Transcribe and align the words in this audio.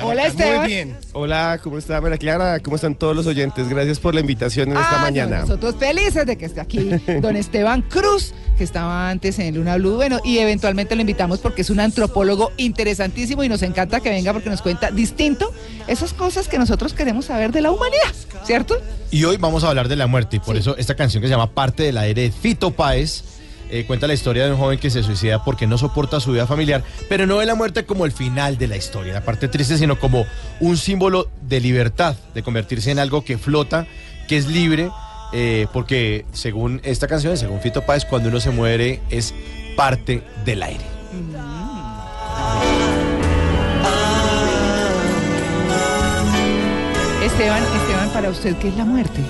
Hola 0.00 0.26
Esteban. 0.26 0.58
Muy 0.60 0.66
bien. 0.68 0.96
Hola, 1.12 1.60
¿cómo 1.62 1.76
está 1.76 2.00
María 2.00 2.16
Clara? 2.16 2.58
¿Cómo 2.60 2.76
están 2.76 2.94
todos 2.94 3.14
los 3.14 3.26
oyentes? 3.26 3.68
Gracias 3.68 4.00
por 4.00 4.14
la 4.14 4.20
invitación 4.22 4.70
en 4.70 4.76
esta 4.78 4.88
Ah, 4.88 4.96
no, 4.96 5.02
mañana. 5.02 5.40
nosotros 5.40 5.76
felices 5.78 6.24
de 6.24 6.38
que 6.38 6.46
esté 6.46 6.62
aquí 6.62 6.90
don 7.20 7.36
Esteban 7.36 7.82
Cruz, 7.82 8.32
que 8.56 8.64
estaba 8.64 9.10
antes 9.10 9.38
en 9.38 9.54
Luna 9.54 9.76
Blue. 9.76 9.96
Bueno, 9.96 10.18
y 10.24 10.38
eventualmente 10.38 10.94
lo 10.94 11.02
invitamos 11.02 11.40
porque 11.40 11.60
es 11.60 11.68
un 11.68 11.78
antropólogo 11.78 12.52
interesantísimo 12.56 13.44
y 13.44 13.50
nos 13.50 13.60
encanta 13.62 14.00
que 14.00 14.08
venga 14.08 14.32
porque 14.32 14.48
nos 14.48 14.62
cuenta 14.62 14.90
distinto 14.90 15.52
esas 15.86 16.14
cosas 16.14 16.48
que 16.48 16.58
nosotros 16.58 16.94
queremos 16.94 17.26
saber 17.26 17.52
de 17.52 17.60
la 17.60 17.70
humanidad, 17.70 18.14
¿cierto? 18.46 18.76
Y 19.10 19.24
hoy 19.24 19.36
vamos 19.36 19.62
a 19.62 19.68
hablar 19.68 19.88
de 19.88 19.96
la 19.96 20.06
muerte 20.06 20.36
y 20.36 20.40
por 20.40 20.54
Sí. 20.54 20.60
eso 20.62 20.74
esta 20.78 20.96
canción 20.96 21.20
que 21.20 21.26
se 21.28 21.32
llama 21.32 21.52
Parte 21.52 21.82
del 21.82 21.98
aire 21.98 22.22
de 22.22 22.32
Fito 22.32 22.70
Páez 22.70 23.24
eh, 23.72 23.86
cuenta 23.86 24.06
la 24.06 24.12
historia 24.12 24.44
de 24.44 24.52
un 24.52 24.58
joven 24.58 24.78
que 24.78 24.90
se 24.90 25.02
suicida 25.02 25.42
porque 25.42 25.66
no 25.66 25.78
soporta 25.78 26.20
su 26.20 26.32
vida 26.32 26.46
familiar, 26.46 26.84
pero 27.08 27.26
no 27.26 27.38
ve 27.38 27.46
la 27.46 27.54
muerte 27.54 27.86
como 27.86 28.04
el 28.04 28.12
final 28.12 28.58
de 28.58 28.68
la 28.68 28.76
historia, 28.76 29.14
la 29.14 29.22
parte 29.22 29.48
triste, 29.48 29.78
sino 29.78 29.98
como 29.98 30.26
un 30.60 30.76
símbolo 30.76 31.30
de 31.40 31.58
libertad, 31.58 32.14
de 32.34 32.42
convertirse 32.42 32.90
en 32.90 32.98
algo 32.98 33.24
que 33.24 33.38
flota, 33.38 33.86
que 34.28 34.36
es 34.36 34.46
libre, 34.46 34.90
eh, 35.32 35.68
porque 35.72 36.26
según 36.32 36.82
esta 36.84 37.08
canción, 37.08 37.38
según 37.38 37.60
Fito 37.60 37.80
Páez, 37.80 38.04
cuando 38.04 38.28
uno 38.28 38.40
se 38.40 38.50
muere 38.50 39.00
es 39.08 39.32
parte 39.74 40.22
del 40.44 40.62
aire. 40.62 40.84
Esteban, 47.24 47.62
Esteban, 47.62 48.10
para 48.12 48.28
usted, 48.28 48.54
¿qué 48.58 48.68
es 48.68 48.76
la 48.76 48.84
muerte? 48.84 49.22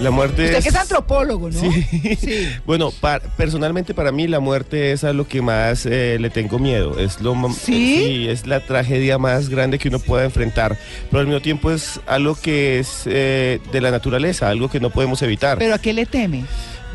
La 0.00 0.10
muerte 0.10 0.44
Usted 0.44 0.58
es... 0.58 0.62
que 0.64 0.68
es 0.68 0.74
antropólogo, 0.76 1.48
¿no? 1.50 1.58
Sí. 1.58 2.16
Sí. 2.20 2.48
Bueno, 2.66 2.90
pa- 3.00 3.20
personalmente 3.20 3.94
para 3.94 4.12
mí 4.12 4.26
la 4.26 4.40
muerte 4.40 4.92
es 4.92 5.04
a 5.04 5.12
lo 5.14 5.26
que 5.26 5.40
más 5.40 5.86
eh, 5.86 6.18
le 6.20 6.28
tengo 6.30 6.58
miedo. 6.58 6.98
Es 6.98 7.20
lo 7.22 7.34
¿Sí? 7.52 8.26
eh, 8.26 8.32
es 8.32 8.46
la 8.46 8.60
tragedia 8.60 9.16
más 9.18 9.48
grande 9.48 9.78
que 9.78 9.88
uno 9.88 9.98
pueda 9.98 10.24
enfrentar. 10.24 10.76
Pero 11.10 11.20
al 11.20 11.26
mismo 11.26 11.40
tiempo 11.40 11.70
es 11.70 11.98
algo 12.06 12.34
que 12.34 12.78
es 12.78 13.02
eh, 13.06 13.58
de 13.72 13.80
la 13.80 13.90
naturaleza, 13.90 14.48
algo 14.50 14.68
que 14.68 14.80
no 14.80 14.90
podemos 14.90 15.22
evitar. 15.22 15.58
¿Pero 15.58 15.74
a 15.74 15.78
qué 15.78 15.92
le 15.94 16.04
teme? 16.04 16.44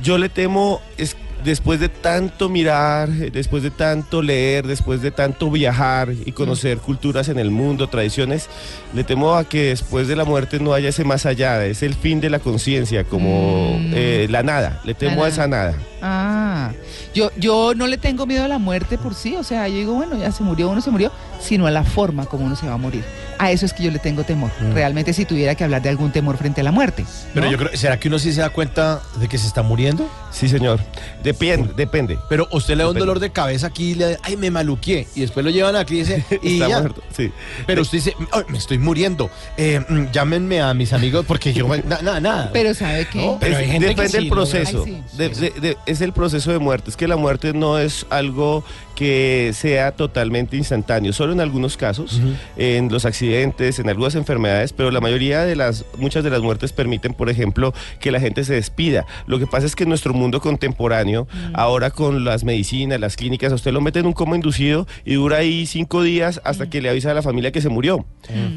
Yo 0.04 0.18
le 0.18 0.30
temo, 0.30 0.80
es, 0.98 1.16
después 1.44 1.80
de 1.80 1.90
tanto 1.90 2.50
mirar, 2.50 3.10
después 3.10 3.64
de 3.64 3.72
tanto 3.72 4.22
leer, 4.22 4.68
después 4.68 5.02
de 5.02 5.12
tanto 5.12 5.50
viajar 5.52 6.10
y 6.26 6.32
conocer 6.32 6.78
culturas 6.80 7.30
en 7.30 7.40
el 7.40 7.52
mundo, 7.52 7.88
tradiciones, 7.88 8.50
le 8.94 9.04
temo 9.04 9.34
a 9.36 9.44
que 9.44 9.66
después 9.70 10.08
de 10.08 10.16
la 10.16 10.26
muerte 10.26 10.60
no 10.60 10.74
haya 10.74 10.90
ese 10.90 11.04
más 11.04 11.26
allá, 11.26 11.66
es 11.66 11.84
el 11.84 11.94
fin 11.96 12.22
de 12.22 12.30
la 12.30 12.40
conciencia, 12.40 13.04
como 13.04 13.78
Mm. 13.80 13.92
eh, 13.96 14.28
la 14.30 14.44
nada, 14.44 14.82
le 14.84 14.94
temo 14.94 15.22
La 15.22 15.26
a 15.26 15.30
esa 15.30 15.48
nada. 15.48 15.76
Ah, 16.02 16.72
yo, 17.14 17.30
yo 17.38 17.74
no 17.76 17.88
le 17.88 17.98
tengo 17.98 18.26
miedo 18.26 18.44
a 18.44 18.48
la 18.48 18.58
muerte 18.58 18.98
por 18.98 19.14
sí, 19.14 19.36
o 19.36 19.44
sea, 19.44 19.68
yo 19.68 19.76
digo, 19.76 19.94
bueno, 19.94 20.18
ya 20.18 20.32
se 20.32 20.44
murió, 20.44 20.70
uno 20.70 20.82
se 20.82 20.90
murió, 20.92 21.12
sino 21.40 21.68
a 21.68 21.72
la 21.72 21.84
forma 21.84 22.26
como 22.26 22.46
uno 22.46 22.56
se 22.56 22.68
va 22.68 22.74
a 22.74 22.78
morir. 22.78 23.04
A 23.44 23.50
eso 23.52 23.66
es 23.66 23.74
que 23.74 23.82
yo 23.82 23.90
le 23.90 23.98
tengo 23.98 24.24
temor, 24.24 24.52
realmente 24.74 25.14
si 25.14 25.26
tuviera 25.26 25.56
que 25.56 25.64
hablar 25.64 25.82
de 25.82 25.90
algún 25.90 26.12
temor 26.12 26.38
frente 26.38 26.62
a 26.62 26.64
la 26.64 26.72
muerte. 26.72 27.04
Pero 27.34 27.48
¿no? 27.48 27.52
yo 27.52 27.58
creo, 27.58 27.72
¿será 27.76 28.00
que 28.00 28.08
uno 28.08 28.20
sí 28.20 28.32
se 28.34 28.42
da 28.42 28.52
cuenta 28.52 29.02
de 29.16 29.28
que 29.28 29.40
se 29.40 29.48
está 29.48 29.64
muriendo? 29.64 30.08
Sí, 30.32 30.48
señor. 30.48 30.80
Depende, 31.24 31.74
depende. 31.76 32.20
Pero 32.30 32.48
usted 32.52 32.76
le 32.76 32.84
da 32.84 32.90
un 32.90 32.94
Depende. 32.94 33.00
dolor 33.08 33.20
de 33.20 33.32
cabeza 33.32 33.68
aquí 33.68 33.92
y 33.92 33.96
le 33.96 34.18
ay, 34.22 34.38
me 34.38 34.52
maluqué. 34.52 35.08
Y 35.16 35.22
después 35.22 35.44
lo 35.44 35.50
llevan 35.52 35.76
aquí 35.76 35.96
y 35.96 36.00
dice, 36.02 36.24
y 36.44 36.54
Está 36.54 36.68
ya. 36.70 36.80
muerto, 36.82 37.02
sí. 37.18 37.32
Pero 37.66 37.82
usted 37.82 37.98
dice, 37.98 38.16
"Ay, 38.32 38.44
me 38.48 38.60
estoy 38.60 38.78
muriendo. 38.78 39.30
Eh, 39.58 39.80
mm, 39.90 40.12
llámenme 40.12 40.62
a 40.62 40.74
mis 40.76 40.94
amigos 40.94 41.26
porque 41.28 41.52
yo, 41.52 41.68
na- 41.68 42.00
nada, 42.02 42.20
nada. 42.20 42.50
Pero 42.54 42.76
¿sabe 42.76 43.08
qué? 43.12 43.26
No, 43.26 43.38
pero 43.40 43.54
Es- 43.54 43.60
hay 43.60 43.66
gente 43.72 43.80
que 43.88 43.90
depende 43.90 44.12
sí 44.12 44.18
del 44.18 44.30
proceso. 44.30 44.84
Ay, 44.86 45.04
sí. 45.12 45.18
De- 45.18 45.30
de- 45.30 45.60
de- 45.60 45.78
es 45.88 46.02
el 46.02 46.14
proceso 46.14 46.52
de 46.52 46.60
muerte. 46.60 46.92
Es 46.92 46.96
que 46.96 47.08
la 47.08 47.16
muerte 47.18 47.54
no 47.54 47.80
es 47.80 48.06
algo 48.12 48.64
que 49.02 49.50
sea 49.56 49.94
totalmente 49.94 50.58
instantáneo. 50.58 51.12
Solo 51.12 51.34
en 51.34 51.42
algunos 51.42 51.76
casos, 51.76 52.22
en 52.56 52.92
los 52.92 53.04
accidentes, 53.06 53.80
en 53.80 53.90
algunas 53.90 54.14
enfermedades, 54.14 54.74
pero 54.74 54.92
la 54.92 55.02
mayoría 55.02 55.42
de 55.42 55.56
las, 55.56 55.86
muchas 55.98 56.24
de 56.24 56.30
las 56.30 56.42
muertes 56.42 56.72
permiten, 56.72 57.16
por 57.16 57.28
ejemplo, 57.28 57.74
que 58.00 58.12
la 58.12 58.20
gente 58.20 58.44
se 58.44 58.54
despida. 58.54 59.08
Lo 59.26 59.40
que 59.40 59.48
pasa 59.48 59.66
es 59.66 59.76
que 59.76 59.86
en 59.86 59.90
nuestro 59.90 60.14
mundo 60.14 60.40
contemporáneo, 60.40 61.28
ahora 61.56 61.90
con 61.90 62.24
las 62.24 62.44
medicinas, 62.44 63.00
las 63.00 63.16
clínicas, 63.16 63.52
a 63.52 63.56
usted 63.56 63.72
lo 63.72 63.82
meten 63.82 64.02
en 64.02 64.06
un 64.06 64.14
coma 64.14 64.36
inducido 64.36 64.86
y 65.04 65.16
dura 65.16 65.38
ahí 65.38 65.66
cinco 65.66 66.04
días 66.04 66.40
hasta 66.44 66.70
que 66.70 66.80
le 66.80 66.88
avisa 66.90 67.10
a 67.10 67.16
la 67.16 67.24
familia 67.24 67.52
que 67.52 67.62
se 67.62 67.70
murió. 67.70 68.06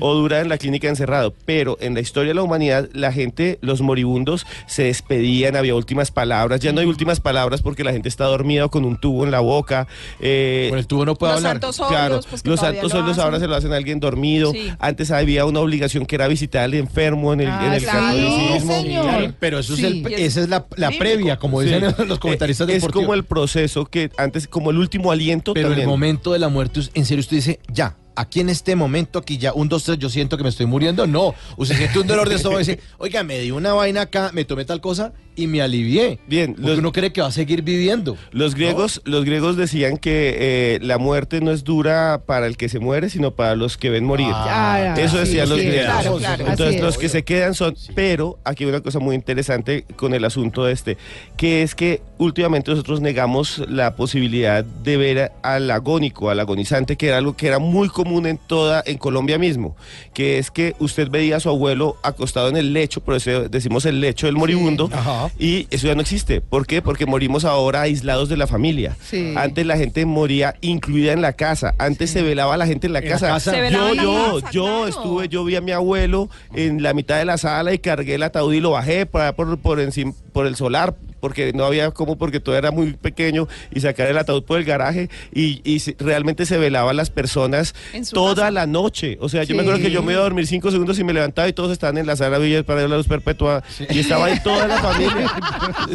O 0.00 0.12
dura 0.12 0.42
en 0.42 0.50
la 0.50 0.58
clínica 0.58 0.88
encerrado. 0.88 1.32
Pero 1.46 1.78
en 1.80 1.94
la 1.94 2.00
historia 2.00 2.28
de 2.28 2.34
la 2.34 2.42
humanidad, 2.42 2.90
la 2.92 3.12
gente, 3.12 3.58
los 3.62 3.80
moribundos, 3.80 4.46
se 4.66 4.82
despedían, 4.82 5.56
había 5.56 5.74
últimas 5.74 6.10
palabras. 6.10 6.60
Ya 6.60 6.72
no 6.72 6.82
hay 6.82 6.86
últimas 6.86 7.18
palabras 7.18 7.62
porque 7.62 7.82
la 7.82 7.92
gente 7.92 8.10
está 8.10 8.26
dormida 8.26 8.68
con 8.68 8.84
un 8.84 8.98
tubo 8.98 9.24
en 9.24 9.30
la 9.30 9.40
boca. 9.40 9.88
eh, 10.20 10.33
Con 10.70 10.78
el 10.78 10.86
tubo 10.86 11.04
no 11.06 11.14
puede 11.14 11.32
Los 11.32 11.38
hablar. 11.38 11.52
santos 11.60 11.76
Claro, 11.88 12.20
pues, 12.28 12.42
que 12.42 12.48
los 12.48 12.60
santos 12.60 12.92
hacen. 12.94 13.20
ahora 13.24 13.38
se 13.40 13.46
lo 13.46 13.54
hacen 13.56 13.72
a 13.72 13.76
alguien 13.76 14.00
dormido. 14.00 14.52
Sí. 14.52 14.68
Antes 14.78 15.10
había 15.10 15.44
una 15.44 15.60
obligación 15.60 16.06
que 16.06 16.14
era 16.16 16.28
visitar 16.28 16.62
al 16.64 16.74
enfermo 16.74 17.32
en 17.32 17.40
el, 17.42 17.48
Ah, 17.50 17.66
en 17.66 17.72
el 17.74 17.80
sí, 17.80 17.86
catolicismo. 17.86 18.82
señor. 18.82 19.04
Claro, 19.04 19.34
pero 19.38 19.58
eso 19.58 19.76
Sí. 19.76 19.84
es 19.84 19.90
el, 19.92 20.12
esa 20.14 20.40
es 20.40 20.48
la, 20.48 20.66
la 20.76 20.90
previa, 20.90 21.36
como 21.38 21.60
dicen 21.60 21.84
Sí. 21.96 22.02
los 22.06 22.18
comentaristas 22.18 22.68
Eh, 22.68 22.76
Es 22.76 22.86
como 22.88 23.14
el 23.14 23.24
proceso 23.24 23.84
que 23.86 24.10
antes, 24.16 24.48
como 24.48 24.70
el 24.70 24.78
último 24.78 25.10
aliento 25.12 25.54
Pero 25.54 25.68
también. 25.68 25.82
el 25.88 25.88
momento 25.90 26.32
de 26.32 26.38
la 26.38 26.48
muerte, 26.48 26.80
en 26.94 27.04
serio, 27.04 27.20
usted 27.20 27.36
dice, 27.36 27.60
ya, 27.72 27.96
aquí 28.16 28.40
en 28.40 28.48
este 28.48 28.76
momento, 28.76 29.18
aquí 29.18 29.38
ya, 29.38 29.52
un, 29.52 29.68
dos, 29.68 29.84
tres, 29.84 29.98
yo 29.98 30.08
siento 30.08 30.36
que 30.36 30.42
me 30.44 30.48
estoy 30.48 30.66
muriendo. 30.66 31.06
No, 31.06 31.34
usted 31.56 31.76
siente 31.76 31.98
un 31.98 32.06
dolor 32.06 32.28
de 32.28 32.36
estómago 32.36 32.60
y 32.60 32.64
dice, 32.64 32.80
oiga, 32.98 33.22
me 33.24 33.38
dio 33.40 33.56
una 33.56 33.72
vaina 33.72 34.02
acá, 34.02 34.30
me 34.32 34.44
tomé 34.44 34.64
tal 34.64 34.80
cosa 34.80 35.12
y 35.36 35.46
me 35.46 35.62
alivié. 35.62 36.18
Bien, 36.26 36.54
Porque 36.54 36.68
los- 36.70 36.78
uno 36.78 36.92
cree 36.92 37.12
que 37.12 37.20
va 37.20 37.28
a 37.28 37.32
seguir 37.32 37.62
viviendo. 37.62 38.16
Los 38.32 38.54
griegos, 38.54 39.00
los 39.04 39.24
griegos 39.24 39.56
decían 39.56 39.96
que 39.96 40.36
eh, 40.38 40.78
la 40.82 40.98
muerte 40.98 41.40
no 41.40 41.50
es 41.50 41.64
dura 41.64 42.22
para 42.26 42.46
el 42.46 42.56
que 42.56 42.68
se 42.68 42.78
muere, 42.78 43.10
sino 43.10 43.32
para 43.32 43.56
los 43.56 43.76
que 43.76 43.90
ven 43.90 44.04
morir. 44.04 44.28
Ah, 44.32 44.94
Eso 44.98 45.14
sí, 45.14 45.18
decían 45.20 45.48
los 45.48 45.58
sí, 45.60 45.66
griegos. 45.66 45.86
Claro, 46.02 46.16
claro, 46.18 46.46
Entonces 46.48 46.76
es. 46.76 46.82
los 46.82 46.98
que 46.98 47.08
se 47.08 47.22
quedan 47.24 47.54
son, 47.54 47.74
pero 47.94 48.38
aquí 48.44 48.64
hay 48.64 48.70
una 48.70 48.80
cosa 48.80 48.98
muy 48.98 49.14
interesante 49.14 49.84
con 49.96 50.14
el 50.14 50.24
asunto 50.24 50.64
de 50.64 50.72
este, 50.72 50.96
que 51.36 51.62
es 51.62 51.74
que 51.74 52.00
últimamente 52.18 52.70
nosotros 52.70 53.00
negamos 53.00 53.62
la 53.68 53.96
posibilidad 53.96 54.64
de 54.64 54.96
ver 54.96 55.32
al 55.42 55.70
agónico, 55.70 56.30
al 56.30 56.40
agonizante, 56.40 56.96
que 56.96 57.08
era 57.08 57.18
algo 57.18 57.36
que 57.36 57.46
era 57.48 57.58
muy 57.58 57.88
común 57.88 58.26
en 58.26 58.38
toda, 58.38 58.82
en 58.86 58.98
Colombia 58.98 59.38
mismo, 59.38 59.76
que 60.12 60.38
es 60.38 60.50
que 60.50 60.74
usted 60.78 61.08
veía 61.10 61.36
a 61.36 61.40
su 61.40 61.48
abuelo 61.48 61.96
acostado 62.02 62.48
en 62.48 62.56
el 62.56 62.72
lecho, 62.72 63.00
por 63.02 63.14
eso 63.16 63.48
decimos 63.48 63.84
el 63.86 64.00
lecho 64.00 64.26
del 64.26 64.36
moribundo, 64.36 64.88
Ajá. 64.92 65.23
Y 65.38 65.66
eso 65.70 65.86
ya 65.86 65.94
no 65.94 66.00
existe. 66.00 66.40
¿Por 66.40 66.66
qué? 66.66 66.82
Porque 66.82 67.06
morimos 67.06 67.44
ahora 67.44 67.82
aislados 67.82 68.28
de 68.28 68.36
la 68.36 68.46
familia. 68.46 68.96
Sí. 69.02 69.34
Antes 69.36 69.66
la 69.66 69.76
gente 69.76 70.04
moría 70.06 70.56
incluida 70.60 71.12
en 71.12 71.22
la 71.22 71.32
casa. 71.32 71.74
Antes 71.78 72.10
se 72.10 72.22
velaba 72.22 72.54
a 72.54 72.56
la 72.56 72.66
gente 72.66 72.86
en 72.86 72.92
la 72.92 72.98
En 73.00 73.04
la 73.06 73.10
casa. 73.12 73.28
casa. 73.28 73.50
Se 73.52 73.60
velaba 73.60 73.94
Yo, 73.94 74.02
yo, 74.02 74.40
casa, 74.40 74.52
yo 74.52 74.64
claro. 74.64 74.86
estuve, 74.88 75.28
yo 75.28 75.44
vi 75.44 75.56
a 75.56 75.60
mi 75.60 75.72
abuelo 75.72 76.28
en 76.54 76.82
la 76.82 76.94
mitad 76.94 77.18
de 77.18 77.24
la 77.24 77.38
sala 77.38 77.72
y 77.74 77.78
cargué 77.78 78.14
el 78.16 78.22
ataúd 78.22 78.52
y 78.54 78.60
lo 78.60 78.70
bajé 78.72 79.06
por, 79.06 79.20
allá 79.22 79.32
por, 79.34 79.58
por 79.58 79.80
encima, 79.80 80.12
por 80.32 80.46
el 80.46 80.56
solar 80.56 80.94
porque 81.24 81.54
no 81.54 81.64
había 81.64 81.90
como 81.90 82.18
porque 82.18 82.38
todo 82.38 82.54
era 82.54 82.70
muy 82.70 82.92
pequeño 82.92 83.48
y 83.72 83.80
sacar 83.80 84.08
el 84.08 84.18
ataúd 84.18 84.42
por 84.42 84.58
el 84.58 84.66
garaje 84.66 85.08
y, 85.32 85.54
realmente 85.98 86.44
se 86.44 86.58
velaban 86.58 86.98
las 86.98 87.08
personas 87.08 87.74
toda 88.12 88.34
casa. 88.34 88.50
la 88.50 88.66
noche. 88.66 89.16
O 89.22 89.30
sea, 89.30 89.42
yo 89.44 89.56
me 89.56 89.62
acuerdo 89.62 89.80
que 89.80 89.90
yo 89.90 90.02
me 90.02 90.12
iba 90.12 90.20
a 90.20 90.24
dormir 90.24 90.46
cinco 90.46 90.70
segundos 90.70 90.98
y 90.98 91.04
me 91.04 91.14
levantaba 91.14 91.48
y 91.48 91.54
todos 91.54 91.72
estaban 91.72 91.96
en 91.96 92.06
la 92.06 92.14
sala 92.14 92.36
Villa 92.36 92.62
para 92.62 92.86
la 92.86 92.98
luz 92.98 93.08
perpetua 93.08 93.62
y 93.88 94.00
estaba 94.00 94.26
ahí 94.26 94.38
toda 94.40 94.68
la 94.68 94.78
familia. 94.82 95.30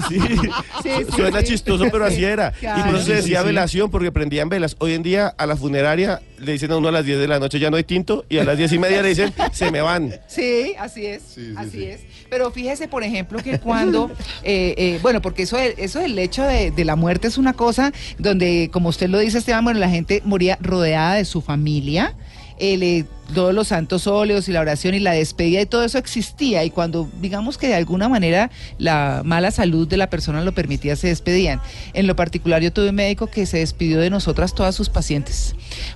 Sí. 0.10 0.20
Sí, 0.20 0.90
sí, 1.06 1.12
Suena 1.16 1.42
sí. 1.42 1.48
chistoso, 1.48 1.86
pero 1.92 2.06
así 2.06 2.24
era. 2.24 2.52
Claro. 2.52 2.80
Y 2.80 2.84
por 2.84 2.96
eso 2.96 3.06
se 3.06 3.16
decía 3.16 3.42
sí. 3.42 3.46
velación, 3.46 3.92
porque 3.92 4.12
prendían 4.12 4.50
velas. 4.50 4.76
Hoy 4.80 4.94
en 4.94 5.04
día 5.04 5.28
a 5.28 5.46
la 5.46 5.56
funeraria 5.56 6.22
le 6.40 6.54
dicen 6.54 6.72
a 6.72 6.78
uno 6.78 6.88
a 6.88 6.92
las 6.92 7.06
10 7.06 7.20
de 7.20 7.28
la 7.28 7.40
noche 7.40 7.60
ya 7.60 7.70
no 7.70 7.78
hay 7.78 7.84
tinto 7.84 8.26
y 8.30 8.38
a 8.38 8.44
las 8.44 8.58
10 8.58 8.74
y 8.74 8.80
media 8.80 9.02
le 9.02 9.10
dicen 9.10 9.34
se 9.52 9.72
me 9.72 9.82
van. 9.82 10.16
Sí, 10.28 10.74
así 10.80 11.06
es, 11.06 11.38
así 11.58 11.86
es. 11.86 12.02
Pero 12.30 12.52
fíjese, 12.52 12.88
por 12.88 13.04
ejemplo, 13.04 13.40
que 13.44 13.60
cuando, 13.60 14.10
eh, 14.44 14.76
eh, 14.78 15.00
bueno, 15.02 15.22
porque 15.22 15.44
eso, 15.44 15.58
es- 15.58 15.74
eso 15.78 16.00
del 16.00 16.18
hecho 16.20 16.44
de, 16.44 16.72
de 16.72 16.86
la 16.86 16.96
muerte 16.96 17.28
es 17.28 17.38
una 17.38 17.54
cosa 17.54 17.92
donde, 18.18 18.70
como 18.72 18.90
usted 18.90 19.10
lo 19.10 19.18
dice, 19.20 19.40
Esteban, 19.40 19.64
bueno, 19.64 19.80
la 19.80 19.90
gente 19.90 20.22
moría 20.26 20.58
rodeada 20.62 21.16
de 21.16 21.26
su 21.26 21.42
familia. 21.42 22.16
el, 22.60 22.84
eh, 22.84 23.06
todos 23.34 23.54
los 23.54 23.68
santos 23.68 24.08
óleos 24.08 24.50
y 24.50 24.52
la 24.52 24.60
oración 24.60 24.96
y 24.96 25.00
la 25.00 25.12
despedida 25.12 25.62
y 25.62 25.66
todo 25.68 25.84
eso 25.84 26.00
existía 26.00 26.64
y 26.64 26.72
cuando 26.72 27.08
digamos 27.22 27.60
que 27.60 27.68
de 27.68 27.76
alguna 27.76 28.10
manera 28.10 28.50
la 28.80 29.22
mala 29.24 29.52
salud 29.52 29.88
de 29.88 29.98
la 29.98 30.10
persona 30.10 30.42
lo 30.44 30.52
permitía 30.52 30.96
se 30.96 31.10
despedían. 31.10 31.62
En 31.94 32.08
lo 32.08 32.16
particular 32.16 32.60
yo 32.64 32.74
tuve 32.74 32.90
un 32.90 32.96
médico 32.96 33.28
que 33.28 33.46
se 33.46 33.60
despidió 33.60 34.00
de 34.00 34.10
nosotras 34.10 34.56
todas 34.56 34.74
sus 34.74 34.90
pacientes 34.90 35.54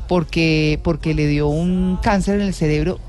porque 0.07 0.79
porque 0.83 1.15
le 1.15 1.25
dio 1.27 1.47
un 1.47 1.97
cáncer 2.03 2.35
en 2.39 2.45
el 2.45 2.53
cerebro 2.53 2.99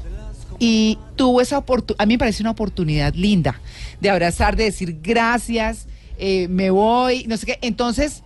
y 0.58 0.98
tuvo 1.16 1.40
esa 1.40 1.58
oportunidad, 1.58 2.02
a 2.02 2.06
mí 2.06 2.14
me 2.14 2.18
parece 2.18 2.42
una 2.42 2.50
oportunidad 2.50 3.14
linda 3.14 3.60
de 4.00 4.10
abrazar, 4.10 4.56
de 4.56 4.64
decir 4.64 4.98
gracias, 5.02 5.86
eh, 6.18 6.48
me 6.48 6.70
voy, 6.70 7.24
no 7.26 7.36
sé 7.36 7.46
qué. 7.46 7.58
Entonces, 7.62 8.22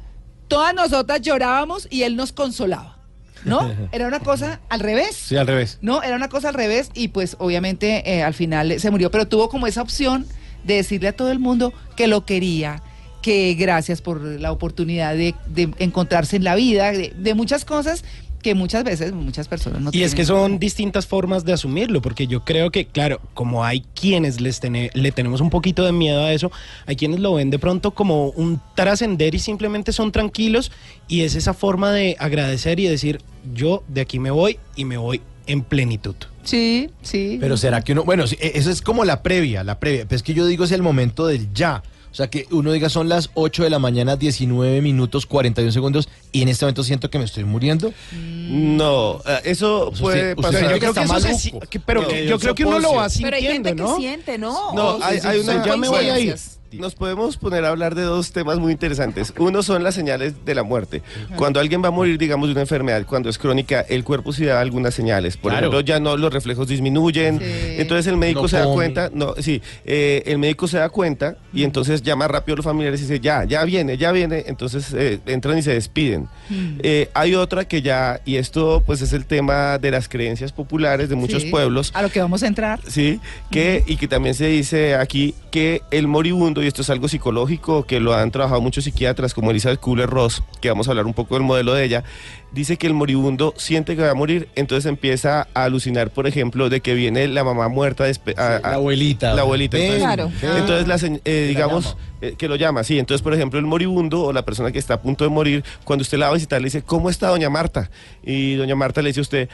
todas 0.47 0.75
nosotras 0.75 1.21
llorábamos 1.21 1.87
y 1.91 2.03
él 2.03 2.17
nos 2.17 2.33
consolaba, 2.33 2.99
¿no? 3.45 3.73
Era 3.93 4.07
una 4.07 4.21
cosa 4.21 4.61
al 4.69 4.81
revés. 4.81 5.17
Sí, 5.17 5.37
al 5.37 5.47
revés. 5.47 5.79
No, 5.81 6.03
era 6.03 6.17
una 6.17 6.29
cosa 6.29 6.49
al 6.49 6.55
revés 6.55 6.91
y 6.95 7.09
pues 7.09 7.37
obviamente 7.39 8.03
eh, 8.11 8.23
al 8.23 8.35
final 8.35 8.79
se 8.81 8.91
murió, 8.91 9.11
pero 9.11 9.27
tuvo 9.29 9.49
como 9.49 9.67
esa 9.67 9.83
opción 9.83 10.27
de 10.65 10.75
decirle 10.75 11.09
a 11.09 11.13
todo 11.13 11.31
el 11.31 11.39
mundo 11.39 11.73
que 11.97 12.09
lo 12.09 12.25
quería, 12.25 12.83
que 13.23 13.55
gracias 13.55 14.03
por 14.03 14.21
la 14.23 14.53
oportunidad 14.53 15.15
de, 15.15 15.35
de 15.47 15.71
encontrarse 15.79 16.37
en 16.37 16.45
la 16.45 16.55
vida, 16.55 16.93
de, 16.93 17.13
de 17.17 17.35
muchas 17.35 17.65
cosas 17.65 18.05
que 18.39 18.55
muchas 18.55 18.85
veces 18.85 19.13
muchas 19.13 19.49
personas 19.49 19.81
no 19.81 19.91
Y 19.93 20.03
es 20.03 20.15
que 20.15 20.25
son 20.25 20.59
distintas 20.59 21.07
formas 21.07 21.45
de 21.45 21.53
asumirlo, 21.53 22.01
porque 22.01 22.27
yo 22.27 22.45
creo 22.45 22.71
que, 22.71 22.87
claro, 22.87 23.21
como 23.35 23.65
hay 23.65 23.85
quienes 23.95 24.41
les 24.41 24.61
le 24.63 25.13
tenemos 25.13 25.41
un 25.41 25.51
poquito 25.51 25.85
de 25.85 25.93
miedo 25.93 26.23
a 26.23 26.33
eso, 26.33 26.51
hay 26.87 26.97
quienes 26.97 27.21
lo 27.21 27.35
ven 27.35 27.51
de 27.51 27.59
pronto 27.59 27.93
como 27.93 28.31
un 28.31 28.61
trascender 28.75 29.35
y 29.35 29.39
simplemente 29.39 29.93
son 29.93 30.13
tranquilos 30.13 30.73
y 31.07 31.23
es 31.23 31.35
esa 31.35 31.55
forma 31.55 31.93
de 31.93 32.17
agradecer 32.19 32.81
y 32.81 32.87
decir, 32.87 33.21
yo 33.55 33.83
de 33.89 34.01
aquí 34.01 34.19
me 34.19 34.31
voy 34.31 34.59
y 34.77 34.85
me 34.85 34.97
voy 34.97 35.21
en 35.47 35.63
plenitud. 35.63 36.15
Sí, 36.45 36.91
sí. 37.03 37.39
Pero 37.41 37.57
será 37.57 37.83
que 37.83 37.93
uno, 37.93 38.05
bueno, 38.05 38.25
e, 38.25 38.53
eso 38.55 38.71
es 38.71 38.83
como 38.83 39.05
la 39.05 39.23
previa, 39.23 39.65
la 39.65 39.79
previa, 39.81 40.05
pero 40.07 40.17
es 40.17 40.23
que 40.23 40.35
yo 40.35 40.47
digo 40.47 40.65
es 40.65 40.73
el 40.73 40.83
momento 40.83 41.27
del 41.27 41.53
ya. 41.53 41.83
O 42.11 42.15
sea, 42.15 42.29
que 42.29 42.47
uno 42.51 42.73
diga 42.73 42.89
son 42.89 43.09
las 43.09 43.31
8 43.35 43.65
de 43.65 43.71
la 43.71 43.79
mañana, 43.79 44.17
19 44.17 44.81
minutos, 44.81 45.27
41 45.27 45.73
segundos, 45.73 46.09
y 46.33 46.43
en 46.43 46.49
este 46.49 46.65
momento 46.65 46.83
siento 46.83 47.11
que 47.11 47.19
me 47.19 47.25
estoy 47.25 47.45
muriendo. 47.45 47.93
No, 48.13 49.21
eh, 49.27 49.41
eso 49.45 49.93
puede 49.99 50.35
pasar. 50.37 50.63
yo 50.63 50.79
creo 50.79 50.95
que 50.95 51.01
eso 51.01 51.59
pero 51.85 52.11
yo 52.11 52.39
creo 52.39 52.55
que 52.55 52.65
uno 52.65 52.79
lo 52.79 52.95
va 52.95 53.09
sintiendo, 53.09 53.37
pero 53.37 53.37
hay 53.37 53.53
gente 53.53 53.75
¿no? 53.75 53.97
Que 53.97 54.01
siente, 54.01 54.39
¿no? 54.39 54.75
No, 54.75 54.99
hay, 55.03 55.19
hay 55.23 55.41
una... 55.41 55.65
Ya 55.65 55.77
me 55.77 55.89
voy 55.89 56.09
a 56.09 56.19
ir. 56.19 56.37
Nos 56.73 56.95
podemos 56.95 57.37
poner 57.39 57.65
a 57.65 57.71
hablar 57.71 57.95
de 57.95 58.03
dos 58.03 58.33
temas 58.33 58.59
muy 58.59 58.73
interesantes. 58.73 59.33
Uno 59.39 59.63
son 59.63 59.83
las 59.83 59.95
señales 59.95 60.45
de 60.45 60.55
la 60.55 60.63
muerte. 60.63 61.03
Cuando 61.37 61.61
alguien 61.61 61.83
va 61.83 61.89
a 61.89 61.91
morir, 61.91 62.19
digamos, 62.19 62.49
de 62.49 62.53
una 62.53 62.61
enfermedad, 62.61 63.07
cuando 63.07 63.31
es 63.31 63.39
crónica, 63.39 63.81
el 63.81 64.05
cuerpo 64.05 64.33
sí 64.33 64.45
da 64.45 64.61
algunas 64.61 64.95
señales. 64.95 65.37
Por 65.37 65.53
ejemplo, 65.53 65.81
ya 65.81 65.99
no 65.99 66.17
los 66.17 66.33
reflejos 66.33 66.69
disminuyen. 66.69 67.41
Entonces 67.43 68.07
el 68.07 68.17
médico 68.17 68.49
se 68.49 68.59
da 68.59 68.67
cuenta, 68.67 69.11
no, 69.13 69.35
sí, 69.39 69.63
eh, 69.87 70.23
el 70.27 70.39
médico 70.39 70.69
se 70.69 70.79
da 70.79 70.89
cuenta 70.91 71.37
y 71.53 71.65
entonces 71.65 72.03
llama 72.03 72.29
rápido 72.29 72.55
a 72.55 72.57
los 72.57 72.65
familiares 72.65 73.01
y 73.01 73.05
dice, 73.05 73.21
ya, 73.21 73.45
ya 73.45 73.65
viene, 73.65 73.97
ya 73.97 74.13
viene. 74.13 74.45
Entonces 74.47 74.93
eh, 74.93 75.21
entran 75.27 75.57
y 75.59 75.63
se 75.63 75.73
despiden. 75.73 76.29
Mm. 76.51 76.81
Eh, 76.83 77.09
hay 77.15 77.35
otra 77.35 77.67
que 77.67 77.81
ya, 77.81 78.21
y 78.27 78.37
esto 78.37 78.83
pues 78.85 79.01
es 79.01 79.13
el 79.13 79.25
tema 79.25 79.79
de 79.79 79.91
las 79.91 80.09
creencias 80.09 80.53
populares 80.53 81.09
de 81.09 81.17
muchos 81.17 81.45
pueblos. 81.47 81.93
A 81.95 82.03
lo 82.03 82.11
que 82.11 82.21
vamos 82.21 82.43
a 82.43 82.47
entrar. 82.47 82.81
Sí, 82.87 83.21
que, 83.51 83.85
y 83.87 83.97
que 83.97 84.07
también 84.07 84.35
se 84.35 84.47
dice 84.49 84.95
aquí 84.95 85.35
que 85.51 85.83
el 85.91 86.07
moribundo 86.07 86.58
y 86.63 86.67
esto 86.67 86.83
es 86.83 86.91
algo 86.91 87.09
psicológico 87.09 87.85
que 87.85 88.01
lo 88.01 88.15
han 88.15 88.31
trabajado 88.31 88.61
muchos 88.61 88.85
psiquiatras 88.85 89.35
como 89.35 89.51
Elizabeth 89.51 89.81
Kubler-Ross, 89.81 90.43
que 90.61 90.69
vamos 90.69 90.89
a 90.89 90.93
hablar 90.93 91.07
un 91.07 91.15
poco 91.15 91.35
del 91.35 91.45
modelo 91.45 91.75
de 91.75 91.85
ella, 91.85 92.05
dice 92.53 92.77
que 92.77 92.87
el 92.87 92.95
moribundo 92.95 93.55
siente 93.57 93.97
que 93.97 94.03
va 94.03 94.11
a 94.11 94.15
morir, 94.15 94.49
entonces 94.55 94.87
empieza 94.87 95.49
a 95.55 95.65
alucinar, 95.65 96.11
por 96.11 96.27
ejemplo, 96.27 96.69
de 96.69 96.81
que 96.81 96.95
viene 96.95 97.29
la 97.29 97.45
mamá 97.45 97.69
muerta, 97.69 98.05
la 98.37 98.57
abuelita. 98.75 99.35
La 99.35 99.43
abuelita. 99.43 99.79
Entonces, 99.79 100.87
la, 100.87 101.21
eh, 101.25 101.47
digamos, 101.49 101.97
eh, 102.21 102.35
que 102.37 102.49
lo 102.49 102.57
llama, 102.57 102.85
sí. 102.85 102.99
Entonces, 102.99 103.23
por 103.23 103.35
ejemplo, 103.35 103.59
el 103.59 103.67
moribundo 103.67 104.25
o 104.25 104.33
la 104.33 104.45
persona 104.45 104.73
que 104.73 104.79
está 104.79 104.95
a 104.95 105.03
punto 105.03 105.25
de 105.25 105.31
morir, 105.31 105.65
cuando 105.85 106.03
usted 106.03 106.19
la 106.19 106.27
va 106.27 106.33
a 106.33 106.35
visitar, 106.35 106.61
le 106.61 106.67
dice, 106.67 106.83
¿cómo 106.83 107.11
está 107.11 107.29
doña 107.29 107.51
Marta? 107.51 107.91
Y 108.23 108.55
doña 108.55 108.75
Marta 108.75 109.03
le 109.03 109.09
dice 109.11 109.21
a 109.21 109.23
usted, 109.23 109.49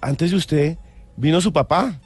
antes 0.00 0.30
de 0.30 0.36
usted 0.36 0.78
vino 1.16 1.40
su 1.40 1.52
papá 1.52 2.00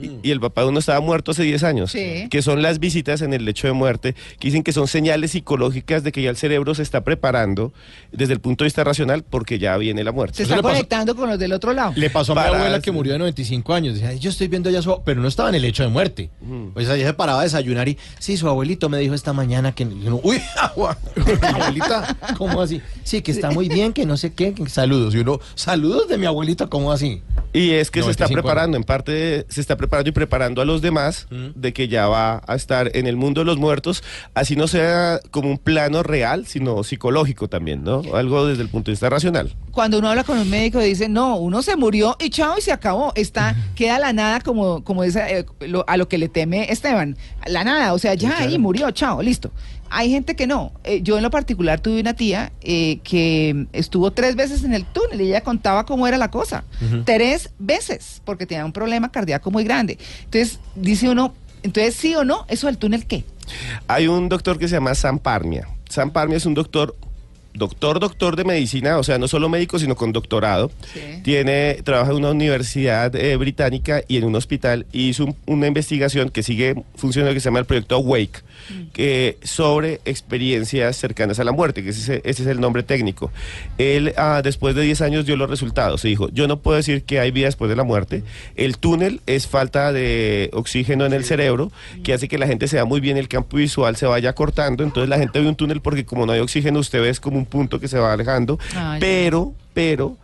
y, 0.00 0.30
el 0.30 0.40
papá 0.40 0.62
de 0.62 0.68
uno 0.68 0.78
estaba 0.78 1.00
muerto 1.00 1.32
hace 1.32 1.42
10 1.42 1.62
años, 1.62 1.92
que 1.92 2.42
son 2.42 2.62
las 2.62 2.78
visitas 2.78 3.22
en 3.22 3.32
el 3.32 3.44
lecho 3.44 3.66
de 3.66 3.72
muerte, 3.72 4.14
que 4.38 4.48
dicen 4.48 4.62
que 4.62 4.72
son 4.72 4.88
señales 4.88 5.32
psicológicas 5.32 6.02
de 6.02 6.12
que 6.12 6.22
ya 6.22 6.30
el 6.30 6.36
cerebro 6.36 6.74
se 6.74 6.82
está 6.82 7.02
preparando 7.02 7.72
desde 8.12 8.32
el 8.32 8.40
punto 8.40 8.64
de 8.64 8.66
vista 8.66 8.84
racional 8.84 9.24
porque 9.28 9.58
ya 9.58 9.76
viene 9.76 10.04
la 10.04 10.12
muerte. 10.12 10.36
Se 10.36 10.42
está 10.44 10.62
conectando 10.62 11.14
con 11.16 11.28
los 11.28 11.38
del 11.38 11.52
otro 11.52 11.72
lado. 11.72 11.92
Le 11.96 12.10
pasó 12.10 12.38
a 12.38 12.48
mi 12.48 12.56
abuela 12.56 12.80
que 12.80 12.90
murió 12.90 13.12
de 13.12 13.18
95 13.18 13.74
años, 13.74 13.94
decía, 13.94 14.14
yo 14.14 14.30
estoy 14.30 14.48
viendo 14.48 14.70
ya 14.70 14.82
su... 14.82 15.02
pero 15.04 15.20
no 15.20 15.28
estaba 15.28 15.48
en 15.48 15.56
el 15.56 15.62
lecho 15.62 15.82
de 15.82 15.88
muerte. 15.88 16.30
Pues 16.74 16.88
ella 16.88 17.06
se 17.06 17.14
paraba 17.14 17.40
a 17.40 17.44
desayunar 17.44 17.88
y, 17.88 17.98
sí, 18.18 18.36
su 18.36 18.48
abuelito 18.48 18.88
me 18.88 18.98
dijo 18.98 19.14
esta 19.14 19.32
mañana 19.32 19.72
que... 19.72 19.84
Uy, 19.86 20.40
agua. 20.60 20.98
abuelita, 21.42 22.16
¿cómo 22.36 22.60
así? 22.60 22.80
Sí, 23.04 23.22
que 23.22 23.32
está 23.32 23.50
muy 23.50 23.68
bien, 23.68 23.92
que 23.92 24.06
no 24.06 24.16
sé 24.16 24.32
qué, 24.32 24.54
saludos. 24.68 25.14
Y 25.14 25.18
uno, 25.18 25.40
saludos 25.54 26.08
de 26.08 26.18
mi 26.18 26.26
abuelita, 26.26 26.66
¿cómo 26.66 26.92
así? 26.92 27.22
Y 27.52 27.72
es 27.72 27.90
que 27.90 28.02
se 28.02 28.10
está 28.10 28.28
preparando, 28.28 28.76
en 28.76 28.84
parte 28.84 29.46
se 29.48 29.60
está 29.60 29.76
preparando 29.76 30.10
y 30.10 30.12
preparando 30.12 30.60
a 30.60 30.64
los 30.64 30.82
demás 30.82 31.26
mm. 31.30 31.48
de 31.54 31.72
que 31.72 31.88
ya 31.88 32.06
va 32.06 32.42
a 32.46 32.54
estar 32.54 32.90
en 32.94 33.06
el 33.06 33.16
mundo 33.16 33.40
de 33.40 33.46
los 33.46 33.56
muertos, 33.56 34.04
así 34.34 34.54
no 34.54 34.68
sea 34.68 35.20
como 35.30 35.50
un 35.50 35.58
plano 35.58 36.02
real, 36.02 36.46
sino 36.46 36.84
psicológico 36.84 37.48
también, 37.48 37.84
¿no? 37.84 38.02
Algo 38.14 38.46
desde 38.46 38.62
el 38.62 38.68
punto 38.68 38.90
de 38.90 38.92
vista 38.92 39.08
racional. 39.08 39.54
Cuando 39.72 39.98
uno 39.98 40.10
habla 40.10 40.24
con 40.24 40.38
un 40.38 40.50
médico 40.50 40.78
dice, 40.80 41.08
no, 41.08 41.36
uno 41.36 41.62
se 41.62 41.76
murió 41.76 42.16
y 42.20 42.30
chao 42.30 42.58
y 42.58 42.60
se 42.60 42.72
acabó, 42.72 43.12
está, 43.14 43.56
queda 43.74 43.98
la 43.98 44.12
nada 44.12 44.40
como, 44.40 44.84
como 44.84 45.02
esa, 45.04 45.30
eh, 45.30 45.46
a 45.86 45.96
lo 45.96 46.08
que 46.08 46.18
le 46.18 46.28
teme 46.28 46.70
Esteban, 46.70 47.16
la 47.46 47.64
nada, 47.64 47.94
o 47.94 47.98
sea, 47.98 48.14
ya 48.14 48.38
ahí 48.38 48.58
murió, 48.58 48.90
chao, 48.90 49.22
listo. 49.22 49.50
Hay 49.90 50.10
gente 50.10 50.36
que 50.36 50.46
no. 50.46 50.72
Eh, 50.84 51.00
yo 51.02 51.16
en 51.16 51.22
lo 51.22 51.30
particular 51.30 51.80
tuve 51.80 52.00
una 52.00 52.14
tía 52.14 52.52
eh, 52.60 52.98
que 53.04 53.66
estuvo 53.72 54.10
tres 54.10 54.36
veces 54.36 54.64
en 54.64 54.74
el 54.74 54.84
túnel 54.84 55.20
y 55.20 55.28
ella 55.28 55.42
contaba 55.42 55.86
cómo 55.86 56.06
era 56.06 56.18
la 56.18 56.30
cosa. 56.30 56.64
Tres 57.04 57.50
veces, 57.58 58.22
porque 58.24 58.46
tenía 58.46 58.64
un 58.64 58.72
problema 58.72 59.10
cardíaco 59.10 59.50
muy 59.50 59.64
grande. 59.64 59.98
Entonces, 60.24 60.60
dice 60.74 61.08
uno, 61.08 61.34
entonces 61.62 61.94
sí 61.94 62.14
o 62.14 62.24
no, 62.24 62.44
eso 62.48 62.66
del 62.66 62.78
túnel 62.78 63.06
qué? 63.06 63.24
Hay 63.86 64.06
un 64.06 64.28
doctor 64.28 64.58
que 64.58 64.68
se 64.68 64.74
llama 64.74 64.94
Sam 64.94 65.18
Parmia. 65.18 65.68
Sam 65.88 66.10
Parmia 66.10 66.36
es 66.36 66.46
un 66.46 66.54
doctor 66.54 66.94
doctor, 67.58 68.00
doctor 68.00 68.36
de 68.36 68.44
medicina, 68.44 68.98
o 68.98 69.02
sea, 69.02 69.18
no 69.18 69.28
solo 69.28 69.48
médico, 69.48 69.78
sino 69.78 69.96
con 69.96 70.12
doctorado. 70.12 70.70
Tiene, 71.22 71.80
trabaja 71.84 72.12
en 72.12 72.18
una 72.18 72.30
universidad 72.30 73.14
eh, 73.14 73.36
británica 73.36 74.02
y 74.08 74.16
en 74.16 74.24
un 74.24 74.36
hospital 74.36 74.86
hizo 74.92 75.36
una 75.46 75.66
investigación 75.66 76.30
que 76.30 76.42
sigue 76.42 76.82
funcionando 76.94 77.34
que 77.34 77.40
se 77.40 77.46
llama 77.46 77.58
el 77.58 77.66
proyecto 77.66 77.96
Awake, 77.96 78.42
que, 78.92 79.38
sobre 79.42 80.00
experiencias 80.04 80.96
cercanas 80.96 81.38
a 81.38 81.44
la 81.44 81.52
muerte, 81.52 81.82
que 81.82 81.90
ese, 81.90 82.20
ese 82.24 82.42
es 82.42 82.48
el 82.48 82.60
nombre 82.60 82.82
técnico. 82.82 83.30
Él, 83.78 84.14
ah, 84.16 84.40
después 84.42 84.74
de 84.74 84.82
10 84.82 85.00
años, 85.02 85.26
dio 85.26 85.36
los 85.36 85.50
resultados. 85.50 86.00
Se 86.00 86.08
dijo, 86.08 86.28
yo 86.30 86.48
no 86.48 86.60
puedo 86.60 86.76
decir 86.76 87.02
que 87.02 87.20
hay 87.20 87.30
vida 87.30 87.46
después 87.46 87.68
de 87.68 87.76
la 87.76 87.84
muerte. 87.84 88.22
El 88.56 88.78
túnel 88.78 89.20
es 89.26 89.46
falta 89.46 89.92
de 89.92 90.50
oxígeno 90.52 91.06
en 91.06 91.12
el 91.12 91.24
cerebro, 91.24 91.70
que 92.02 92.12
hace 92.12 92.28
que 92.28 92.38
la 92.38 92.46
gente 92.46 92.68
se 92.68 92.76
vea 92.76 92.84
muy 92.84 93.00
bien, 93.00 93.16
el 93.16 93.28
campo 93.28 93.56
visual 93.56 93.96
se 93.96 94.06
vaya 94.06 94.32
cortando. 94.34 94.84
Entonces 94.84 95.08
la 95.08 95.18
gente 95.18 95.40
ve 95.40 95.48
un 95.48 95.56
túnel 95.56 95.80
porque 95.80 96.04
como 96.04 96.26
no 96.26 96.32
hay 96.32 96.40
oxígeno, 96.40 96.78
usted 96.78 97.02
ve 97.02 97.08
como 97.20 97.38
un 97.38 97.46
punto 97.46 97.80
que 97.80 97.88
se 97.88 97.98
va 97.98 98.12
alejando, 98.12 98.58
pero, 99.00 99.54
pero 99.72 100.16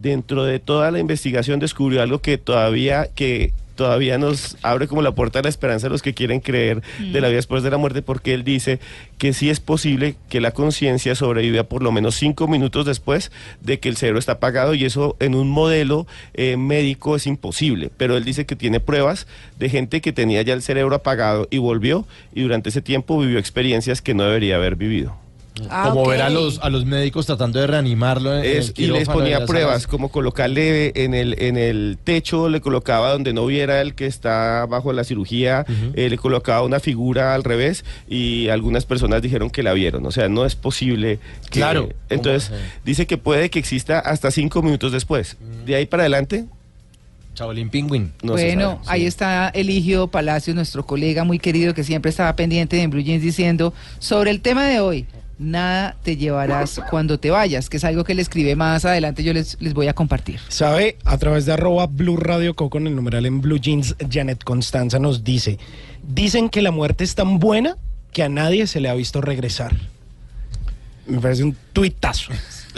dentro 0.00 0.44
de 0.44 0.60
toda 0.60 0.90
la 0.90 1.00
investigación 1.00 1.58
descubrió 1.58 2.02
algo 2.02 2.20
que 2.20 2.38
todavía 2.38 3.08
que 3.14 3.52
todavía 3.78 4.18
nos 4.18 4.56
abre 4.62 4.88
como 4.88 5.02
la 5.02 5.12
puerta 5.12 5.38
de 5.38 5.44
la 5.44 5.48
esperanza 5.50 5.86
a 5.86 5.90
los 5.90 6.02
que 6.02 6.12
quieren 6.12 6.40
creer 6.40 6.82
de 6.98 7.20
la 7.20 7.28
vida 7.28 7.36
después 7.36 7.62
de 7.62 7.70
la 7.70 7.78
muerte, 7.78 8.02
porque 8.02 8.34
él 8.34 8.42
dice 8.42 8.80
que 9.18 9.32
sí 9.32 9.50
es 9.50 9.60
posible 9.60 10.16
que 10.28 10.40
la 10.40 10.50
conciencia 10.50 11.14
sobreviva 11.14 11.62
por 11.62 11.84
lo 11.84 11.92
menos 11.92 12.16
cinco 12.16 12.48
minutos 12.48 12.86
después 12.86 13.30
de 13.60 13.78
que 13.78 13.88
el 13.88 13.96
cerebro 13.96 14.18
está 14.18 14.32
apagado 14.32 14.74
y 14.74 14.84
eso 14.84 15.16
en 15.20 15.36
un 15.36 15.48
modelo 15.48 16.08
eh, 16.34 16.56
médico 16.56 17.14
es 17.14 17.28
imposible, 17.28 17.92
pero 17.96 18.16
él 18.16 18.24
dice 18.24 18.46
que 18.46 18.56
tiene 18.56 18.80
pruebas 18.80 19.28
de 19.60 19.68
gente 19.68 20.00
que 20.00 20.12
tenía 20.12 20.42
ya 20.42 20.54
el 20.54 20.62
cerebro 20.62 20.96
apagado 20.96 21.46
y 21.48 21.58
volvió 21.58 22.04
y 22.34 22.42
durante 22.42 22.70
ese 22.70 22.82
tiempo 22.82 23.20
vivió 23.20 23.38
experiencias 23.38 24.02
que 24.02 24.12
no 24.12 24.24
debería 24.24 24.56
haber 24.56 24.74
vivido. 24.74 25.27
Ah, 25.70 25.88
como 25.88 26.06
ver 26.06 26.22
a 26.22 26.30
los, 26.30 26.58
a 26.60 26.70
los 26.70 26.84
médicos 26.84 27.26
tratando 27.26 27.60
de 27.60 27.66
reanimarlo. 27.66 28.44
y 28.44 28.86
les 28.86 29.08
ponía 29.08 29.44
pruebas, 29.46 29.86
como 29.86 30.10
colocarle 30.10 30.92
en 30.94 31.14
el, 31.14 31.40
en 31.40 31.56
el 31.56 31.98
techo, 32.02 32.48
le 32.48 32.60
colocaba 32.60 33.12
donde 33.12 33.32
no 33.32 33.46
viera 33.46 33.80
el 33.80 33.94
que 33.94 34.06
está 34.06 34.66
bajo 34.66 34.92
la 34.92 35.04
cirugía, 35.04 35.64
eh, 35.94 36.08
le 36.08 36.18
colocaba 36.18 36.62
una 36.62 36.80
figura 36.80 37.34
al 37.34 37.44
revés 37.44 37.84
y 38.08 38.48
algunas 38.48 38.84
personas 38.84 39.22
dijeron 39.22 39.50
que 39.50 39.62
la 39.62 39.72
vieron. 39.72 40.04
O 40.06 40.10
sea, 40.10 40.28
no 40.28 40.44
es 40.44 40.54
posible. 40.54 41.18
claro. 41.50 41.88
Entonces, 42.08 42.52
dice 42.84 43.06
que 43.06 43.18
puede 43.18 43.50
que 43.50 43.58
exista 43.58 43.98
hasta 43.98 44.30
cinco 44.30 44.62
minutos 44.62 44.92
después. 44.92 45.36
De 45.64 45.74
ahí 45.74 45.86
para 45.86 46.04
adelante, 46.04 46.46
Chabolín 47.38 47.70
Penguin. 47.70 48.12
bueno, 48.22 48.80
ahí 48.86 49.06
está 49.06 49.48
Eligio 49.50 50.08
Palacios, 50.08 50.56
nuestro 50.56 50.84
colega 50.84 51.22
muy 51.22 51.38
querido 51.38 51.72
que 51.72 51.84
siempre 51.84 52.10
estaba 52.10 52.34
pendiente 52.34 52.74
de 52.74 52.86
Blue 52.88 53.00
Jeans 53.00 53.22
diciendo 53.22 53.72
sobre 54.00 54.32
el 54.32 54.40
tema 54.40 54.66
de 54.66 54.80
hoy 54.80 55.06
nada 55.38 55.96
te 56.02 56.16
llevarás 56.16 56.80
cuando 56.90 57.18
te 57.18 57.30
vayas, 57.30 57.68
que 57.68 57.76
es 57.76 57.84
algo 57.84 58.04
que 58.04 58.14
le 58.14 58.22
escribe 58.22 58.56
más 58.56 58.84
adelante, 58.84 59.22
yo 59.22 59.32
les, 59.32 59.56
les 59.60 59.74
voy 59.74 59.88
a 59.88 59.94
compartir. 59.94 60.40
¿Sabe? 60.48 60.96
A 61.04 61.18
través 61.18 61.46
de 61.46 61.52
arroba 61.52 61.86
Blue 61.86 62.16
Radio 62.16 62.54
en 62.74 62.86
el 62.86 62.96
numeral 62.96 63.26
en 63.26 63.40
Blue 63.40 63.58
Jeans, 63.58 63.96
Janet 64.10 64.44
Constanza 64.44 64.98
nos 64.98 65.24
dice, 65.24 65.58
dicen 66.02 66.48
que 66.48 66.62
la 66.62 66.70
muerte 66.70 67.04
es 67.04 67.14
tan 67.14 67.38
buena 67.38 67.76
que 68.12 68.22
a 68.22 68.28
nadie 68.28 68.66
se 68.66 68.80
le 68.80 68.88
ha 68.88 68.94
visto 68.94 69.20
regresar. 69.20 69.76
Me 71.06 71.20
parece 71.20 71.44
un 71.44 71.56
tuitazo. 71.72 72.32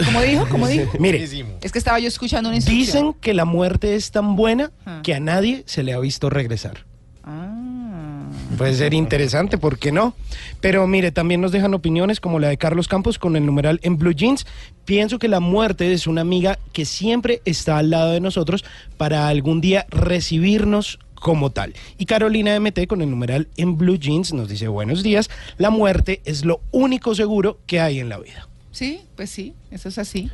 ¿Cómo 0.05 0.21
dijo? 0.23 0.47
¿Cómo 0.49 0.69
dijo? 0.69 0.93
Mire, 1.00 1.25
es 1.62 1.73
que 1.73 1.79
estaba 1.79 1.99
yo 1.99 2.09
escuchando 2.09 2.49
una 2.49 2.59
Dicen 2.59 3.14
que 3.14 3.35
la 3.35 3.45
muerte 3.45 3.97
es 3.97 4.11
tan 4.12 4.37
buena 4.37 4.71
ah. 4.87 5.00
que 5.02 5.14
a 5.14 5.21
nadie 5.21 5.64
se 5.67 5.83
le 5.83 5.93
ha 5.93 5.99
visto 5.99 6.31
regresar. 6.31 6.85
Ah. 7.25 7.71
Puede 8.61 8.75
ser 8.75 8.93
interesante, 8.93 9.57
¿por 9.57 9.79
qué 9.79 9.90
no? 9.90 10.14
Pero 10.61 10.87
mire, 10.87 11.12
también 11.12 11.40
nos 11.40 11.50
dejan 11.50 11.73
opiniones 11.73 12.21
como 12.21 12.38
la 12.38 12.49
de 12.49 12.59
Carlos 12.59 12.88
Campos 12.88 13.19
con 13.19 13.35
el 13.35 13.47
numeral 13.47 13.81
en 13.83 13.97
Blue 13.97 14.12
Jeans. 14.12 14.47
Pienso 14.85 15.19
que 15.19 15.29
la 15.29 15.40
muerte 15.40 15.95
es 15.95 16.07
una 16.07 16.21
amiga 16.21 16.59
que 16.75 16.85
siempre 16.85 17.40
está 17.47 17.79
al 17.79 17.88
lado 17.88 18.12
de 18.12 18.21
nosotros 18.21 18.67
para 18.99 19.29
algún 19.29 19.62
día 19.62 19.87
recibirnos 19.88 20.99
como 21.14 21.49
tal. 21.49 21.73
Y 21.97 22.05
Carolina 22.05 22.61
MT 22.61 22.87
con 22.87 23.00
el 23.00 23.09
numeral 23.09 23.49
en 23.57 23.79
Blue 23.79 23.97
Jeans 23.99 24.35
nos 24.35 24.50
dice 24.50 24.69
buenos 24.69 25.02
días, 25.02 25.31
la 25.57 25.71
muerte 25.71 26.21
es 26.26 26.45
lo 26.45 26.61
único 26.71 27.14
seguro 27.14 27.61
que 27.67 27.81
hay 27.81 27.99
en 27.99 28.11
la 28.11 28.19
vida. 28.19 28.47
Sí, 28.73 29.00
pues 29.17 29.31
sí, 29.31 29.55
eso 29.71 29.88
es 29.88 29.97
así. 29.97 30.31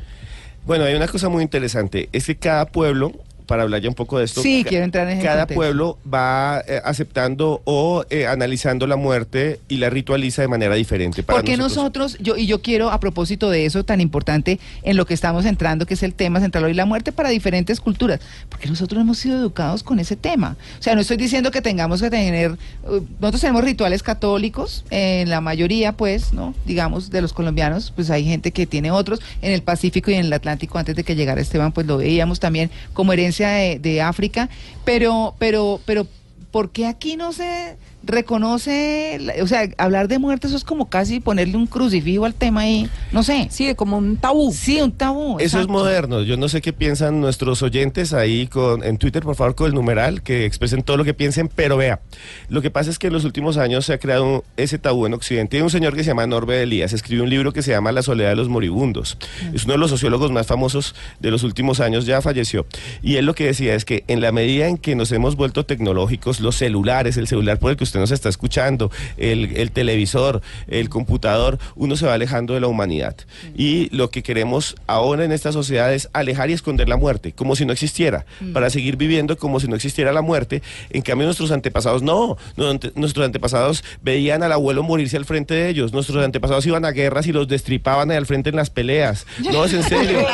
Bueno, 0.66 0.84
hay 0.84 0.96
una 0.96 1.06
cosa 1.06 1.28
muy 1.28 1.44
interesante, 1.44 2.08
es 2.10 2.26
que 2.26 2.34
cada 2.34 2.66
pueblo 2.66 3.12
para 3.46 3.62
hablar 3.62 3.80
ya 3.80 3.88
un 3.88 3.94
poco 3.94 4.18
de 4.18 4.24
esto. 4.24 4.42
Sí, 4.42 4.64
quiero 4.68 4.84
entrar 4.84 5.08
en 5.08 5.20
Cada 5.20 5.46
pueblo 5.46 5.98
va 6.12 6.62
eh, 6.66 6.80
aceptando 6.84 7.62
o 7.64 8.04
eh, 8.10 8.26
analizando 8.26 8.86
la 8.86 8.96
muerte 8.96 9.60
y 9.68 9.76
la 9.76 9.88
ritualiza 9.88 10.42
de 10.42 10.48
manera 10.48 10.74
diferente. 10.74 11.22
Para 11.22 11.38
Porque 11.38 11.56
nosotros, 11.56 11.76
nosotros, 11.76 12.16
yo 12.20 12.36
y 12.36 12.46
yo 12.46 12.62
quiero 12.62 12.90
a 12.90 13.00
propósito 13.00 13.48
de 13.50 13.64
eso 13.64 13.84
tan 13.84 14.00
importante 14.00 14.58
en 14.82 14.96
lo 14.96 15.06
que 15.06 15.14
estamos 15.14 15.44
entrando, 15.46 15.86
que 15.86 15.94
es 15.94 16.02
el 16.02 16.14
tema 16.14 16.40
central 16.40 16.64
hoy, 16.64 16.74
la 16.74 16.86
muerte 16.86 17.12
para 17.12 17.28
diferentes 17.28 17.80
culturas, 17.80 18.20
porque 18.48 18.68
nosotros 18.68 19.00
hemos 19.00 19.18
sido 19.18 19.38
educados 19.38 19.82
con 19.82 19.98
ese 20.00 20.16
tema. 20.16 20.56
O 20.78 20.82
sea, 20.82 20.94
no 20.94 21.00
estoy 21.00 21.16
diciendo 21.16 21.50
que 21.50 21.62
tengamos 21.62 22.02
que 22.02 22.10
tener, 22.10 22.52
uh, 22.52 23.00
nosotros 23.20 23.40
tenemos 23.40 23.64
rituales 23.64 24.02
católicos, 24.02 24.84
en 24.90 25.30
la 25.30 25.40
mayoría, 25.40 25.92
pues, 25.92 26.32
¿no? 26.32 26.54
Digamos, 26.64 27.10
de 27.10 27.22
los 27.22 27.32
colombianos, 27.32 27.92
pues 27.94 28.10
hay 28.10 28.24
gente 28.24 28.50
que 28.50 28.66
tiene 28.66 28.90
otros, 28.90 29.20
en 29.42 29.52
el 29.52 29.62
Pacífico 29.62 30.10
y 30.10 30.14
en 30.14 30.26
el 30.26 30.32
Atlántico, 30.32 30.78
antes 30.78 30.96
de 30.96 31.04
que 31.04 31.14
llegara 31.14 31.40
Esteban, 31.40 31.72
pues 31.72 31.86
lo 31.86 31.98
veíamos 31.98 32.40
también 32.40 32.70
como 32.92 33.12
herencia 33.12 33.35
de, 33.44 33.78
de 33.78 34.00
África, 34.00 34.48
pero, 34.84 35.34
pero, 35.38 35.80
pero, 35.84 36.06
¿por 36.50 36.70
qué 36.70 36.86
aquí 36.86 37.16
no 37.16 37.32
se 37.32 37.76
reconoce, 38.06 39.18
o 39.42 39.46
sea, 39.46 39.68
hablar 39.78 40.08
de 40.08 40.18
muerte, 40.18 40.46
eso 40.46 40.56
es 40.56 40.64
como 40.64 40.88
casi 40.88 41.20
ponerle 41.20 41.56
un 41.56 41.66
crucifijo 41.66 42.24
al 42.24 42.34
tema 42.34 42.62
ahí, 42.62 42.88
no 43.12 43.22
sé. 43.22 43.48
Sí, 43.50 43.74
como 43.74 43.98
un 43.98 44.16
tabú. 44.16 44.52
Sí, 44.52 44.80
un 44.80 44.92
tabú. 44.92 45.38
Eso 45.38 45.60
es 45.60 45.68
moderno. 45.68 46.22
Yo 46.22 46.36
no 46.36 46.48
sé 46.48 46.60
qué 46.60 46.72
piensan 46.72 47.20
nuestros 47.20 47.62
oyentes 47.62 48.12
ahí 48.12 48.46
con 48.46 48.84
en 48.84 48.98
Twitter, 48.98 49.22
por 49.22 49.36
favor, 49.36 49.54
con 49.54 49.66
el 49.68 49.74
numeral, 49.74 50.22
que 50.22 50.44
expresen 50.44 50.82
todo 50.82 50.96
lo 50.96 51.04
que 51.04 51.14
piensen, 51.14 51.48
pero 51.48 51.76
vea, 51.76 52.00
lo 52.48 52.62
que 52.62 52.70
pasa 52.70 52.90
es 52.90 52.98
que 52.98 53.08
en 53.08 53.12
los 53.12 53.24
últimos 53.24 53.56
años 53.56 53.86
se 53.86 53.92
ha 53.92 53.98
creado 53.98 54.44
ese 54.56 54.78
tabú 54.78 55.06
en 55.06 55.14
Occidente. 55.14 55.56
Hay 55.56 55.62
un 55.62 55.70
señor 55.70 55.94
que 55.94 56.04
se 56.04 56.08
llama 56.08 56.26
Norbert 56.26 56.62
Elías, 56.62 56.92
escribió 56.92 57.24
un 57.24 57.30
libro 57.30 57.52
que 57.52 57.62
se 57.62 57.72
llama 57.72 57.92
La 57.92 58.02
soledad 58.02 58.30
de 58.30 58.36
los 58.36 58.48
moribundos. 58.48 59.18
Es 59.52 59.64
uno 59.64 59.74
de 59.74 59.78
los 59.78 59.90
sociólogos 59.90 60.30
más 60.30 60.46
famosos 60.46 60.94
de 61.20 61.30
los 61.30 61.42
últimos 61.42 61.80
años, 61.80 62.06
ya 62.06 62.22
falleció. 62.22 62.66
Y 63.02 63.16
él 63.16 63.26
lo 63.26 63.34
que 63.34 63.46
decía 63.46 63.74
es 63.74 63.84
que 63.84 64.04
en 64.08 64.20
la 64.20 64.32
medida 64.32 64.68
en 64.68 64.78
que 64.78 64.94
nos 64.94 65.12
hemos 65.12 65.36
vuelto 65.36 65.66
tecnológicos, 65.66 66.40
los 66.40 66.56
celulares, 66.56 67.16
el 67.16 67.26
celular 67.26 67.58
por 67.58 67.70
el 67.70 67.76
que 67.76 67.84
usted 67.84 67.95
nos 67.98 68.10
está 68.10 68.28
escuchando, 68.28 68.90
el, 69.16 69.70
televisor, 69.70 70.42
el 70.68 70.88
computador, 70.88 71.58
uno 71.74 71.96
se 71.96 72.06
va 72.06 72.14
alejando 72.14 72.54
de 72.54 72.60
la 72.60 72.68
humanidad. 72.68 73.16
Y 73.56 73.88
lo 73.94 74.10
que 74.10 74.22
queremos 74.22 74.76
ahora 74.86 75.24
en 75.24 75.32
esta 75.32 75.52
sociedad 75.52 75.92
es 75.92 76.08
alejar 76.12 76.50
y 76.50 76.52
esconder 76.52 76.88
la 76.88 76.96
muerte, 76.96 77.32
como 77.32 77.56
si 77.56 77.64
no 77.64 77.72
existiera, 77.72 78.26
mm. 78.40 78.52
para 78.52 78.70
seguir 78.70 78.96
viviendo 78.96 79.36
como 79.36 79.60
si 79.60 79.68
no 79.68 79.76
existiera 79.76 80.12
la 80.12 80.22
muerte. 80.22 80.62
En 80.90 81.02
cambio, 81.02 81.26
nuestros 81.26 81.50
antepasados 81.50 82.02
no, 82.02 82.36
nuestros 82.56 83.24
antepasados 83.24 83.84
veían 84.02 84.42
al 84.42 84.52
abuelo 84.52 84.82
morirse 84.82 85.16
al 85.16 85.24
frente 85.24 85.54
de 85.54 85.68
ellos, 85.68 85.92
nuestros 85.92 86.24
antepasados 86.24 86.66
iban 86.66 86.84
a 86.84 86.90
guerras 86.90 87.26
y 87.26 87.32
los 87.32 87.48
destripaban 87.48 88.10
al 88.10 88.26
frente 88.26 88.50
en 88.50 88.56
las 88.56 88.70
peleas. 88.70 89.26
No, 89.56 89.64
es 89.64 89.72
en 89.72 89.84
serio. 89.84 90.26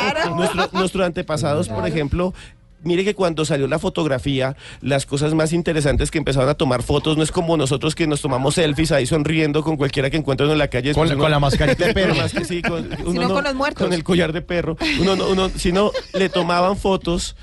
nuestros 0.73 1.05
antepasados, 1.05 1.69
por 1.69 1.87
ejemplo, 1.87 2.33
mire 2.83 3.03
que 3.03 3.15
cuando 3.15 3.45
salió 3.45 3.67
la 3.67 3.79
fotografía, 3.79 4.55
las 4.81 5.05
cosas 5.05 5.33
más 5.33 5.53
interesantes 5.53 6.11
que 6.11 6.17
empezaron 6.17 6.49
a 6.49 6.55
tomar 6.55 6.83
fotos 6.83 7.17
no 7.17 7.23
es 7.23 7.31
como 7.31 7.57
nosotros 7.57 7.95
que 7.95 8.07
nos 8.07 8.21
tomamos 8.21 8.55
selfies 8.55 8.91
ahí 8.91 9.05
sonriendo 9.05 9.63
con 9.63 9.77
cualquiera 9.77 10.09
que 10.09 10.17
encuentran 10.17 10.49
en 10.49 10.57
la 10.57 10.67
calle. 10.67 10.93
Con, 10.93 11.07
la 11.31 11.39
mascarita 11.39 11.87
de 11.87 11.93
perro. 11.93 12.15
Más 12.15 12.33
que 12.33 12.45
sí, 12.45 12.61
con, 12.61 12.87
con 12.89 13.15
los 13.15 13.55
muertos. 13.55 13.83
Con 13.83 13.93
el 13.93 14.03
collar 14.03 14.33
de 14.33 14.41
perro. 14.41 14.77
Uno, 14.99 15.13
uno, 15.29 15.49
sino 15.55 15.91
le 16.13 16.29
tomaban 16.29 16.77
fotos 16.77 17.35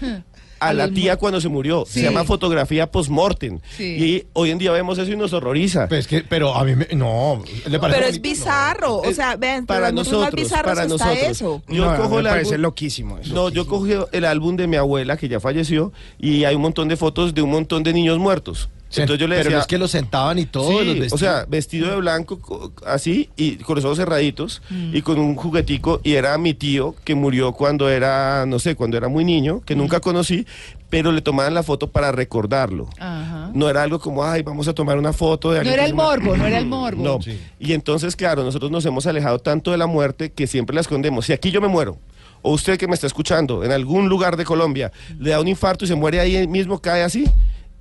a 0.60 0.72
la 0.72 0.88
tía 0.90 1.16
cuando 1.16 1.40
se 1.40 1.48
murió. 1.48 1.84
Se 1.86 2.02
llama 2.02 2.24
fotografía 2.24 2.90
post-mortem. 2.90 3.58
Y 3.78 4.24
hoy 4.34 4.50
en 4.50 4.58
día 4.58 4.72
vemos 4.72 4.98
eso 4.98 5.10
y 5.10 5.16
nos 5.16 5.32
horroriza. 5.32 5.88
Pues 5.88 6.06
que, 6.06 6.22
pero 6.22 6.54
a 6.54 6.64
mí 6.64 6.76
me, 6.76 6.86
no. 6.94 7.42
pero 7.64 8.06
es 8.06 8.20
bizarro. 8.20 8.98
O 8.98 9.12
sea, 9.12 9.36
vean, 9.36 9.66
para 9.66 9.90
nosotros, 9.90 10.48
para 10.50 10.86
nosotros. 10.86 11.18
Eso. 11.22 11.62
Yo 11.68 11.96
cojo 11.96 12.16
me 12.16 12.24
parece 12.24 12.58
loquísimo 12.58 13.18
eso. 13.18 13.34
No, 13.34 13.48
yo 13.48 13.66
cogí 13.66 13.94
el 14.12 14.24
álbum 14.24 14.56
de 14.56 14.66
mi 14.66 14.76
abuela 14.76 15.16
que 15.16 15.28
ya 15.28 15.40
falleció 15.40 15.92
y 16.18 16.44
hay 16.44 16.54
un 16.54 16.62
montón 16.62 16.88
de 16.88 16.96
fotos 16.96 17.34
de 17.34 17.42
un 17.42 17.50
montón 17.50 17.82
de 17.82 17.92
niños 17.92 18.18
muertos. 18.18 18.68
Entonces 18.90 19.18
yo 19.18 19.28
le 19.28 19.36
decía, 19.36 19.50
pero 19.50 19.60
es 19.60 19.66
que 19.66 19.78
lo 19.78 19.86
sentaban 19.88 20.38
y 20.38 20.46
todo. 20.46 20.82
o 21.12 21.18
sea, 21.18 21.46
vestido 21.48 21.90
de 21.90 21.96
blanco, 21.96 22.72
así, 22.84 23.30
y 23.36 23.56
con 23.56 23.76
los 23.76 23.84
ojos 23.84 23.98
cerraditos, 23.98 24.62
mm. 24.68 24.96
y 24.96 25.02
con 25.02 25.18
un 25.18 25.36
juguetico, 25.36 26.00
y 26.02 26.14
era 26.14 26.36
mi 26.38 26.54
tío 26.54 26.96
que 27.04 27.14
murió 27.14 27.52
cuando 27.52 27.88
era, 27.88 28.46
no 28.46 28.58
sé, 28.58 28.74
cuando 28.74 28.96
era 28.96 29.08
muy 29.08 29.24
niño, 29.24 29.60
que 29.64 29.76
nunca 29.76 29.98
mm. 29.98 30.00
conocí, 30.00 30.46
pero 30.88 31.12
le 31.12 31.22
tomaban 31.22 31.54
la 31.54 31.62
foto 31.62 31.86
para 31.88 32.10
recordarlo. 32.10 32.88
No 33.54 33.68
era 33.68 33.82
algo 33.82 34.00
como, 34.00 34.24
ay, 34.24 34.42
vamos 34.42 34.66
a 34.66 34.74
tomar 34.74 34.98
una 34.98 35.12
foto 35.12 35.52
de 35.52 35.62
No 35.62 35.70
era 35.70 35.84
el 35.84 35.94
morbo, 35.94 36.36
no 36.36 36.46
era 36.46 36.58
el 36.58 36.66
morbo. 36.66 37.02
No. 37.02 37.18
Y 37.60 37.72
entonces, 37.72 38.16
claro, 38.16 38.42
nosotros 38.42 38.70
nos 38.70 38.84
hemos 38.86 39.06
alejado 39.06 39.38
tanto 39.38 39.70
de 39.70 39.78
la 39.78 39.86
muerte 39.86 40.32
que 40.32 40.48
siempre 40.48 40.74
la 40.74 40.80
escondemos. 40.80 41.26
Si 41.26 41.32
aquí 41.32 41.52
yo 41.52 41.60
me 41.60 41.68
muero, 41.68 41.96
o 42.42 42.52
usted 42.52 42.78
que 42.78 42.88
me 42.88 42.94
está 42.94 43.06
escuchando, 43.06 43.64
en 43.64 43.70
algún 43.70 44.08
lugar 44.08 44.36
de 44.36 44.44
Colombia, 44.44 44.90
le 45.18 45.30
da 45.30 45.40
un 45.40 45.48
infarto 45.48 45.84
y 45.84 45.88
se 45.88 45.94
muere 45.94 46.20
ahí 46.20 46.46
mismo, 46.48 46.80
cae 46.80 47.02
así, 47.02 47.26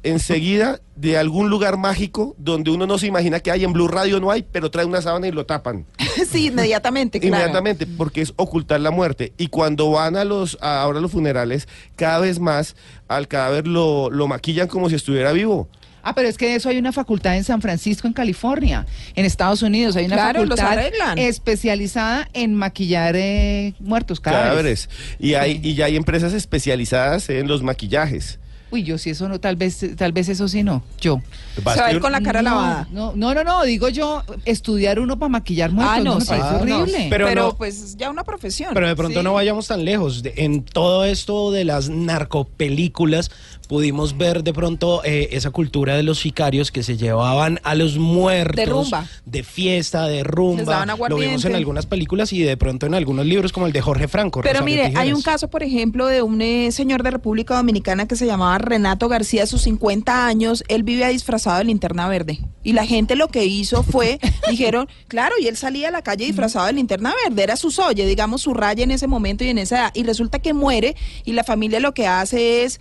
enseguida 0.03 0.79
de 0.95 1.17
algún 1.17 1.49
lugar 1.49 1.77
mágico 1.77 2.35
donde 2.37 2.71
uno 2.71 2.87
no 2.87 2.97
se 2.97 3.07
imagina 3.07 3.39
que 3.39 3.51
hay 3.51 3.63
en 3.63 3.73
Blue 3.73 3.87
Radio 3.87 4.19
no 4.19 4.31
hay, 4.31 4.43
pero 4.43 4.71
trae 4.71 4.85
una 4.85 5.01
sábana 5.01 5.27
y 5.27 5.31
lo 5.31 5.45
tapan. 5.45 5.85
sí, 6.29 6.47
inmediatamente, 6.47 7.19
claro. 7.19 7.35
Inmediatamente, 7.35 7.85
porque 7.85 8.21
es 8.21 8.33
ocultar 8.35 8.79
la 8.79 8.91
muerte. 8.91 9.33
Y 9.37 9.47
cuando 9.47 9.91
van 9.91 10.15
a 10.15 10.23
los 10.23 10.57
a 10.61 10.81
ahora 10.81 10.99
los 10.99 11.11
funerales, 11.11 11.67
cada 11.95 12.19
vez 12.19 12.39
más 12.39 12.75
al 13.07 13.27
cadáver 13.27 13.67
lo, 13.67 14.09
lo 14.09 14.27
maquillan 14.27 14.67
como 14.67 14.89
si 14.89 14.95
estuviera 14.95 15.31
vivo. 15.31 15.67
Ah, 16.01 16.15
pero 16.15 16.29
es 16.29 16.37
que 16.37 16.55
eso 16.55 16.69
hay 16.69 16.77
una 16.77 16.91
facultad 16.91 17.35
en 17.35 17.43
San 17.43 17.61
Francisco, 17.61 18.07
en 18.07 18.13
California, 18.13 18.85
en 19.15 19.25
Estados 19.25 19.61
Unidos. 19.61 19.95
Hay 19.95 20.05
una 20.05 20.17
facultad 20.17 20.79
especializada 21.17 22.29
en 22.33 22.55
maquillar 22.55 23.15
eh, 23.17 23.73
muertos 23.79 24.19
cadáveres. 24.19 24.89
Y, 25.19 25.33
hay, 25.33 25.59
y 25.61 25.75
ya 25.75 25.85
hay 25.85 25.95
empresas 25.95 26.33
especializadas 26.33 27.29
en 27.29 27.47
los 27.47 27.63
maquillajes. 27.63 28.39
Uy, 28.71 28.83
yo 28.83 28.97
sí 28.97 29.09
eso 29.09 29.27
no, 29.27 29.39
tal 29.39 29.55
vez, 29.55 29.83
tal 29.97 30.11
vez 30.11 30.29
eso 30.29 30.47
sí 30.47 30.63
no, 30.63 30.83
yo. 30.99 31.21
Se 31.55 31.61
va 31.61 31.87
a 31.87 31.91
ir 31.91 31.99
con 31.99 32.11
la 32.11 32.21
cara 32.21 32.41
lavada. 32.41 32.87
No, 32.91 33.13
no, 33.15 33.33
no, 33.33 33.43
no, 33.43 33.63
digo 33.63 33.89
yo, 33.89 34.23
estudiar 34.45 34.99
uno 34.99 35.17
para 35.17 35.29
maquillar 35.29 35.71
muertos, 35.71 35.97
ah, 35.97 36.01
no, 36.03 36.19
parece 36.19 36.55
horrible. 36.55 37.07
pero, 37.09 37.55
pues 37.55 37.97
ya 37.97 38.09
una 38.09 38.23
profesión. 38.23 38.73
Pero 38.73 38.87
de 38.87 38.95
pronto 38.95 39.23
no 39.23 39.33
vayamos 39.33 39.67
tan 39.67 39.85
lejos. 39.85 40.23
en 40.23 40.63
todo 40.63 41.05
esto 41.05 41.51
de 41.51 41.65
las 41.65 41.89
narcopelículas, 41.89 43.31
pudimos 43.69 44.17
ver 44.17 44.43
de 44.43 44.51
pronto 44.51 45.03
eh, 45.05 45.29
esa 45.33 45.51
cultura 45.51 45.95
de 45.95 46.01
los 46.01 46.17
sicarios 46.17 46.71
que 46.71 46.81
se 46.81 46.97
llevaban 46.97 47.59
a 47.61 47.75
los 47.75 47.99
muertos. 47.99 48.55
De 48.55 48.65
rumba. 48.65 49.07
De 49.25 49.43
fiesta, 49.43 50.07
de 50.07 50.23
rumba. 50.23 50.87
Lo 51.07 51.17
vimos 51.17 51.45
en 51.45 51.53
algunas 51.53 51.85
películas 51.85 52.33
y 52.33 52.41
de 52.41 52.57
pronto 52.57 52.87
en 52.87 52.95
algunos 52.95 53.27
libros 53.27 53.53
como 53.53 53.67
el 53.67 53.71
de 53.71 53.81
Jorge 53.81 54.07
Franco. 54.07 54.41
Pero 54.41 54.63
mire, 54.63 54.91
hay 54.95 55.13
un 55.13 55.21
caso, 55.21 55.51
por 55.51 55.61
ejemplo, 55.61 56.07
de 56.07 56.23
un 56.23 56.41
eh, 56.41 56.71
señor 56.71 57.03
de 57.03 57.11
República 57.11 57.55
Dominicana 57.55 58.07
que 58.07 58.15
se 58.15 58.25
llamaba 58.25 58.57
Renato 58.57 59.07
García, 59.07 59.43
a 59.43 59.45
sus 59.45 59.61
50 59.61 60.25
años, 60.25 60.63
él 60.67 60.81
vivía 60.81 61.09
disfrazado 61.09 61.59
de 61.59 61.65
linterna 61.65 62.07
verde. 62.07 62.39
Y 62.63 62.73
la 62.73 62.87
gente 62.87 63.15
lo 63.15 63.27
que 63.27 63.45
hizo 63.45 63.83
fue, 63.83 64.19
dijeron, 64.49 64.89
claro, 65.07 65.35
y 65.39 65.45
él 65.45 65.57
salía 65.57 65.89
a 65.89 65.91
la 65.91 66.01
calle 66.01 66.25
disfrazado 66.25 66.65
de 66.65 66.73
linterna 66.73 67.13
verde, 67.23 67.43
era 67.43 67.55
su 67.55 67.69
soye, 67.69 68.07
digamos, 68.07 68.41
su 68.41 68.55
raya 68.55 68.83
en 68.83 68.89
ese 68.89 69.05
momento 69.05 69.43
y 69.43 69.49
en 69.49 69.59
esa 69.59 69.77
edad. 69.77 69.91
Y 69.93 70.01
resulta 70.05 70.39
que 70.39 70.55
muere 70.55 70.95
y 71.23 71.33
la 71.33 71.43
familia 71.43 71.79
lo 71.79 71.93
que 71.93 72.07
hace 72.07 72.63
es 72.63 72.79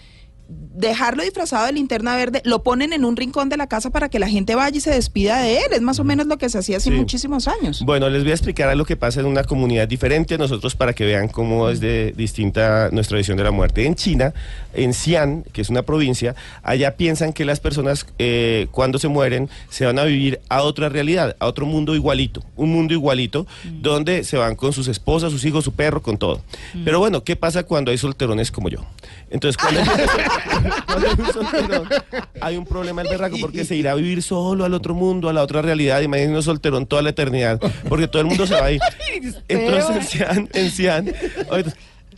dejarlo 0.49 1.23
disfrazado 1.23 1.67
de 1.67 1.73
linterna 1.73 2.17
verde, 2.17 2.41
lo 2.45 2.63
ponen 2.63 2.93
en 2.93 3.05
un 3.05 3.17
rincón 3.17 3.49
de 3.49 3.57
la 3.57 3.67
casa 3.67 3.91
para 3.91 4.09
que 4.09 4.19
la 4.19 4.29
gente 4.29 4.55
vaya 4.55 4.77
y 4.77 4.81
se 4.81 4.91
despida 4.91 5.43
de 5.43 5.59
él. 5.59 5.73
Es 5.73 5.83
más 5.83 5.99
o 5.99 6.05
menos 6.05 6.27
lo 6.27 6.39
que 6.39 6.49
se 6.49 6.59
hacía 6.59 6.79
hace 6.79 6.91
muchísimos 6.91 7.49
años. 7.49 7.83
Bueno, 7.85 8.09
les 8.09 8.23
voy 8.23 8.31
a 8.31 8.35
explicar 8.35 8.75
lo 8.77 8.85
que 8.85 8.97
pasa 8.97 9.21
en 9.21 9.27
una 9.27 9.45
comunidad 9.45 9.87
diferente 9.87 10.37
a 10.37 10.39
nosotros 10.39 10.75
para 10.75 10.95
que 10.95 11.05
vean 11.05 11.29
cómo 11.29 11.69
es 11.69 11.81
de 11.81 12.15
distinta 12.17 12.89
nuestra 12.93 13.19
visión 13.19 13.37
de 13.37 13.45
la 13.45 13.51
muerte. 13.51 13.85
En 13.85 13.95
China, 13.95 14.33
en 14.73 14.95
Xi'an, 14.95 15.45
que 15.53 15.61
es 15.61 15.69
una 15.69 15.83
provincia, 15.83 16.35
allá 16.63 16.97
piensan 16.97 17.33
que 17.33 17.45
las 17.45 17.61
personas 17.61 18.07
eh, 18.19 18.69
cuando 18.71 18.99
se 18.99 19.09
mueren 19.09 19.51
se 19.69 19.85
van 19.85 19.99
a 19.99 20.05
vivir 20.05 20.41
a 20.49 20.63
otra 20.63 20.89
realidad, 20.89 21.37
a 21.41 21.47
otro 21.47 21.67
mundo 21.67 21.95
igualito, 21.95 22.43
un 22.57 22.73
mundo 22.73 22.95
igualito, 22.95 23.47
mm. 23.65 23.83
donde 23.83 24.25
se 24.25 24.37
van 24.39 24.55
con 24.57 24.73
sus 24.73 24.89
esposas, 24.89 25.31
sus 25.31 25.45
hijos, 25.45 25.65
su 25.65 25.73
perro, 25.73 26.01
con 26.01 26.17
todo. 26.17 26.41
Mm. 26.73 26.85
Pero 26.85 27.01
bueno, 27.01 27.23
¿qué 27.25 27.37
pasa 27.37 27.65
cuando 27.65 27.91
hay 27.91 27.99
solterones 27.99 28.51
como 28.51 28.69
yo? 28.71 28.87
Entonces, 29.31 29.57
cuando... 29.61 29.81
hay 32.41 32.57
un 32.57 32.65
problema 32.65 33.03
el 33.03 33.09
berraco 33.09 33.37
porque 33.41 33.65
se 33.65 33.77
irá 33.77 33.93
a 33.93 33.95
vivir 33.95 34.23
solo 34.23 34.65
al 34.65 34.75
otro 34.75 34.95
mundo, 34.95 35.29
a 35.29 35.33
la 35.33 35.43
otra 35.43 35.63
realidad. 35.63 36.01
Imagínense 36.01 36.43
solterón 36.43 36.87
toda 36.87 37.03
la 37.03 37.11
eternidad, 37.11 37.61
porque 37.89 38.09
todo 38.09 38.23
el 38.23 38.29
mundo 38.29 38.47
se 38.47 38.55
va 38.55 38.67
a 38.67 38.73
ir. 38.73 38.81
Entonces, 39.49 40.21
en 40.53 40.71
Cian, 40.71 41.13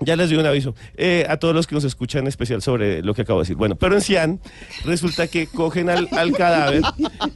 ya 0.01 0.17
les 0.17 0.31
doy 0.31 0.39
un 0.39 0.47
aviso 0.47 0.75
eh, 0.97 1.27
a 1.29 1.37
todos 1.37 1.55
los 1.55 1.67
que 1.67 1.75
nos 1.75 1.85
escuchan, 1.85 2.23
en 2.23 2.29
especial 2.29 2.63
sobre 2.63 3.03
lo 3.03 3.15
que 3.15 3.23
acabo 3.23 3.41
de 3.41 3.45
decir. 3.45 3.57
Bueno, 3.57 3.77
pero 3.77 3.95
en 3.95 4.01
Cian 4.01 4.41
resulta 4.85 5.29
que 5.29 5.47
cogen 5.47 5.91
al, 5.91 6.09
cadáver 6.37 6.83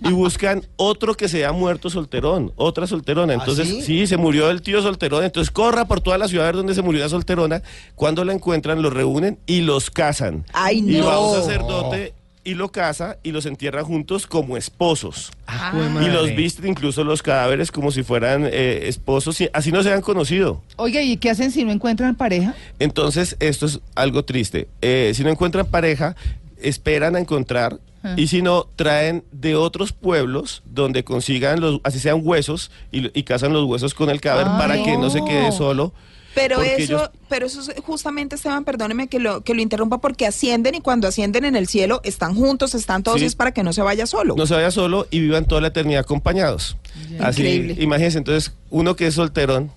y 0.02 0.12
buscan 0.12 0.62
otro 0.76 1.14
que 1.14 1.28
se 1.28 1.38
haya 1.38 1.52
muerto 1.52 1.90
solterón, 1.90 2.52
otra 2.56 2.86
solterona. 2.86 3.34
¿Ah, 3.34 3.36
entonces, 3.36 3.84
sí? 3.84 4.06
se 4.06 4.16
murió 4.16 4.50
el 4.50 4.62
tío 4.62 4.80
solterón. 4.82 5.24
Entonces, 5.24 5.50
corra 5.50 5.86
por 5.86 6.00
toda 6.00 6.18
la 6.18 6.28
ciudad 6.28 6.46
a 6.46 6.48
ver 6.48 6.56
dónde 6.56 6.74
se 6.74 6.82
murió 6.82 7.02
la 7.02 7.08
solterona. 7.08 7.62
Cuando 7.94 8.24
la 8.24 8.32
encuentran, 8.32 8.82
los 8.82 8.92
reúnen 8.92 9.38
y 9.46 9.62
los 9.62 9.90
casan. 9.90 10.44
Ay, 10.52 10.80
no. 10.80 10.92
Y 10.92 11.00
va 11.00 11.20
un 11.20 11.34
sacerdote 11.34 12.14
y 12.44 12.54
lo 12.54 12.70
casa 12.70 13.16
y 13.22 13.32
los 13.32 13.46
entierra 13.46 13.82
juntos 13.82 14.26
como 14.26 14.56
esposos. 14.56 15.32
Ah, 15.46 15.72
Ah. 15.74 16.02
Y 16.04 16.08
los 16.10 16.34
visten 16.36 16.66
incluso 16.68 17.02
los 17.04 17.22
cadáveres 17.22 17.70
como 17.72 17.90
si 17.90 18.02
fueran 18.02 18.44
eh, 18.46 18.82
esposos, 18.88 19.38
así 19.52 19.72
no 19.72 19.82
se 19.82 19.92
han 19.92 20.02
conocido. 20.02 20.62
Oiga, 20.76 21.02
¿y 21.02 21.16
qué 21.16 21.30
hacen 21.30 21.50
si 21.50 21.64
no 21.64 21.72
encuentran 21.72 22.14
pareja? 22.14 22.54
Entonces, 22.78 23.36
esto 23.40 23.66
es 23.66 23.80
algo 23.94 24.24
triste. 24.24 24.68
Eh, 24.82 25.12
si 25.14 25.24
no 25.24 25.30
encuentran 25.30 25.66
pareja, 25.66 26.14
esperan 26.60 27.16
a 27.16 27.20
encontrar. 27.20 27.78
Ah. 28.02 28.14
Y 28.16 28.26
si 28.26 28.42
no, 28.42 28.66
traen 28.76 29.24
de 29.32 29.56
otros 29.56 29.92
pueblos 29.92 30.62
donde 30.66 31.04
consigan 31.04 31.60
los, 31.60 31.80
así 31.84 31.98
sean 31.98 32.20
huesos, 32.22 32.70
y, 32.92 33.18
y 33.18 33.22
cazan 33.22 33.52
los 33.54 33.64
huesos 33.64 33.94
con 33.94 34.10
el 34.10 34.20
cadáver 34.20 34.46
Ah, 34.50 34.58
para 34.58 34.82
que 34.82 34.96
no 34.98 35.08
se 35.08 35.24
quede 35.24 35.50
solo. 35.52 35.92
Pero 36.34 36.62
eso, 36.62 36.76
ellos- 36.96 37.10
pero 37.28 37.46
eso 37.46 37.60
es 37.60 37.72
justamente, 37.82 38.34
Esteban, 38.36 38.64
perdóneme 38.64 39.06
que 39.08 39.18
lo, 39.18 39.42
que 39.42 39.54
lo 39.54 39.62
interrumpa, 39.62 39.98
porque 39.98 40.26
ascienden 40.26 40.74
y 40.74 40.80
cuando 40.80 41.06
ascienden 41.08 41.44
en 41.44 41.54
el 41.56 41.68
cielo 41.68 42.00
están 42.04 42.34
juntos, 42.34 42.74
están 42.74 43.02
todos, 43.02 43.20
Sí. 43.20 43.26
es 43.26 43.36
para 43.36 43.52
que 43.52 43.62
no 43.62 43.72
se 43.72 43.82
vaya 43.82 44.06
solo. 44.06 44.34
no 44.36 44.46
se 44.46 44.54
vaya 44.54 44.70
solo 44.70 45.06
y 45.10 45.20
vivan 45.20 45.44
toda 45.46 45.60
la 45.60 45.68
eternidad 45.68 46.00
acompañados. 46.00 46.76
Así, 47.20 47.42
Increíble. 47.42 47.76
imagínense, 47.82 48.18
entonces, 48.18 48.52
uno 48.70 48.96
que 48.96 49.06
es 49.06 49.14
solterón, 49.14 49.70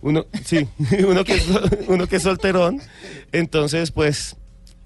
uno, 0.00 0.26
sí, 0.44 0.66
uno 1.06 1.24
que 1.24 1.34
es, 1.34 1.44
uno 1.88 2.06
que 2.06 2.16
es 2.16 2.22
solterón, 2.22 2.80
entonces, 3.32 3.90
pues, 3.90 4.36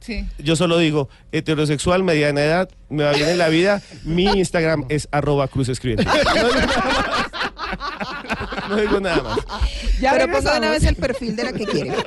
Sí. 0.00 0.26
yo 0.38 0.57
solo 0.57 0.79
digo, 0.79 1.09
heterosexual, 1.31 2.02
mediana 2.02 2.41
edad, 2.43 2.69
me 2.88 3.05
va 3.05 3.12
bien 3.12 3.29
en 3.29 3.38
la 3.38 3.49
vida, 3.49 3.81
mi 4.02 4.25
Instagram 4.25 4.85
es 4.88 5.07
arroba 5.12 5.47
cruz. 5.47 5.69
No 8.73 8.81
digo 8.81 9.00
nada 9.00 9.23
más. 9.23 9.38
Ya 10.00 10.12
pero 10.12 10.33
ponga 10.33 10.57
una 10.59 10.71
vez 10.71 10.85
el 10.85 10.97
perfil 10.97 11.37
de 11.37 11.45
la 11.45 11.52
que 11.52 11.67
quiere. 11.67 11.95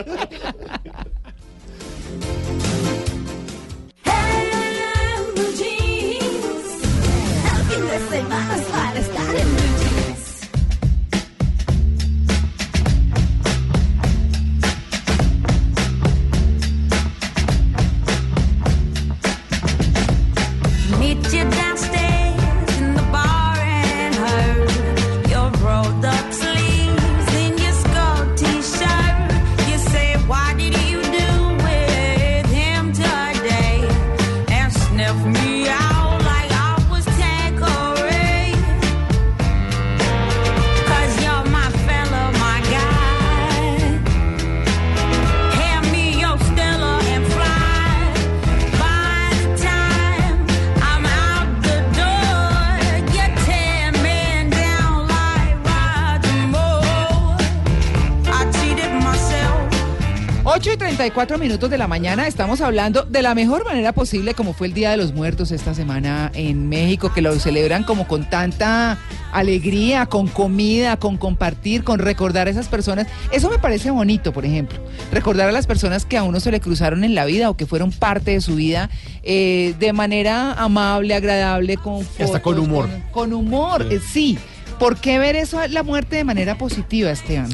8 61.15 61.23
y 61.23 61.27
34 61.27 61.37
minutos 61.37 61.69
de 61.69 61.77
la 61.77 61.87
mañana 61.87 62.27
estamos 62.27 62.59
hablando 62.59 63.03
de 63.03 63.21
la 63.21 63.33
mejor 63.35 63.63
manera 63.63 63.93
posible 63.93 64.33
como 64.33 64.51
fue 64.51 64.67
el 64.67 64.73
Día 64.73 64.91
de 64.91 64.97
los 64.97 65.13
Muertos 65.13 65.51
esta 65.51 65.73
semana 65.73 66.29
en 66.33 66.67
México, 66.67 67.13
que 67.13 67.21
lo 67.21 67.33
celebran 67.39 67.83
como 67.83 68.05
con 68.05 68.29
tanta 68.29 68.97
alegría, 69.31 70.07
con 70.07 70.27
comida, 70.27 70.97
con 70.97 71.15
compartir, 71.15 71.85
con 71.85 71.99
recordar 71.99 72.47
a 72.47 72.49
esas 72.49 72.67
personas. 72.67 73.07
Eso 73.31 73.49
me 73.49 73.59
parece 73.59 73.91
bonito, 73.91 74.33
por 74.33 74.45
ejemplo. 74.45 74.79
Recordar 75.13 75.47
a 75.47 75.51
las 75.53 75.67
personas 75.67 76.05
que 76.05 76.17
a 76.17 76.23
uno 76.23 76.41
se 76.41 76.51
le 76.51 76.59
cruzaron 76.59 77.05
en 77.05 77.15
la 77.15 77.23
vida 77.23 77.49
o 77.49 77.55
que 77.55 77.65
fueron 77.65 77.91
parte 77.91 78.31
de 78.31 78.41
su 78.41 78.55
vida 78.55 78.89
eh, 79.23 79.73
de 79.79 79.93
manera 79.93 80.51
amable, 80.53 81.15
agradable, 81.15 81.77
con 81.77 82.05
hasta 82.19 82.41
con 82.41 82.59
humor. 82.59 82.89
Con, 82.89 83.01
con 83.11 83.33
humor, 83.33 83.87
eh, 83.89 84.01
sí. 84.05 84.37
¿Por 84.79 84.97
qué 84.97 85.17
ver 85.17 85.37
eso, 85.37 85.65
la 85.69 85.83
muerte 85.83 86.17
de 86.17 86.25
manera 86.25 86.57
positiva, 86.57 87.09
Esteban? 87.09 87.49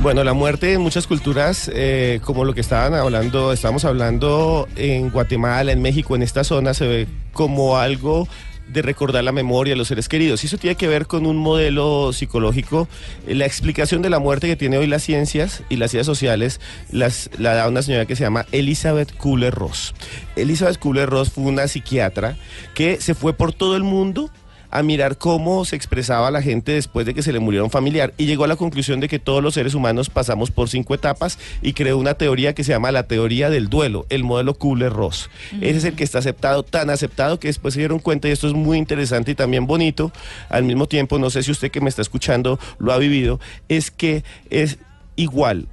Bueno, 0.00 0.22
la 0.24 0.34
muerte 0.34 0.74
en 0.74 0.82
muchas 0.82 1.06
culturas, 1.06 1.70
eh, 1.74 2.20
como 2.22 2.44
lo 2.44 2.54
que 2.54 2.60
estaban 2.60 2.94
hablando, 2.94 3.52
estamos 3.52 3.84
hablando 3.84 4.68
en 4.76 5.10
Guatemala, 5.10 5.72
en 5.72 5.80
México, 5.80 6.14
en 6.14 6.22
esta 6.22 6.44
zona, 6.44 6.74
se 6.74 6.86
ve 6.86 7.06
como 7.32 7.78
algo 7.78 8.28
de 8.68 8.82
recordar 8.82 9.24
la 9.24 9.32
memoria 9.32 9.72
de 9.72 9.78
los 9.78 9.88
seres 9.88 10.08
queridos. 10.08 10.44
Y 10.44 10.48
eso 10.48 10.58
tiene 10.58 10.76
que 10.76 10.86
ver 10.86 11.06
con 11.06 11.24
un 11.24 11.36
modelo 11.36 12.12
psicológico. 12.12 12.88
La 13.26 13.46
explicación 13.46 14.02
de 14.02 14.10
la 14.10 14.18
muerte 14.18 14.48
que 14.48 14.56
tiene 14.56 14.76
hoy 14.78 14.86
las 14.86 15.02
ciencias 15.02 15.62
y 15.70 15.76
las 15.76 15.92
ciencias 15.92 16.06
sociales 16.06 16.60
la 16.90 17.54
da 17.54 17.68
una 17.68 17.82
señora 17.82 18.06
que 18.06 18.16
se 18.16 18.24
llama 18.24 18.44
Elizabeth 18.52 19.16
Kubler-Ross. 19.16 19.94
Elizabeth 20.36 20.78
Kubler-Ross 20.78 21.30
fue 21.30 21.44
una 21.44 21.68
psiquiatra 21.68 22.36
que 22.74 23.00
se 23.00 23.14
fue 23.14 23.32
por 23.32 23.52
todo 23.52 23.76
el 23.76 23.82
mundo 23.82 24.30
a 24.70 24.82
mirar 24.82 25.18
cómo 25.18 25.64
se 25.64 25.76
expresaba 25.76 26.30
la 26.30 26.42
gente 26.42 26.72
después 26.72 27.06
de 27.06 27.14
que 27.14 27.22
se 27.22 27.32
le 27.32 27.40
muriera 27.40 27.64
un 27.64 27.70
familiar 27.70 28.12
y 28.16 28.26
llegó 28.26 28.44
a 28.44 28.48
la 28.48 28.56
conclusión 28.56 29.00
de 29.00 29.08
que 29.08 29.18
todos 29.18 29.42
los 29.42 29.54
seres 29.54 29.74
humanos 29.74 30.10
pasamos 30.10 30.50
por 30.50 30.68
cinco 30.68 30.94
etapas 30.94 31.38
y 31.62 31.72
creó 31.72 31.98
una 31.98 32.14
teoría 32.14 32.54
que 32.54 32.64
se 32.64 32.72
llama 32.72 32.92
la 32.92 33.04
teoría 33.04 33.50
del 33.50 33.68
duelo, 33.68 34.06
el 34.08 34.24
modelo 34.24 34.54
Kubler-Ross. 34.54 35.30
Ese 35.60 35.78
es 35.78 35.84
el 35.84 35.94
que 35.94 36.04
está 36.04 36.18
aceptado, 36.18 36.62
tan 36.62 36.90
aceptado 36.90 37.38
que 37.38 37.48
después 37.48 37.74
se 37.74 37.80
dieron 37.80 37.98
cuenta 37.98 38.28
y 38.28 38.32
esto 38.32 38.46
es 38.46 38.54
muy 38.54 38.78
interesante 38.78 39.32
y 39.32 39.34
también 39.34 39.66
bonito, 39.66 40.12
al 40.48 40.64
mismo 40.64 40.86
tiempo, 40.86 41.18
no 41.18 41.30
sé 41.30 41.42
si 41.42 41.50
usted 41.50 41.70
que 41.70 41.80
me 41.80 41.88
está 41.88 42.02
escuchando 42.02 42.58
lo 42.78 42.92
ha 42.92 42.98
vivido, 42.98 43.40
es 43.68 43.90
que 43.90 44.24
es 44.50 44.78
igual 45.16 45.68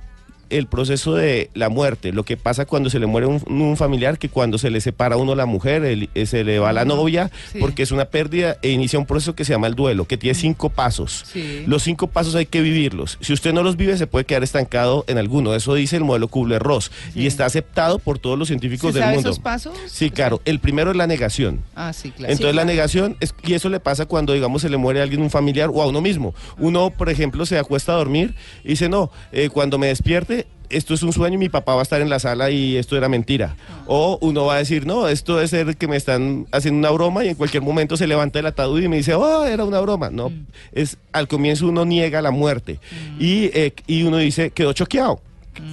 el 0.58 0.68
proceso 0.68 1.16
de 1.16 1.50
la 1.54 1.70
muerte, 1.70 2.12
lo 2.14 2.24
que 2.24 2.38
pasa 2.38 2.66
cuando 2.66 2.90
se 2.90 3.00
le 3.00 3.06
muere 3.06 3.28
un, 3.28 3.42
un 3.48 3.78
familiar, 3.78 4.18
que 4.18 4.30
cuando 4.30 4.58
se 4.58 4.70
le 4.70 4.82
separa 4.82 5.16
a 5.16 5.18
uno 5.18 5.36
la 5.36 5.46
mujer, 5.46 5.84
el- 5.84 6.10
eh, 6.16 6.26
se 6.26 6.44
le 6.44 6.60
va 6.60 6.72
la 6.74 6.86
novia, 6.86 7.32
Sí. 7.52 7.60
porque 7.60 7.84
es 7.84 7.92
una 7.92 8.06
pérdida 8.06 8.58
e 8.62 8.70
inicia 8.70 9.00
un 9.00 9.06
proceso 9.06 9.36
que 9.36 9.46
se 9.46 9.54
llama 9.54 9.68
el 9.68 9.76
duelo, 9.76 10.06
que 10.06 10.18
tiene 10.18 10.36
cinco 10.36 10.70
pasos. 10.70 11.24
Sí. 11.32 11.64
Los 11.68 11.84
cinco 11.84 12.08
pasos 12.08 12.36
hay 12.36 12.46
que 12.46 12.62
vivirlos. 12.62 13.18
Si 13.22 13.34
usted 13.34 13.54
no 13.54 13.64
los 13.64 13.78
vive, 13.78 13.98
se 13.98 14.08
puede 14.08 14.26
quedar 14.26 14.44
estancado 14.44 15.06
en 15.08 15.18
alguno. 15.18 15.54
Eso 15.56 15.74
dice 15.74 15.98
el 15.98 16.04
modelo 16.04 16.28
Kubler-Ross 16.28 16.92
y 17.16 17.28
está 17.28 17.46
aceptado 17.46 18.00
por 18.00 18.20
todos 18.20 18.38
los 18.38 18.48
científicos 18.48 18.94
¿Se 18.94 19.00
del 19.00 19.04
sabe 19.04 19.16
mundo. 19.16 19.30
esos 19.32 19.40
pasos? 19.44 19.74
Sí, 19.88 20.10
claro. 20.12 20.42
El 20.46 20.60
primero 20.60 20.92
es 20.92 20.98
la 20.98 21.08
negación. 21.08 21.62
Ah, 21.76 21.94
sí, 21.94 22.12
claro. 22.12 22.32
Entonces 22.32 22.56
la 22.56 22.66
negación, 22.66 23.18
es, 23.20 23.34
y 23.44 23.54
eso 23.54 23.70
le 23.70 23.80
pasa 23.80 24.06
cuando, 24.06 24.34
digamos, 24.34 24.62
se 24.62 24.70
le 24.70 24.78
muere 24.78 25.00
a 25.00 25.04
alguien, 25.04 25.22
un 25.22 25.30
familiar 25.30 25.70
o 25.74 25.82
a 25.82 25.88
uno 25.88 26.02
mismo. 26.02 26.34
Uno, 26.58 26.90
por 26.92 27.10
ejemplo, 27.10 27.46
se 27.46 27.58
acuesta 27.58 27.94
a 27.94 27.96
dormir 27.96 28.36
y 28.64 28.70
dice, 28.70 28.90
no, 28.90 29.12
eh, 29.32 29.50
cuando 29.50 29.78
me 29.78 29.88
despierte, 29.88 30.43
esto 30.76 30.94
es 30.94 31.04
un 31.04 31.14
sueño 31.14 31.36
y 31.36 31.38
mi 31.38 31.50
papá 31.50 31.76
va 31.76 31.82
a 31.82 31.84
estar 31.84 32.02
en 32.02 32.10
la 32.10 32.20
sala 32.20 32.50
y 32.50 32.78
esto 32.78 32.98
era 32.98 33.10
mentira. 33.10 33.56
O 33.88 34.18
uno 34.22 34.46
va 34.46 34.56
a 34.56 34.58
decir, 34.58 34.86
no, 34.86 35.08
esto 35.08 35.36
debe 35.36 35.48
ser 35.48 35.78
que 35.78 35.88
me 35.88 35.96
están 35.96 36.48
haciendo 36.52 36.80
una 36.80 36.92
broma 36.92 37.26
y 37.26 37.30
en 37.30 37.36
cualquier 37.36 37.64
momento 37.64 37.98
se 37.98 38.08
levanta 38.08 38.40
el 38.40 38.46
ataúd 38.46 38.82
y 38.82 38.88
me 38.88 38.98
dice, 38.98 39.14
oh, 39.14 39.46
era 39.46 39.64
una 39.64 39.80
broma. 39.80 40.10
No, 40.10 40.32
es 40.72 40.98
al 41.12 41.28
comienzo 41.28 41.68
uno 41.68 41.86
niega 41.86 42.22
la 42.22 42.32
muerte 42.32 42.80
y, 43.20 43.46
eh, 43.54 43.74
y 43.88 44.04
uno 44.04 44.18
dice, 44.18 44.52
quedó 44.52 44.74
choqueado. 44.74 45.22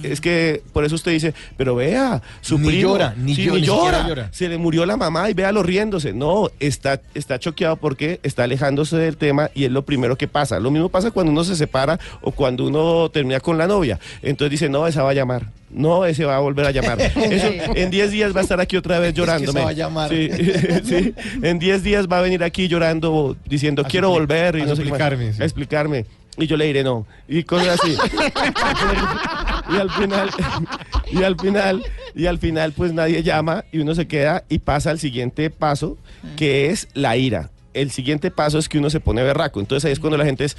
Es 0.03 0.21
que 0.21 0.61
por 0.73 0.83
eso 0.85 0.95
usted 0.95 1.11
dice, 1.11 1.33
pero 1.57 1.75
vea, 1.75 2.21
su 2.41 2.57
Ni 2.59 2.67
primo, 2.67 2.81
llora, 2.93 3.13
ni 3.17 3.35
sí, 3.35 3.47
ni 3.49 3.61
llora. 3.61 4.07
llora. 4.07 4.29
Se 4.31 4.47
le 4.49 4.57
murió 4.57 4.85
la 4.85 4.97
mamá 4.97 5.29
y 5.29 5.33
véalo 5.33 5.63
riéndose. 5.63 6.13
No, 6.13 6.49
está, 6.59 7.01
está 7.15 7.39
choqueado 7.39 7.75
porque 7.77 8.19
está 8.23 8.43
alejándose 8.43 8.97
del 8.97 9.17
tema 9.17 9.49
y 9.55 9.65
es 9.65 9.71
lo 9.71 9.83
primero 9.83 10.17
que 10.17 10.27
pasa. 10.27 10.59
Lo 10.59 10.71
mismo 10.71 10.89
pasa 10.89 11.11
cuando 11.11 11.31
uno 11.31 11.43
se 11.43 11.55
separa 11.55 11.99
o 12.21 12.31
cuando 12.31 12.65
uno 12.67 13.09
termina 13.11 13.39
con 13.39 13.57
la 13.57 13.67
novia. 13.67 13.99
Entonces 14.21 14.51
dice, 14.51 14.69
no, 14.69 14.85
esa 14.87 15.03
va 15.03 15.11
a 15.11 15.13
llamar. 15.13 15.47
No, 15.69 16.05
ese 16.05 16.25
va 16.25 16.35
a 16.35 16.39
volver 16.39 16.65
a 16.65 16.71
llamar. 16.71 16.99
Eso, 17.15 17.47
en 17.75 17.89
10 17.89 18.11
días 18.11 18.35
va 18.35 18.39
a 18.41 18.43
estar 18.43 18.59
aquí 18.59 18.75
otra 18.75 18.99
vez 18.99 19.13
llorándome. 19.13 19.59
esa 19.61 19.65
va 19.65 19.69
a 19.71 19.73
llamar. 19.73 20.09
Sí, 20.09 20.29
sí. 20.83 21.13
En 21.41 21.59
10 21.59 21.83
días 21.83 22.07
va 22.11 22.17
a 22.19 22.21
venir 22.21 22.43
aquí 22.43 22.67
llorando, 22.67 23.37
diciendo, 23.45 23.83
A 23.85 23.87
quiero 23.87 24.09
volver 24.09 24.57
y 24.57 24.61
a 24.61 24.65
no 24.65 24.75
sé 24.75 24.83
qué 24.83 24.89
más. 24.89 24.99
suplicarme, 24.99 25.31
sí. 25.33 25.41
A 25.41 25.45
explicarme. 25.45 26.05
Y 26.37 26.47
yo 26.47 26.57
le 26.57 26.65
diré 26.65 26.83
no. 26.83 27.05
Y 27.27 27.43
cosas 27.43 27.79
así. 27.81 27.95
y 29.73 29.77
al 29.77 29.89
final, 29.91 30.29
y 31.11 31.23
al 31.23 31.39
final, 31.39 31.83
y 32.15 32.25
al 32.25 32.37
final, 32.39 32.73
pues 32.73 32.93
nadie 32.93 33.23
llama 33.23 33.65
y 33.71 33.79
uno 33.79 33.95
se 33.95 34.07
queda 34.07 34.43
y 34.49 34.59
pasa 34.59 34.91
al 34.91 34.99
siguiente 34.99 35.49
paso, 35.49 35.97
que 36.35 36.69
es 36.69 36.87
la 36.93 37.17
ira. 37.17 37.49
El 37.73 37.91
siguiente 37.91 38.31
paso 38.31 38.57
es 38.57 38.67
que 38.67 38.79
uno 38.79 38.89
se 38.89 38.99
pone 38.99 39.23
berraco. 39.23 39.61
Entonces 39.61 39.85
ahí 39.85 39.93
es 39.93 39.99
cuando 39.99 40.17
la 40.17 40.25
gente 40.25 40.43
es, 40.43 40.57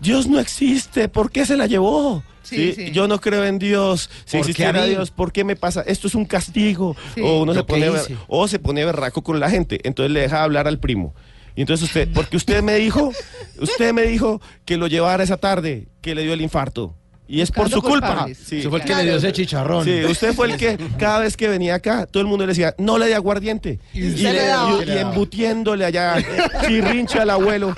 Dios 0.00 0.26
no 0.26 0.40
existe, 0.40 1.08
¿por 1.08 1.30
qué 1.30 1.44
se 1.44 1.56
la 1.56 1.66
llevó? 1.66 2.22
Sí, 2.42 2.56
Sí, 2.56 2.72
sí. 2.86 2.90
Yo 2.92 3.06
no 3.08 3.20
creo 3.20 3.44
en 3.44 3.58
Dios. 3.58 4.10
Si 4.24 4.36
¿Por 4.36 4.46
qué 4.46 4.50
existiera? 4.52 4.84
Dios, 4.84 5.10
¿por 5.10 5.32
qué 5.32 5.44
me 5.44 5.56
pasa? 5.56 5.82
Esto 5.86 6.08
es 6.08 6.14
un 6.14 6.24
castigo. 6.24 6.96
Sí. 7.14 7.20
O 7.22 7.42
uno 7.42 7.54
se 7.54 7.64
pone 7.64 7.90
o 8.28 8.48
se 8.48 8.58
pone 8.58 8.84
berraco 8.84 9.22
con 9.22 9.40
la 9.40 9.50
gente. 9.50 9.80
Entonces 9.84 10.12
le 10.12 10.20
deja 10.20 10.42
hablar 10.42 10.68
al 10.68 10.78
primo. 10.78 11.14
Y 11.56 11.60
entonces 11.60 11.86
usted, 11.86 12.08
porque 12.12 12.36
usted 12.36 12.62
me 12.62 12.74
dijo, 12.74 13.12
usted 13.60 13.92
me 13.92 14.02
dijo 14.02 14.40
que 14.64 14.76
lo 14.76 14.88
llevara 14.88 15.22
esa 15.22 15.36
tarde, 15.36 15.88
que 16.00 16.14
le 16.14 16.22
dio 16.22 16.32
el 16.32 16.40
infarto. 16.40 16.96
Y 17.26 17.40
es 17.40 17.50
por 17.50 17.70
su 17.70 17.80
culpa. 17.80 18.26
Sí. 18.34 18.60
Eso 18.60 18.68
fue 18.68 18.80
el 18.80 18.84
que 18.84 18.94
le 18.94 19.04
dio 19.04 19.16
ese 19.16 19.32
chicharrón. 19.32 19.84
Sí, 19.84 20.04
usted 20.04 20.34
fue 20.34 20.46
el 20.52 20.56
que 20.58 20.76
cada 20.98 21.20
vez 21.20 21.36
que 21.38 21.48
venía 21.48 21.76
acá, 21.76 22.04
todo 22.06 22.20
el 22.20 22.26
mundo 22.26 22.44
le 22.44 22.50
decía, 22.52 22.74
no 22.76 22.98
le 22.98 23.06
dé 23.06 23.14
aguardiente. 23.14 23.78
Y, 23.94 24.00
le 24.00 24.30
y- 24.30 24.90
y 24.90 24.98
embutiéndole 24.98 25.86
allá, 25.86 26.16
chirrincha 26.66 27.22
al 27.22 27.30
abuelo. 27.30 27.74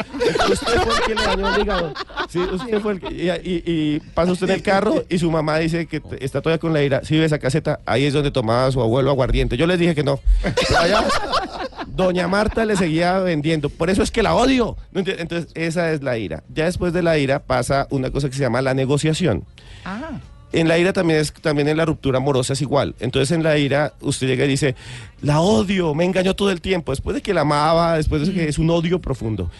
Usted 0.50 0.80
fue 0.82 0.94
el 0.96 1.02
que 1.06 1.14
le 1.14 1.22
dañó 1.22 1.54
el 1.54 1.62
hígado. 1.62 1.94
Sí, 2.28 2.40
usted 2.40 2.80
fue 2.80 2.92
el 2.94 3.00
que. 3.00 3.06
Y, 3.14 3.30
y- 3.30 3.62
y 3.66 4.00
pasa 4.14 4.32
usted 4.32 4.48
en 4.48 4.54
el 4.56 4.62
carro 4.62 5.04
y 5.09 5.18
su 5.18 5.30
mamá 5.30 5.59
dice 5.59 5.87
que 5.87 6.02
está 6.20 6.40
todavía 6.42 6.59
con 6.59 6.72
la 6.72 6.82
ira. 6.82 7.02
Si 7.04 7.16
ve 7.16 7.24
esa 7.24 7.38
caseta, 7.38 7.78
ahí 7.87 8.04
es 8.04 8.12
donde 8.12 8.32
tomaba 8.32 8.70
su 8.72 8.80
abuelo 8.80 9.11
aguardiente. 9.11 9.56
Yo 9.56 9.66
les 9.68 9.78
dije 9.78 9.94
que 9.94 10.02
no. 10.02 10.18
Pero 10.42 10.78
allá, 10.80 11.04
Doña 11.96 12.28
Marta 12.28 12.64
le 12.64 12.76
seguía 12.76 13.18
vendiendo. 13.20 13.70
Por 13.70 13.88
eso 13.90 14.02
es 14.02 14.11
que 14.11 14.22
la 14.22 14.35
odio. 14.35 14.76
Entonces, 14.94 15.48
esa 15.54 15.90
es 15.92 16.02
la 16.02 16.18
ira. 16.18 16.44
Ya 16.54 16.66
después 16.66 16.92
de 16.92 17.02
la 17.02 17.16
ira 17.18 17.40
pasa 17.40 17.87
una 17.90 18.11
cosa 18.11 18.28
que 18.28 18.37
se 18.37 18.42
llama 18.42 18.61
la 18.61 18.74
negociación. 18.74 19.44
Ah, 19.85 20.20
En 20.52 20.68
la 20.68 20.78
ira 20.78 20.92
también 20.92 21.18
es 21.20 21.32
también 21.32 21.68
en 21.68 21.76
la 21.76 21.85
ruptura 21.85 22.18
amorosa 22.18 22.52
es 22.52 22.61
igual. 22.62 22.94
Entonces 23.00 23.35
en 23.35 23.42
la 23.42 23.59
ira 23.59 23.94
usted 24.00 24.26
llega 24.26 24.44
y 24.44 24.48
dice, 24.48 24.74
la 25.22 25.40
odio, 25.40 25.94
me 25.94 26.04
engañó 26.04 26.37
todo 26.37 26.50
el 26.50 26.61
tiempo. 26.61 26.92
Después 26.92 27.14
de 27.14 27.22
que 27.22 27.35
la 27.35 27.40
amaba, 27.40 27.96
después 27.96 28.26
de 28.26 28.32
que 28.32 28.48
es 28.48 28.59
un 28.59 28.70
odio 28.70 29.00
profundo. 29.00 29.50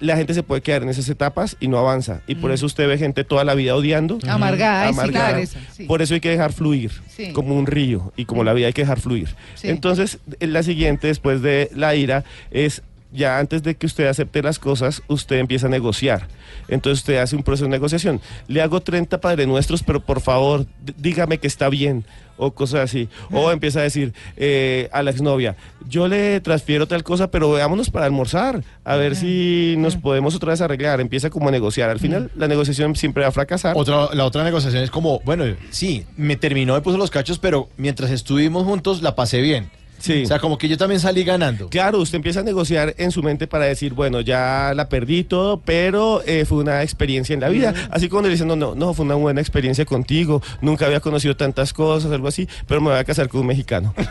La 0.00 0.16
gente 0.16 0.32
se 0.34 0.42
puede 0.42 0.60
quedar 0.62 0.82
en 0.82 0.88
esas 0.90 1.08
etapas 1.08 1.56
y 1.60 1.68
no 1.68 1.78
avanza. 1.78 2.20
Y 2.28 2.36
por 2.36 2.52
eso 2.52 2.66
usted 2.66 2.86
ve 2.86 2.98
gente 2.98 3.24
toda 3.24 3.42
la 3.44 3.54
vida 3.54 3.74
odiando. 3.74 4.18
amargada, 4.28 4.84
sí, 4.84 4.90
amargada. 4.94 5.28
claro, 5.28 5.42
esa, 5.42 5.58
sí. 5.72 5.84
Por 5.84 6.02
eso 6.02 6.14
hay 6.14 6.20
que 6.20 6.30
dejar 6.30 6.52
fluir, 6.52 6.92
Sí. 7.08 7.32
como 7.32 7.56
un 7.56 7.66
río, 7.66 8.12
y 8.16 8.24
como 8.24 8.44
la 8.44 8.52
vida 8.52 8.68
hay 8.68 8.72
que 8.72 8.82
dejar 8.82 9.00
fluir. 9.00 9.28
Entonces, 9.62 10.18
en 10.40 10.52
la 10.52 10.62
siguiente, 10.62 11.08
después 11.08 11.42
de 11.42 11.70
la 11.74 11.94
ira, 11.96 12.24
es 12.50 12.82
ya 13.10 13.38
antes 13.38 13.62
de 13.62 13.74
que 13.74 13.86
usted 13.86 14.06
acepte 14.06 14.42
las 14.42 14.58
cosas, 14.58 15.02
usted 15.08 15.36
empieza 15.38 15.66
a 15.66 15.70
negociar. 15.70 16.28
Entonces 16.68 17.00
usted 17.00 17.16
hace 17.16 17.34
un 17.36 17.42
proceso 17.42 17.64
de 17.64 17.70
negociación. 17.70 18.20
Le 18.48 18.60
hago 18.60 18.80
30 18.80 19.18
Padre 19.20 19.46
Nuestros, 19.46 19.82
pero 19.82 20.00
por 20.00 20.20
favor, 20.20 20.66
dígame 20.98 21.38
que 21.38 21.46
está 21.46 21.70
bien, 21.70 22.04
o 22.38 22.52
cosas 22.52 22.80
así. 22.80 23.08
O 23.30 23.50
empieza 23.50 23.80
a 23.80 23.82
decir 23.82 24.14
eh, 24.36 24.88
a 24.92 25.02
la 25.02 25.10
exnovia, 25.10 25.56
yo 25.88 26.08
le 26.08 26.40
transfiero 26.40 26.86
tal 26.86 27.02
cosa, 27.04 27.30
pero 27.30 27.50
veámonos 27.50 27.90
para 27.90 28.06
almorzar, 28.06 28.62
a 28.84 28.96
ver 28.96 29.16
si 29.16 29.74
nos 29.78 29.96
podemos 29.96 30.34
otra 30.34 30.50
vez 30.50 30.60
arreglar. 30.60 31.00
Empieza 31.00 31.30
como 31.30 31.48
a 31.48 31.52
negociar. 31.52 31.90
Al 31.90 31.98
final, 31.98 32.30
la 32.36 32.48
negociación 32.48 32.96
siempre 32.96 33.22
va 33.22 33.28
a 33.28 33.32
fracasar. 33.32 33.74
Otra, 33.76 34.14
la 34.14 34.24
otra 34.24 34.44
negociación 34.44 34.82
es 34.82 34.90
como, 34.90 35.20
bueno, 35.20 35.44
sí, 35.70 36.06
me 36.16 36.36
terminó, 36.36 36.74
me 36.74 36.80
puso 36.80 36.96
los 36.96 37.10
cachos, 37.10 37.38
pero 37.38 37.68
mientras 37.76 38.10
estuvimos 38.10 38.64
juntos 38.64 39.02
la 39.02 39.14
pasé 39.14 39.40
bien. 39.40 39.70
Sí. 39.98 40.22
O 40.24 40.26
sea, 40.26 40.38
como 40.38 40.58
que 40.58 40.68
yo 40.68 40.76
también 40.76 41.00
salí 41.00 41.24
ganando. 41.24 41.68
Claro, 41.68 41.98
usted 41.98 42.16
empieza 42.16 42.40
a 42.40 42.42
negociar 42.42 42.94
en 42.98 43.10
su 43.10 43.22
mente 43.22 43.46
para 43.46 43.64
decir, 43.64 43.94
bueno, 43.94 44.20
ya 44.20 44.72
la 44.74 44.88
perdí 44.88 45.24
todo, 45.24 45.60
pero 45.60 46.22
eh, 46.26 46.44
fue 46.44 46.58
una 46.58 46.82
experiencia 46.82 47.34
en 47.34 47.40
la 47.40 47.48
vida. 47.48 47.74
Así 47.90 48.08
como 48.08 48.22
le 48.22 48.30
dicen, 48.30 48.48
no, 48.48 48.56
no, 48.56 48.74
no, 48.74 48.94
fue 48.94 49.04
una 49.04 49.14
buena 49.14 49.40
experiencia 49.40 49.84
contigo, 49.84 50.42
nunca 50.60 50.86
había 50.86 51.00
conocido 51.00 51.36
tantas 51.36 51.72
cosas, 51.72 52.12
algo 52.12 52.28
así, 52.28 52.48
pero 52.66 52.80
me 52.80 52.90
voy 52.90 52.98
a 52.98 53.04
casar 53.04 53.28
con 53.28 53.40
un 53.42 53.46
mexicano. 53.46 53.94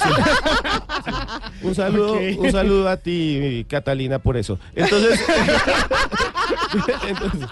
Sí. 0.00 0.08
Un 1.62 1.74
saludo, 1.74 2.14
un 2.14 2.50
saludo 2.50 2.88
a 2.88 2.96
ti, 2.96 3.66
Catalina, 3.68 4.18
por 4.18 4.36
eso. 4.38 4.58
Entonces, 4.74 5.20
entonces, 7.06 7.48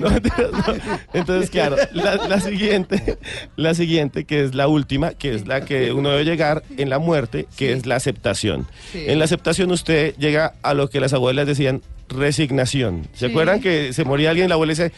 no, 0.00 0.10
no. 0.10 0.78
Entonces, 1.12 1.50
claro, 1.50 1.76
la, 1.92 2.16
la 2.28 2.40
siguiente, 2.40 3.18
la 3.56 3.74
siguiente, 3.74 4.24
que 4.24 4.44
es 4.44 4.54
la 4.54 4.68
última, 4.68 5.10
que 5.10 5.34
es 5.34 5.46
la 5.48 5.64
que 5.64 5.92
uno 5.92 6.10
debe 6.10 6.24
llegar 6.24 6.62
en 6.76 6.87
la 6.88 6.98
muerte, 6.98 7.46
que 7.56 7.72
es 7.72 7.86
la 7.86 7.96
aceptación. 7.96 8.66
Sí. 8.92 9.04
En 9.06 9.18
la 9.18 9.24
aceptación 9.26 9.70
usted 9.70 10.14
llega 10.16 10.54
a 10.62 10.74
lo 10.74 10.88
que 10.90 11.00
las 11.00 11.12
abuelas 11.12 11.46
decían 11.46 11.82
resignación. 12.08 13.08
¿Se 13.14 13.26
Sí. 13.26 13.30
acuerdan 13.32 13.60
que 13.60 13.92
se 13.92 14.04
moría 14.04 14.30
alguien 14.30 14.46
y 14.46 14.48
la 14.48 14.54
abuela 14.54 14.72
dice, 14.72 14.92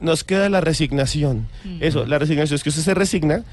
nos 0.00 0.24
queda 0.24 0.48
la 0.48 0.60
resignación? 0.60 1.46
Eso, 1.80 2.06
la 2.06 2.18
resignación 2.18 2.54
es 2.56 2.62
que 2.62 2.68
usted 2.70 2.82
se 2.82 2.94
resigna, 2.94 3.44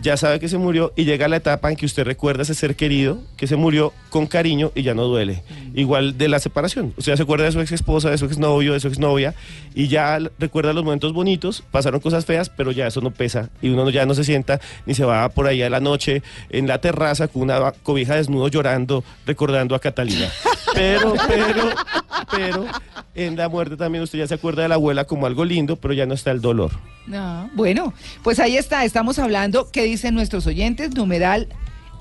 ya 0.00 0.16
sabe 0.16 0.38
que 0.38 0.48
se 0.48 0.58
murió 0.58 0.92
y 0.96 1.04
llega 1.04 1.26
la 1.28 1.36
etapa 1.36 1.70
en 1.70 1.76
que 1.76 1.84
usted 1.86 2.04
recuerda 2.04 2.40
a 2.40 2.44
ese 2.44 2.54
ser 2.54 2.76
querido 2.76 3.20
que 3.36 3.46
se 3.46 3.56
murió 3.56 3.92
con 4.10 4.26
cariño 4.26 4.70
y 4.74 4.82
ya 4.82 4.94
no 4.94 5.04
duele. 5.04 5.42
Igual 5.74 6.16
de 6.16 6.28
la 6.28 6.38
separación. 6.38 6.94
Usted 6.96 7.12
ya 7.12 7.16
se 7.16 7.22
acuerda 7.24 7.44
de 7.46 7.52
su 7.52 7.60
ex 7.60 7.72
esposa, 7.72 8.08
de 8.10 8.18
su 8.18 8.26
exnovio, 8.26 8.72
de 8.74 8.80
su 8.80 8.88
exnovia 8.88 9.34
y 9.74 9.88
ya 9.88 10.18
recuerda 10.38 10.72
los 10.72 10.84
momentos 10.84 11.12
bonitos, 11.12 11.62
pasaron 11.70 12.00
cosas 12.00 12.24
feas, 12.26 12.48
pero 12.48 12.70
ya 12.70 12.86
eso 12.86 13.00
no 13.00 13.10
pesa 13.10 13.50
y 13.60 13.70
uno 13.70 13.84
no- 13.84 13.90
ya 13.90 14.06
no 14.06 14.14
se 14.14 14.24
sienta 14.24 14.60
ni 14.86 14.94
se 14.94 15.04
va 15.04 15.28
por 15.30 15.46
ahí 15.46 15.62
a 15.62 15.70
la 15.70 15.80
noche 15.80 16.22
en 16.50 16.66
la 16.68 16.80
terraza 16.80 17.26
con 17.28 17.42
una 17.42 17.72
cobija 17.72 18.14
desnudo 18.14 18.48
llorando, 18.48 19.02
recordando 19.26 19.74
a 19.74 19.80
Catalina. 19.80 20.28
Pero, 20.74 21.14
pero, 21.26 21.70
pero 22.30 22.66
en 23.14 23.36
la 23.36 23.48
muerte 23.48 23.76
también 23.76 24.04
usted 24.04 24.18
ya 24.18 24.26
se 24.28 24.34
acuerda 24.34 24.62
de 24.62 24.68
la 24.68 24.74
abuela 24.76 25.04
como 25.06 25.26
algo 25.26 25.44
lindo, 25.44 25.74
pero 25.76 25.92
ya 25.94 26.06
no 26.06 26.14
está 26.14 26.30
el 26.30 26.40
dolor. 26.40 26.72
no. 27.06 27.50
Bueno, 27.54 27.94
pues 28.22 28.38
ahí 28.38 28.56
está, 28.56 28.84
estamos 28.84 29.18
hablando, 29.18 29.70
¿qué 29.78 29.84
dicen 29.84 30.12
nuestros 30.12 30.44
oyentes? 30.48 30.96
Numeral 30.96 31.46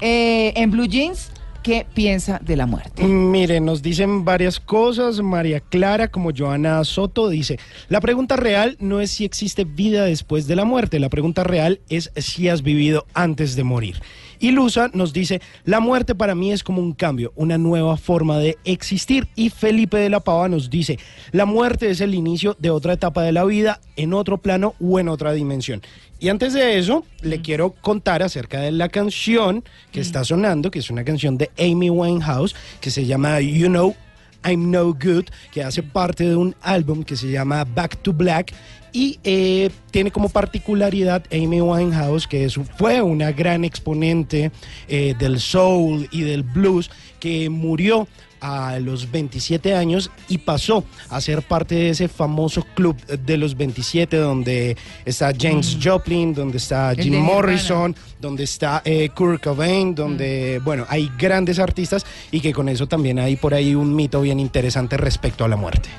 eh, 0.01 0.51
en 0.55 0.71
Blue 0.71 0.87
Jeans, 0.87 1.29
¿qué 1.61 1.85
piensa 1.93 2.39
de 2.43 2.55
la 2.55 2.65
muerte? 2.65 3.03
Mire, 3.03 3.59
nos 3.59 3.83
dicen 3.83 4.25
varias 4.25 4.59
cosas. 4.59 5.21
María 5.21 5.59
Clara, 5.59 6.07
como 6.07 6.31
Joana 6.35 6.83
Soto, 6.83 7.29
dice, 7.29 7.59
la 7.87 8.01
pregunta 8.01 8.35
real 8.35 8.77
no 8.79 8.99
es 8.99 9.11
si 9.11 9.25
existe 9.25 9.63
vida 9.63 10.05
después 10.05 10.47
de 10.47 10.55
la 10.55 10.65
muerte, 10.65 10.99
la 10.99 11.09
pregunta 11.09 11.43
real 11.43 11.79
es 11.87 12.09
si 12.15 12.49
has 12.49 12.63
vivido 12.63 13.05
antes 13.13 13.55
de 13.55 13.63
morir. 13.63 14.01
Y 14.39 14.51
Luza 14.51 14.89
nos 14.93 15.13
dice, 15.13 15.41
la 15.63 15.79
muerte 15.79 16.15
para 16.15 16.35
mí 16.35 16.51
es 16.51 16.63
como 16.63 16.81
un 16.81 16.93
cambio, 16.93 17.31
una 17.35 17.57
nueva 17.57 17.97
forma 17.97 18.37
de 18.37 18.57
existir. 18.65 19.27
Y 19.35 19.49
Felipe 19.49 19.97
de 19.97 20.09
la 20.09 20.19
Pava 20.19 20.47
nos 20.47 20.69
dice, 20.69 20.99
la 21.31 21.45
muerte 21.45 21.89
es 21.89 22.01
el 22.01 22.13
inicio 22.13 22.55
de 22.59 22.69
otra 22.69 22.93
etapa 22.93 23.23
de 23.23 23.31
la 23.31 23.45
vida, 23.45 23.81
en 23.95 24.13
otro 24.13 24.37
plano 24.37 24.75
o 24.79 24.99
en 24.99 25.09
otra 25.09 25.33
dimensión. 25.33 25.81
Y 26.19 26.29
antes 26.29 26.53
de 26.53 26.79
eso, 26.79 27.05
le 27.21 27.41
quiero 27.41 27.71
contar 27.73 28.23
acerca 28.23 28.59
de 28.61 28.71
la 28.71 28.89
canción 28.89 29.63
que 29.91 29.99
está 29.99 30.23
sonando, 30.23 30.71
que 30.71 30.79
es 30.79 30.89
una 30.89 31.03
canción 31.03 31.37
de 31.37 31.51
Amy 31.59 31.89
Winehouse, 31.89 32.55
que 32.81 32.89
se 32.89 33.05
llama 33.05 33.39
You 33.39 33.67
Know 33.67 33.95
I'm 34.43 34.71
No 34.71 34.93
Good, 34.93 35.25
que 35.51 35.63
hace 35.63 35.83
parte 35.83 36.27
de 36.27 36.35
un 36.35 36.55
álbum 36.61 37.03
que 37.03 37.15
se 37.15 37.29
llama 37.29 37.65
Back 37.65 37.97
to 37.97 38.13
Black. 38.13 38.53
Y 38.93 39.19
eh, 39.23 39.69
tiene 39.91 40.09
como 40.09 40.29
particularidad 40.29 41.23
Amy 41.31 41.61
Winehouse, 41.61 42.25
que 42.25 42.45
es, 42.45 42.55
fue 42.77 43.01
una 43.01 43.31
gran 43.31 43.63
exponente 43.63 44.51
eh, 44.87 45.13
del 45.19 45.39
soul 45.39 46.07
y 46.11 46.21
del 46.21 46.41
blues, 46.41 46.89
que 47.19 47.49
murió 47.49 48.07
a 48.41 48.79
los 48.79 49.11
27 49.11 49.75
años 49.75 50.11
y 50.27 50.39
pasó 50.39 50.83
a 51.09 51.21
ser 51.21 51.41
parte 51.41 51.75
de 51.75 51.89
ese 51.91 52.07
famoso 52.07 52.65
club 52.75 52.95
de 53.05 53.37
los 53.37 53.55
27 53.55 54.17
donde 54.17 54.77
está 55.05 55.31
James 55.37 55.77
Joplin, 55.81 56.33
donde 56.33 56.57
está 56.57 56.93
Jim 56.95 57.13
Nirvana. 57.13 57.33
Morrison, 57.33 57.95
donde 58.19 58.43
está 58.43 58.81
eh, 58.85 59.09
Kurt 59.09 59.43
Cobain, 59.43 59.95
donde, 59.95 60.61
bueno, 60.63 60.85
hay 60.89 61.11
grandes 61.17 61.59
artistas 61.59 62.05
y 62.31 62.39
que 62.39 62.53
con 62.53 62.69
eso 62.69 62.87
también 62.87 63.19
hay 63.19 63.35
por 63.35 63.53
ahí 63.53 63.75
un 63.75 63.95
mito 63.95 64.21
bien 64.21 64.39
interesante 64.39 64.97
respecto 64.97 65.45
a 65.45 65.47
la 65.47 65.55
muerte. 65.55 65.89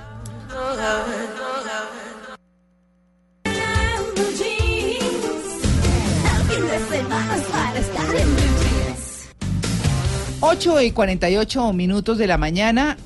8 10.41 10.83
y 10.83 10.93
48 10.93 11.73
minutos 11.73 12.17
de 12.17 12.29
la 12.29 12.39
mañana, 12.39 12.97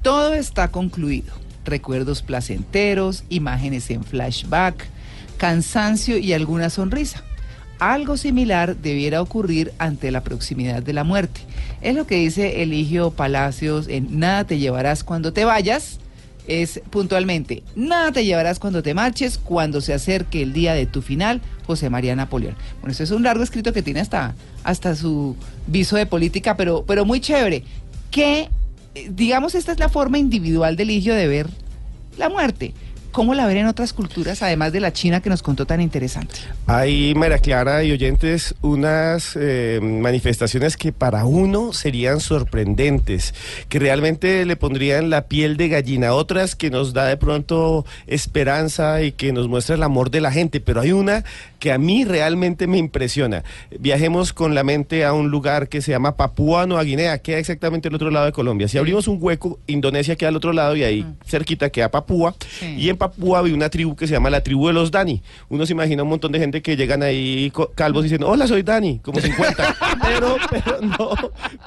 todo 0.00 0.32
está 0.32 0.68
concluido. 0.68 1.34
Recuerdos 1.66 2.22
placenteros, 2.22 3.22
imágenes 3.28 3.90
en 3.90 4.02
flashback, 4.02 4.86
cansancio 5.36 6.16
y 6.16 6.32
alguna 6.32 6.70
sonrisa. 6.70 7.22
Algo 7.80 8.16
similar 8.16 8.76
debiera 8.76 9.20
ocurrir 9.20 9.72
ante 9.76 10.10
la 10.10 10.22
proximidad 10.22 10.82
de 10.82 10.94
la 10.94 11.04
muerte. 11.04 11.42
Es 11.82 11.94
lo 11.94 12.06
que 12.06 12.16
dice 12.16 12.62
Eligio 12.62 13.10
Palacios 13.10 13.86
en 13.86 14.18
Nada 14.18 14.44
te 14.44 14.58
llevarás 14.58 15.04
cuando 15.04 15.34
te 15.34 15.44
vayas. 15.44 15.98
Es 16.46 16.80
puntualmente, 16.90 17.62
nada 17.76 18.12
te 18.12 18.24
llevarás 18.24 18.58
cuando 18.58 18.82
te 18.82 18.94
marches, 18.94 19.38
cuando 19.38 19.80
se 19.80 19.92
acerque 19.92 20.42
el 20.42 20.52
día 20.52 20.74
de 20.74 20.86
tu 20.86 21.02
final, 21.02 21.40
José 21.66 21.90
María 21.90 22.16
Napoleón. 22.16 22.56
Bueno, 22.80 22.92
eso 22.92 23.04
es 23.04 23.10
un 23.10 23.22
largo 23.22 23.44
escrito 23.44 23.72
que 23.72 23.82
tiene 23.82 24.00
hasta, 24.00 24.34
hasta 24.64 24.96
su 24.96 25.36
viso 25.66 25.96
de 25.96 26.06
política, 26.06 26.56
pero, 26.56 26.84
pero 26.86 27.04
muy 27.04 27.20
chévere. 27.20 27.62
Que, 28.10 28.48
eh, 28.94 29.10
digamos, 29.10 29.54
esta 29.54 29.72
es 29.72 29.78
la 29.78 29.88
forma 29.88 30.18
individual 30.18 30.76
de 30.76 30.82
Eligio 30.82 31.14
de 31.14 31.28
ver 31.28 31.48
la 32.18 32.28
muerte. 32.28 32.74
¿Cómo 33.12 33.34
la 33.34 33.46
ven 33.46 33.58
en 33.58 33.66
otras 33.66 33.92
culturas, 33.92 34.40
además 34.42 34.72
de 34.72 34.78
la 34.78 34.92
China 34.92 35.20
que 35.20 35.30
nos 35.30 35.42
contó 35.42 35.66
tan 35.66 35.80
interesante? 35.80 36.36
Hay, 36.66 37.12
María 37.16 37.38
Clara 37.38 37.82
y 37.82 37.90
oyentes, 37.90 38.54
unas 38.62 39.36
eh, 39.36 39.80
manifestaciones 39.82 40.76
que 40.76 40.92
para 40.92 41.24
uno 41.24 41.72
serían 41.72 42.20
sorprendentes, 42.20 43.34
que 43.68 43.80
realmente 43.80 44.44
le 44.44 44.54
pondrían 44.54 45.10
la 45.10 45.26
piel 45.26 45.56
de 45.56 45.68
gallina, 45.68 46.12
otras 46.12 46.54
que 46.54 46.70
nos 46.70 46.92
da 46.92 47.06
de 47.06 47.16
pronto 47.16 47.84
esperanza 48.06 49.02
y 49.02 49.10
que 49.10 49.32
nos 49.32 49.48
muestra 49.48 49.74
el 49.74 49.82
amor 49.82 50.10
de 50.10 50.20
la 50.20 50.30
gente, 50.30 50.60
pero 50.60 50.80
hay 50.80 50.92
una 50.92 51.24
que 51.60 51.70
a 51.70 51.78
mí 51.78 52.04
realmente 52.04 52.66
me 52.66 52.78
impresiona. 52.78 53.44
Viajemos 53.78 54.32
con 54.32 54.54
la 54.56 54.64
mente 54.64 55.04
a 55.04 55.12
un 55.12 55.30
lugar 55.30 55.68
que 55.68 55.80
se 55.82 55.92
llama 55.92 56.16
Papúa 56.16 56.66
Nueva 56.66 56.82
Guinea, 56.82 57.18
queda 57.18 57.38
exactamente 57.38 57.86
al 57.88 57.94
otro 57.94 58.10
lado 58.10 58.26
de 58.26 58.32
Colombia. 58.32 58.66
Si 58.66 58.78
abrimos 58.78 59.06
un 59.06 59.18
hueco, 59.20 59.60
Indonesia 59.68 60.16
queda 60.16 60.30
al 60.30 60.36
otro 60.36 60.52
lado 60.52 60.74
y 60.74 60.82
ahí 60.82 61.06
cerquita 61.24 61.70
queda 61.70 61.90
Papúa. 61.90 62.34
Sí. 62.58 62.74
Y 62.78 62.88
en 62.88 62.96
Papúa 62.96 63.40
hay 63.40 63.52
una 63.52 63.68
tribu 63.68 63.94
que 63.94 64.06
se 64.08 64.14
llama 64.14 64.30
la 64.30 64.42
tribu 64.42 64.66
de 64.66 64.72
los 64.72 64.90
Dani. 64.90 65.22
Uno 65.50 65.66
se 65.66 65.72
imagina 65.74 66.02
un 66.02 66.08
montón 66.08 66.32
de 66.32 66.38
gente 66.40 66.62
que 66.62 66.76
llegan 66.76 67.02
ahí 67.02 67.52
calvos 67.74 68.02
diciendo, 68.02 68.26
hola, 68.28 68.46
soy 68.46 68.62
Dani, 68.62 68.98
como 69.00 69.20
50. 69.20 69.76
pero, 70.02 70.36
pero 70.50 70.80
no, 70.80 71.10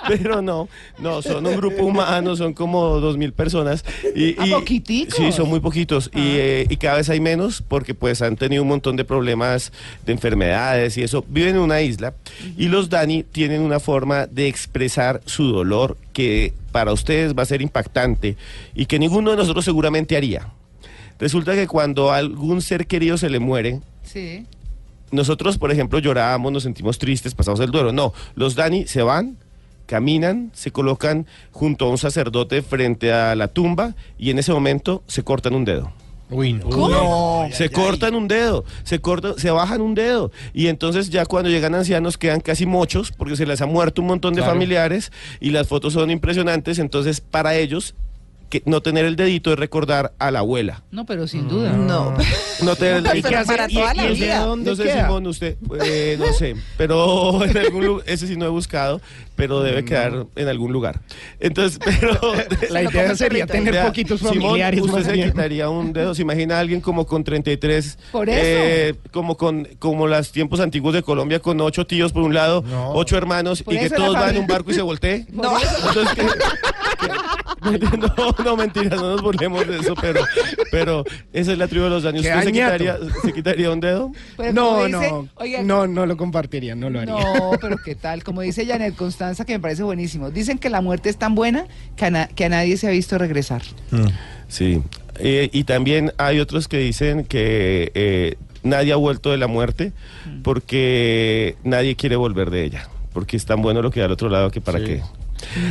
pero 0.08 0.42
no, 0.42 0.68
no, 1.00 1.22
son 1.22 1.46
un 1.46 1.56
grupo 1.56 1.84
humano, 1.86 2.36
son 2.36 2.54
como 2.54 3.00
dos 3.00 3.16
mil 3.18 3.32
personas. 3.32 3.86
Y, 4.16 4.34
Ah, 4.40 4.48
y- 4.48 4.52
poquiticos. 4.52 5.16
Sí, 5.16 5.32
son 5.32 5.48
muy 5.50 5.60
poquitos. 5.60 6.10
Y, 6.16 6.20
eh, 6.38 6.66
y 6.68 6.78
cada 6.78 6.98
vez 6.98 7.10
hay 7.12 7.20
menos 7.20 7.62
porque 7.68 7.94
pues 7.94 8.22
han 8.24 8.36
tenido 8.36 8.64
un 8.64 8.70
montón 8.70 8.96
de 8.96 9.06
problemas 9.06 9.72
de 10.06 10.12
enfermedades 10.14 10.98
y 10.98 11.04
eso. 11.04 11.24
Viven 11.28 11.56
en 11.56 11.62
una 11.62 11.82
isla 11.82 12.14
y 12.58 12.68
los 12.68 12.90
Dani 12.90 13.24
tienen 13.24 13.62
una 13.62 13.80
forma 13.80 14.28
de 14.28 14.48
expresar 14.48 15.22
su 15.26 15.46
dolor 15.52 15.98
que 16.14 16.54
para 16.72 16.92
ustedes 16.94 17.34
va 17.36 17.44
a 17.44 17.46
ser 17.46 17.62
impactante 17.62 18.36
y 18.74 18.86
que 18.86 19.00
ninguno 19.00 19.32
de 19.32 19.38
nosotros 19.38 19.64
seguramente 19.66 20.18
haría. 20.18 20.48
Resulta 21.20 21.54
que 21.54 21.68
cuando 21.68 22.12
a 22.12 22.18
algún 22.18 22.62
ser 22.62 22.88
querido 22.88 23.18
se 23.18 23.30
le 23.30 23.40
muere, 23.40 23.80
Sí. 24.04 24.46
nosotros, 25.12 25.58
por 25.58 25.72
ejemplo, 25.72 26.00
lloramos, 26.00 26.52
nos 26.52 26.64
sentimos 26.64 26.98
tristes, 26.98 27.36
pasamos 27.36 27.60
el 27.60 27.72
duelo. 27.72 27.92
No, 27.92 28.14
los 28.36 28.56
Dani 28.56 28.88
se 28.88 29.04
van, 29.04 29.38
caminan, 29.86 30.50
se 30.54 30.72
colocan 30.72 31.28
junto 31.52 31.86
a 31.86 31.90
un 31.90 31.98
sacerdote 31.98 32.62
frente 32.62 33.14
a 33.14 33.36
la 33.36 33.48
tumba 33.48 33.96
y 34.18 34.32
en 34.32 34.40
ese 34.40 34.52
momento 34.54 35.04
se 35.08 35.24
cortan 35.24 35.54
un 35.56 35.66
dedo. 35.66 35.92
Uy, 36.34 36.54
no. 36.54 36.70
¿Cómo? 36.70 37.48
Se 37.52 37.70
cortan 37.70 38.16
un 38.16 38.28
dedo, 38.28 38.66
se 38.84 39.00
cortan, 39.00 39.38
se 39.38 39.52
bajan 39.52 39.82
un 39.82 39.94
dedo. 39.96 40.32
Y 40.54 40.68
entonces 40.68 41.10
ya 41.10 41.26
cuando 41.26 41.50
llegan 41.50 41.76
ancianos 41.76 42.18
quedan 42.18 42.40
casi 42.42 42.66
mochos 42.66 43.12
porque 43.12 43.36
se 43.36 43.46
les 43.46 43.62
ha 43.62 43.66
muerto 43.66 44.02
un 44.02 44.08
montón 44.08 44.34
de 44.34 44.42
Claro. 44.42 44.54
familiares 44.54 45.12
y 45.40 45.52
las 45.52 45.68
fotos 45.68 45.94
son 45.94 46.10
impresionantes. 46.10 46.80
Entonces 46.80 47.22
para 47.22 47.56
ellos 47.56 47.94
que 48.54 48.62
no 48.68 48.82
tener 48.82 49.06
el 49.06 49.16
dedito 49.16 49.52
es 49.52 49.58
recordar 49.58 50.14
a 50.20 50.30
la 50.30 50.40
abuela. 50.40 50.84
No, 50.92 51.08
pero 51.08 51.28
sin 51.28 51.48
duda. 51.48 51.72
No. 51.72 52.14
No 52.62 52.76
tener 52.76 52.98
el 52.98 53.04
Pero 53.04 53.14
dedito. 53.14 53.30
para 53.48 53.64
hace? 53.66 53.74
¿Y- 53.74 53.76
toda 53.78 53.94
la 53.96 54.04
y 54.04 54.06
el 54.06 54.20
de 54.20 54.26
vida. 54.26 54.40
dónde 54.46 54.70
No 54.70 54.76
sé, 54.76 54.84
queda? 54.84 55.06
Simón, 55.08 55.28
usted, 55.28 55.58
eh, 55.84 56.16
no 56.20 56.32
sé, 56.34 56.56
pero 56.78 57.44
en 57.46 57.58
algún 57.58 57.86
lugar, 57.86 58.04
ese 58.08 58.28
sí 58.28 58.36
no 58.38 58.46
he 58.46 58.50
buscado, 58.50 59.02
pero 59.36 59.62
debe 59.62 59.84
quedar 59.84 60.28
en 60.36 60.48
algún 60.48 60.72
lugar. 60.72 61.02
Entonces, 61.40 61.80
pero... 62.00 62.20
La 62.70 62.84
idea 62.90 63.16
sería 63.16 63.48
tener 63.48 63.74
Vea, 63.74 63.88
poquitos 63.88 64.20
Simón, 64.20 64.36
familiares 64.36 64.82
usted 64.82 64.94
más 64.94 65.06
se 65.06 65.12
bien. 65.14 65.32
quitaría 65.32 65.70
un 65.70 65.92
dedo. 65.92 66.14
¿Se 66.14 66.22
imagina 66.22 66.58
a 66.58 66.60
alguien 66.60 66.80
como 66.80 67.08
con 67.08 67.24
33? 67.24 67.98
Por 68.12 68.30
eso. 68.30 68.40
eh, 68.44 68.94
como 69.12 69.36
con 69.36 69.68
como 69.80 70.06
los 70.06 70.32
tiempos 70.32 70.60
antiguos 70.60 70.94
de 70.94 71.02
Colombia, 71.02 71.40
con 71.40 71.60
ocho 71.62 71.88
tíos 71.88 72.12
por 72.14 72.22
un 72.22 72.36
lado, 72.36 72.64
No. 72.68 72.92
ocho 72.94 73.18
hermanos, 73.18 73.64
Por 73.64 73.74
y 73.74 73.80
que 73.80 73.86
eso 73.86 73.96
todos 73.96 74.14
van 74.14 74.36
en 74.36 74.42
un 74.42 74.48
barco 74.48 74.70
y 74.70 74.76
se 74.76 74.82
voltee. 74.84 75.26
No. 75.32 75.54
Entonces, 75.60 76.14
¿qué- 76.16 76.22
qué- 77.02 77.08
no, 78.18 78.44
no, 78.44 78.58
mentira, 78.58 78.96
no 78.96 79.12
nos 79.12 79.22
burlemos 79.22 79.68
de 79.68 79.78
eso, 79.80 79.96
pero, 80.00 80.22
pero 80.72 81.04
esa 81.32 81.52
es 81.54 81.58
la 81.58 81.68
tribu 81.68 81.86
de 81.86 81.90
los 81.92 82.04
daños. 82.04 82.22
Qué 82.24 82.30
¿Usted 82.30 82.44
se 82.46 82.52
quitaría, 82.52 82.98
se 83.24 83.34
quitaría 83.34 83.72
un 83.72 83.80
dedo? 83.80 84.12
Pero 84.38 84.54
No, 84.54 84.86
dice- 84.86 85.12
no, 85.12 85.28
oiga, 85.36 85.64
no, 85.64 85.88
no 85.88 86.06
lo 86.06 86.18
compartiría, 86.18 86.76
no 86.76 86.90
lo 86.90 87.00
haría. 87.00 87.14
No, 87.14 87.52
pero 87.62 87.78
qué 87.84 87.96
tal, 87.96 88.24
como 88.24 88.42
dice 88.42 88.66
Janet 88.66 88.96
Constanza, 88.96 89.46
que 89.46 89.54
me 89.54 89.60
parece 89.60 89.84
buenísimo. 89.84 90.32
Dicen 90.32 90.58
que 90.58 90.70
la 90.70 90.82
muerte 90.82 91.10
es 91.10 91.18
tan 91.18 91.36
buena 91.36 91.66
que 91.96 92.06
a, 92.06 92.10
na- 92.12 92.28
que 92.28 92.46
a 92.46 92.50
nadie 92.50 92.78
se 92.78 92.88
ha 92.88 92.92
visto 92.92 93.18
regresar. 93.18 93.62
Sí, 94.48 94.82
Eh, 95.20 95.50
y 95.54 95.64
también 95.66 96.12
hay 96.18 96.40
otros 96.40 96.68
que 96.68 96.78
dicen 96.80 97.24
que 97.26 97.92
eh, 97.94 98.36
nadie 98.64 98.94
ha 98.94 98.96
vuelto 98.96 99.30
de 99.32 99.38
la 99.38 99.46
muerte 99.48 99.92
porque 100.64 101.56
nadie 101.64 101.96
quiere 101.96 102.16
volver 102.16 102.50
de 102.50 102.64
ella, 102.64 102.88
porque 103.14 103.38
es 103.38 103.46
tan 103.46 103.62
bueno 103.62 103.82
lo 103.82 103.92
que 103.92 104.00
hay 104.02 104.06
al 104.06 104.12
otro 104.12 104.30
lado 104.30 104.50
que 104.52 104.62
para 104.62 104.80
Sí. 104.80 104.86
qué. 104.86 105.02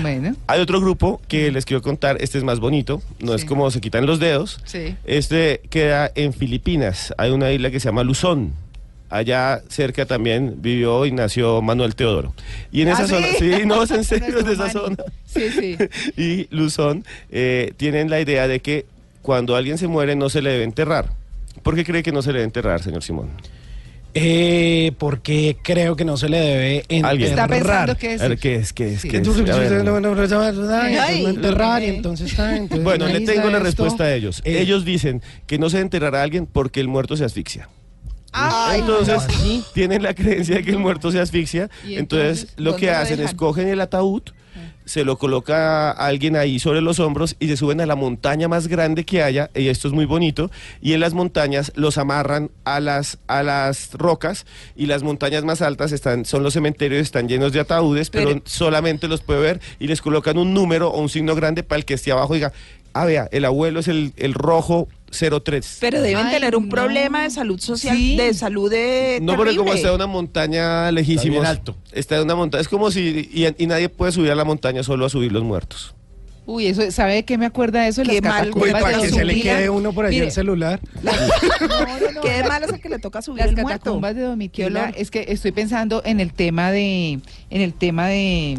Bueno, 0.00 0.34
Hay 0.46 0.60
otro 0.60 0.80
grupo 0.80 1.20
que 1.28 1.50
les 1.52 1.64
quiero 1.64 1.82
contar, 1.82 2.16
este 2.20 2.38
es 2.38 2.44
más 2.44 2.60
bonito, 2.60 3.02
no 3.20 3.34
es 3.34 3.44
como 3.44 3.70
se 3.70 3.80
quitan 3.80 4.06
los 4.06 4.18
dedos, 4.20 4.60
sí. 4.64 4.96
este 5.04 5.60
queda 5.70 6.10
en 6.14 6.32
Filipinas, 6.32 7.12
hay 7.18 7.30
una 7.30 7.50
isla 7.52 7.70
que 7.70 7.80
se 7.80 7.88
llama 7.88 8.02
Luzón. 8.04 8.52
Allá 9.10 9.60
cerca 9.68 10.06
también 10.06 10.54
vivió 10.62 11.04
y 11.04 11.12
nació 11.12 11.60
Manuel 11.60 11.94
Teodoro. 11.94 12.32
Y 12.72 12.80
en 12.80 12.88
¿Ah, 12.88 12.92
esa 12.92 13.06
sí? 13.06 13.12
zona, 13.12 13.26
sí, 13.38 13.66
no, 13.66 13.82
es 13.82 13.90
en 13.90 14.04
serio, 14.04 14.38
es 14.38 14.44
de 14.46 14.52
esa 14.54 14.70
zona. 14.70 14.96
Sí, 15.26 15.50
sí. 15.50 15.76
y 16.16 16.46
Luzón 16.54 17.04
eh, 17.30 17.74
tienen 17.76 18.08
la 18.08 18.20
idea 18.22 18.48
de 18.48 18.60
que 18.60 18.86
cuando 19.20 19.54
alguien 19.54 19.76
se 19.76 19.86
muere 19.86 20.16
no 20.16 20.30
se 20.30 20.40
le 20.40 20.48
debe 20.50 20.64
enterrar. 20.64 21.10
¿Por 21.62 21.74
qué 21.74 21.84
cree 21.84 22.02
que 22.02 22.10
no 22.10 22.22
se 22.22 22.28
le 22.30 22.38
debe 22.38 22.44
enterrar, 22.46 22.82
señor 22.82 23.02
Simón? 23.02 23.28
Eh, 24.14 24.92
porque 24.98 25.56
creo 25.62 25.96
que 25.96 26.04
no 26.04 26.18
se 26.18 26.28
le 26.28 26.38
debe 26.38 26.76
enterrar. 26.88 27.10
Alguien. 27.12 27.30
Está 27.30 27.48
pensando 27.48 27.96
que 27.96 28.14
es. 28.14 28.20
¿qué 28.38 28.54
es? 28.56 28.72
¿Qué 28.74 28.94
es? 28.94 29.00
Sí. 29.00 29.08
No 29.10 29.98
enterrar 31.30 31.82
y 31.82 31.86
entonces 31.86 32.36
Bueno, 32.82 33.06
le 33.06 33.20
tengo 33.20 33.48
la 33.48 33.56
esto, 33.56 33.64
respuesta 33.64 34.04
a 34.04 34.14
ellos. 34.14 34.42
eh, 34.44 34.58
Ellos 34.60 34.84
dicen 34.84 35.22
que 35.46 35.58
no 35.58 35.70
se 35.70 35.78
debe 35.78 35.84
enterrar 35.86 36.14
a 36.16 36.22
alguien 36.22 36.46
porque 36.46 36.80
el 36.80 36.88
muerto 36.88 37.16
se 37.16 37.24
asfixia. 37.24 37.68
Ay, 38.34 38.80
entonces 38.80 39.14
¿así? 39.14 39.62
tienen 39.74 40.02
la 40.02 40.14
creencia 40.14 40.56
de 40.56 40.62
que 40.62 40.70
el 40.70 40.78
muerto 40.78 41.10
se 41.12 41.20
asfixia. 41.20 41.68
¿Y 41.86 41.96
Entonces, 41.96 42.40
entonces, 42.44 42.54
lo 42.56 42.76
que 42.76 42.90
hacen 42.90 43.20
es 43.20 43.34
cogen 43.34 43.68
el 43.68 43.80
ataúd, 43.80 44.22
se 44.84 45.04
lo 45.04 45.16
coloca 45.18 45.90
a 45.90 46.06
alguien 46.06 46.36
ahí 46.36 46.58
sobre 46.58 46.80
los 46.80 46.98
hombros 47.00 47.36
y 47.38 47.48
se 47.48 47.56
suben 47.56 47.80
a 47.80 47.86
la 47.86 47.94
montaña 47.96 48.48
más 48.48 48.68
grande 48.68 49.04
que 49.04 49.22
haya, 49.22 49.50
y 49.54 49.68
esto 49.68 49.88
es 49.88 49.94
muy 49.94 50.04
bonito, 50.04 50.50
y 50.80 50.92
en 50.92 51.00
las 51.00 51.14
montañas 51.14 51.72
los 51.74 51.98
amarran 51.98 52.50
a 52.64 52.80
las, 52.80 53.18
a 53.26 53.42
las 53.42 53.92
rocas, 53.94 54.44
y 54.76 54.86
las 54.86 55.02
montañas 55.02 55.44
más 55.44 55.62
altas 55.62 55.92
están, 55.92 56.24
son 56.24 56.42
los 56.42 56.52
cementerios, 56.52 57.00
están 57.02 57.28
llenos 57.28 57.52
de 57.52 57.60
ataúdes, 57.60 58.10
pero, 58.10 58.28
Pero- 58.28 58.42
solamente 58.44 59.08
los 59.08 59.20
puede 59.22 59.40
ver, 59.40 59.60
y 59.78 59.86
les 59.86 60.00
colocan 60.02 60.36
un 60.38 60.52
número 60.54 60.90
o 60.90 61.00
un 61.00 61.08
signo 61.08 61.34
grande 61.34 61.62
para 61.62 61.78
el 61.78 61.84
que 61.84 61.94
esté 61.94 62.12
abajo 62.12 62.34
diga, 62.34 62.52
ah, 62.92 63.04
vea, 63.04 63.28
el 63.32 63.44
abuelo 63.44 63.80
es 63.80 63.88
el, 63.88 64.12
el 64.16 64.34
rojo 64.34 64.88
03. 65.12 65.76
Pero 65.80 66.00
deben 66.02 66.26
Ay, 66.26 66.34
tener 66.34 66.56
un 66.56 66.64
no. 66.64 66.70
problema 66.70 67.22
de 67.22 67.30
salud 67.30 67.60
social, 67.60 67.96
Sí. 67.96 68.16
de 68.16 68.34
salud 68.34 68.70
de 68.70 69.18
No, 69.22 69.36
porque 69.36 69.50
como 69.56 69.70
terrible. 69.70 69.74
está 69.76 69.88
en 69.90 69.94
una 69.94 70.06
montaña 70.06 70.90
lejísimos. 70.90 71.40
bien 71.40 71.46
alto. 71.46 71.76
Está 71.92 72.16
en 72.16 72.22
una 72.22 72.34
montaña. 72.34 72.60
Es 72.62 72.68
como 72.68 72.90
si. 72.90 73.28
Y, 73.32 73.46
y 73.62 73.66
nadie 73.66 73.88
puede 73.88 74.12
subir 74.12 74.30
a 74.30 74.34
la 74.34 74.44
montaña 74.44 74.82
solo 74.82 75.04
a 75.06 75.08
subir 75.08 75.30
los 75.32 75.42
muertos. 75.44 75.94
Uy, 76.44 76.66
eso, 76.66 76.90
¿sabe 76.90 77.14
de 77.14 77.24
qué 77.24 77.38
me 77.38 77.46
acuerda 77.46 77.86
eso? 77.86 78.02
Qué 78.02 78.14
Las 78.14 78.22
mal, 78.22 78.40
catacumbas 78.50 78.66
Uy, 78.74 78.80
para 78.82 78.96
de 78.98 79.02
que 79.04 79.10
se 79.14 79.24
le 79.24 79.40
quede 79.40 79.70
uno 79.70 79.92
por 79.92 80.06
allá 80.06 80.10
Mire, 80.12 80.26
el 80.26 80.32
celular. 80.32 80.80
Qué 82.22 82.30
de 82.30 82.44
malo 82.48 82.66
es 82.66 82.72
el 82.72 82.80
que 82.80 82.88
le 82.88 82.98
toca 82.98 83.22
subir 83.22 83.40
Las 83.44 83.50
el 83.50 83.56
muerto. 83.62 83.78
catacumbas 83.78 84.14
de 84.16 84.20
Qué 84.22 84.26
Domitila, 84.26 84.92
es 84.96 85.10
que 85.12 85.24
estoy 85.28 85.52
pensando 85.52 86.02
en 86.04 86.18
el 86.18 86.32
tema 86.32 86.72
de, 86.72 87.20
en 87.50 87.60
el 87.60 87.72
tema 87.74 88.08
de 88.08 88.58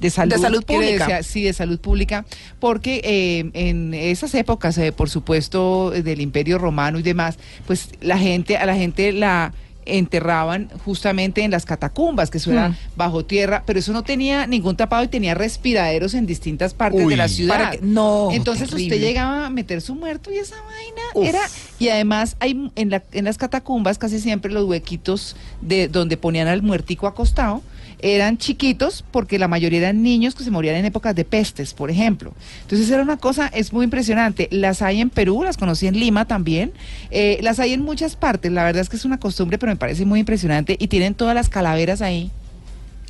de 0.00 0.10
salud, 0.10 0.34
De 0.34 0.38
salud 0.40 0.64
quiere 0.66 0.84
pública. 0.86 1.16
decir, 1.18 1.24
sí, 1.32 1.42
de 1.42 1.52
salud 1.52 1.78
pública, 1.80 2.24
porque 2.60 3.00
eh, 3.04 3.50
en 3.54 3.94
esas 3.94 4.34
épocas, 4.34 4.76
eh, 4.78 4.92
por 4.92 5.08
supuesto, 5.10 5.90
del 5.90 6.20
Imperio 6.20 6.58
Romano 6.58 6.98
y 6.98 7.02
demás, 7.02 7.38
pues 7.66 7.88
la 8.00 8.18
gente, 8.18 8.56
a 8.56 8.66
la 8.66 8.74
gente 8.76 9.12
la 9.12 9.52
enterraban 9.84 10.68
justamente 10.84 11.42
en 11.42 11.50
las 11.50 11.64
catacumbas, 11.66 12.30
que 12.30 12.38
eso 12.38 12.52
era 12.52 12.68
Hmm. 12.68 12.76
bajo 12.94 13.24
tierra, 13.24 13.64
pero 13.66 13.80
eso 13.80 13.92
no 13.92 14.04
tenía 14.04 14.46
ningún 14.46 14.76
tapado 14.76 15.02
y 15.02 15.08
tenía 15.08 15.34
respiraderos 15.34 16.14
en 16.14 16.24
distintas 16.24 16.72
partes 16.72 17.02
Uy. 17.04 17.10
de 17.10 17.16
la 17.16 17.26
ciudad. 17.26 17.54
Para 17.56 17.70
que- 17.72 17.80
no, 17.82 18.28
Entonces 18.32 18.68
terrible. 18.70 18.94
usted 18.94 19.06
llegaba 19.08 19.46
a 19.46 19.50
meter 19.50 19.80
su 19.80 19.96
muerto 19.96 20.30
y 20.32 20.36
esa 20.38 20.54
vaina 20.54 21.02
Uf. 21.14 21.26
era 21.26 21.40
y 21.80 21.88
además 21.88 22.36
hay 22.38 22.70
en, 22.76 22.90
la- 22.90 23.02
en 23.12 23.24
las 23.24 23.38
catacumbas 23.38 23.98
casi 23.98 24.20
siempre 24.20 24.52
los 24.52 24.64
huequitos 24.68 25.34
de 25.60 25.88
donde 25.88 26.16
ponían 26.16 26.46
al 26.46 26.62
muertico 26.62 27.08
acostado 27.08 27.60
eran 28.02 28.36
chiquitos 28.36 29.04
porque 29.10 29.38
la 29.38 29.48
mayoría 29.48 29.78
eran 29.78 30.02
niños 30.02 30.34
que 30.34 30.44
se 30.44 30.50
morían 30.50 30.76
en 30.76 30.84
épocas 30.84 31.14
de 31.14 31.24
pestes, 31.24 31.72
por 31.72 31.90
ejemplo. 31.90 32.34
Entonces 32.62 32.90
era 32.90 33.02
una 33.02 33.16
cosa, 33.16 33.46
es 33.48 33.72
muy 33.72 33.84
impresionante. 33.84 34.48
Las 34.50 34.82
hay 34.82 35.00
en 35.00 35.10
Perú, 35.10 35.42
las 35.44 35.56
conocí 35.56 35.86
en 35.86 35.98
Lima 35.98 36.26
también, 36.26 36.72
eh, 37.10 37.38
las 37.42 37.60
hay 37.60 37.72
en 37.72 37.82
muchas 37.82 38.16
partes. 38.16 38.52
La 38.52 38.64
verdad 38.64 38.82
es 38.82 38.88
que 38.88 38.96
es 38.96 39.04
una 39.04 39.18
costumbre, 39.18 39.58
pero 39.58 39.72
me 39.72 39.76
parece 39.76 40.04
muy 40.04 40.20
impresionante 40.20 40.76
y 40.78 40.88
tienen 40.88 41.14
todas 41.14 41.34
las 41.34 41.48
calaveras 41.48 42.02
ahí 42.02 42.30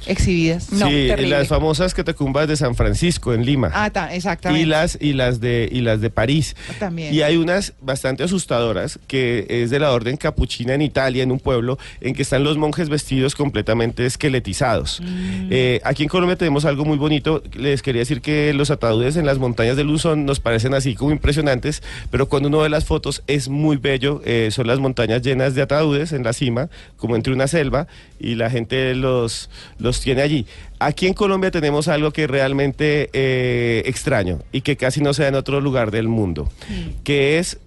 exhibidas. 0.06 0.72
No, 0.72 0.86
sí, 0.88 1.06
terrible. 1.08 1.28
las 1.38 1.48
famosas 1.48 1.94
catacumbas 1.94 2.48
de 2.48 2.56
San 2.56 2.74
Francisco 2.74 3.34
en 3.34 3.44
Lima. 3.44 3.70
Ah, 3.74 3.90
ta- 3.90 4.14
exactamente. 4.14 4.62
y 4.62 4.66
las 4.66 4.98
y 5.00 5.12
las 5.12 5.40
de 5.40 5.68
y 5.70 5.80
las 5.80 6.00
de 6.00 6.10
París. 6.10 6.56
También. 6.78 7.12
Y 7.14 7.22
hay 7.22 7.36
unas 7.36 7.74
bastante 7.80 8.24
asustadoras 8.24 8.98
que 9.06 9.46
es 9.48 9.70
de 9.70 9.78
la 9.78 9.92
orden 9.92 10.16
capuchina 10.16 10.74
en 10.74 10.82
Italia, 10.82 11.22
en 11.22 11.32
un 11.32 11.40
pueblo 11.40 11.78
en 12.00 12.14
que 12.14 12.22
están 12.22 12.44
los 12.44 12.56
monjes 12.56 12.88
vestidos 12.88 13.34
completamente 13.34 14.06
esqueletizados. 14.06 15.00
Mm. 15.00 15.48
Eh, 15.50 15.80
aquí 15.84 16.02
en 16.04 16.08
Colombia 16.08 16.36
tenemos 16.36 16.64
algo 16.64 16.84
muy 16.84 16.96
bonito. 16.98 17.42
Les 17.54 17.82
quería 17.82 18.00
decir 18.00 18.20
que 18.20 18.52
los 18.54 18.70
ataúdes 18.70 19.16
en 19.16 19.26
las 19.26 19.38
montañas 19.38 19.76
de 19.76 19.84
Luzón 19.84 20.24
nos 20.24 20.40
parecen 20.40 20.74
así 20.74 20.94
como 20.94 21.12
impresionantes, 21.12 21.82
pero 22.10 22.28
cuando 22.28 22.48
uno 22.48 22.58
ve 22.58 22.68
las 22.68 22.84
fotos 22.84 23.22
es 23.26 23.48
muy 23.48 23.76
bello. 23.76 24.22
Eh, 24.24 24.48
son 24.52 24.66
las 24.66 24.78
montañas 24.78 25.22
llenas 25.22 25.54
de 25.54 25.62
ataúdes 25.62 26.12
en 26.12 26.22
la 26.24 26.32
cima, 26.32 26.68
como 26.96 27.16
entre 27.16 27.32
una 27.32 27.46
selva, 27.46 27.86
y 28.18 28.34
la 28.36 28.50
gente 28.50 28.94
los, 28.94 29.50
los 29.78 29.91
tiene 30.00 30.22
allí. 30.22 30.46
Aquí 30.78 31.06
en 31.06 31.14
Colombia 31.14 31.50
tenemos 31.50 31.88
algo 31.88 32.10
que 32.12 32.26
realmente 32.26 33.10
eh, 33.12 33.82
extraño 33.86 34.40
y 34.52 34.60
que 34.62 34.76
casi 34.76 35.00
no 35.00 35.14
se 35.14 35.22
da 35.22 35.28
en 35.28 35.34
otro 35.34 35.60
lugar 35.60 35.90
del 35.90 36.08
mundo, 36.08 36.50
que 37.04 37.38
es 37.38 37.58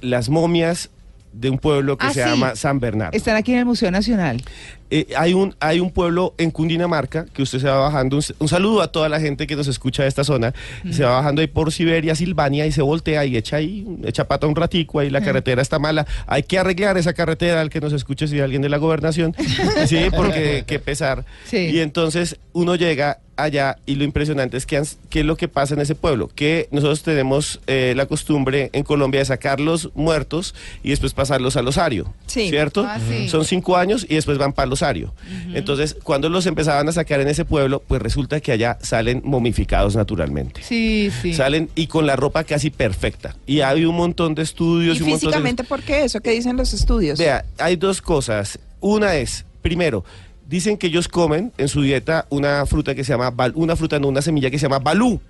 las 0.00 0.28
momias 0.28 0.90
de 1.32 1.50
un 1.50 1.58
pueblo 1.58 1.98
que 1.98 2.06
Ah, 2.06 2.12
se 2.12 2.22
sí. 2.24 2.28
llama 2.28 2.56
San 2.56 2.80
Bernardo. 2.80 3.16
Están 3.16 3.36
aquí 3.36 3.52
en 3.52 3.58
el 3.58 3.64
Museo 3.66 3.90
Nacional. 3.90 4.42
Eh, 4.90 5.08
hay, 5.16 5.34
un, 5.34 5.54
hay 5.60 5.80
un 5.80 5.90
pueblo 5.90 6.34
en 6.38 6.50
Cundinamarca 6.50 7.26
que 7.32 7.42
usted 7.42 7.58
se 7.60 7.66
va 7.68 7.78
bajando. 7.78 8.16
Un, 8.16 8.22
un 8.38 8.48
saludo 8.48 8.80
a 8.82 8.90
toda 8.92 9.08
la 9.08 9.20
gente 9.20 9.46
que 9.46 9.56
nos 9.56 9.66
escucha 9.68 10.02
de 10.02 10.08
esta 10.08 10.24
zona. 10.24 10.54
Se 10.90 11.04
va 11.04 11.12
bajando 11.16 11.40
ahí 11.40 11.46
por 11.46 11.72
Siberia, 11.72 12.14
Silvania 12.14 12.66
y 12.66 12.72
se 12.72 12.82
voltea 12.82 13.24
y 13.24 13.36
echa 13.36 13.56
ahí, 13.56 13.86
echa 14.04 14.26
pata 14.26 14.46
un 14.46 14.56
ratico. 14.56 15.00
Ahí 15.00 15.10
la 15.10 15.20
carretera 15.20 15.60
está 15.62 15.78
mala. 15.78 16.06
Hay 16.26 16.42
que 16.42 16.58
arreglar 16.58 16.96
esa 16.98 17.12
carretera 17.12 17.60
al 17.60 17.70
que 17.70 17.80
nos 17.80 17.92
escuche 17.92 18.26
si 18.28 18.36
hay 18.36 18.40
alguien 18.40 18.62
de 18.62 18.68
la 18.68 18.78
gobernación. 18.78 19.34
sí, 19.86 20.06
porque 20.14 20.64
qué 20.66 20.78
pesar. 20.78 21.24
Sí. 21.44 21.68
Y 21.72 21.80
entonces 21.80 22.36
uno 22.52 22.74
llega 22.74 23.18
allá 23.36 23.76
y 23.86 23.94
lo 23.94 24.02
impresionante 24.02 24.56
es 24.56 24.66
que, 24.66 24.82
qué 25.10 25.20
es 25.20 25.24
lo 25.26 25.36
que 25.36 25.46
pasa 25.46 25.74
en 25.74 25.80
ese 25.80 25.94
pueblo, 25.94 26.28
que 26.34 26.66
nosotros 26.72 27.04
tenemos 27.04 27.60
eh, 27.68 27.92
la 27.96 28.06
costumbre 28.06 28.68
en 28.72 28.82
Colombia 28.82 29.20
de 29.20 29.26
sacar 29.26 29.60
los 29.60 29.90
muertos 29.94 30.56
y 30.82 30.90
después 30.90 31.14
pasarlos 31.14 31.56
al 31.56 31.68
osario, 31.68 32.12
Sí. 32.26 32.48
¿cierto? 32.48 32.84
Ah, 32.84 32.98
sí. 32.98 33.28
Son 33.28 33.44
cinco 33.44 33.76
años 33.76 34.04
y 34.08 34.16
después 34.16 34.38
van 34.38 34.52
para 34.52 34.66
el 34.78 34.84
osario. 34.84 35.14
Entonces, 35.54 35.96
cuando 36.02 36.28
los 36.28 36.46
empezaban 36.46 36.88
a 36.88 36.92
sacar 36.92 37.20
en 37.20 37.28
ese 37.28 37.44
pueblo, 37.44 37.82
pues 37.86 38.00
resulta 38.00 38.40
que 38.40 38.52
allá 38.52 38.78
salen 38.80 39.22
momificados 39.24 39.96
naturalmente. 39.96 40.62
Sí, 40.62 41.10
sí. 41.22 41.34
Salen 41.34 41.68
y 41.74 41.86
con 41.86 42.06
la 42.06 42.16
ropa 42.16 42.44
casi 42.44 42.70
perfecta. 42.70 43.36
Y 43.46 43.60
hay 43.60 43.84
un 43.84 43.96
montón 43.96 44.34
de 44.34 44.42
estudios 44.42 44.96
¿Y 44.96 45.00
y 45.00 45.02
un 45.02 45.10
montón 45.10 45.30
de... 45.30 45.36
físicamente 45.36 45.64
por 45.64 45.82
qué 45.82 46.04
eso? 46.04 46.20
¿Qué 46.20 46.30
dicen 46.30 46.56
los 46.56 46.72
estudios? 46.72 47.18
Vea, 47.18 47.44
hay 47.58 47.76
dos 47.76 48.00
cosas. 48.00 48.58
Una 48.80 49.16
es, 49.16 49.44
primero, 49.62 50.04
dicen 50.46 50.78
que 50.78 50.86
ellos 50.86 51.08
comen 51.08 51.52
en 51.58 51.68
su 51.68 51.82
dieta 51.82 52.26
una 52.30 52.64
fruta 52.66 52.94
que 52.94 53.04
se 53.04 53.12
llama, 53.12 53.34
una 53.54 53.76
fruta, 53.76 53.98
no, 53.98 54.08
una 54.08 54.22
semilla 54.22 54.50
que 54.50 54.58
se 54.58 54.66
llama 54.66 54.78
balú. 54.78 55.20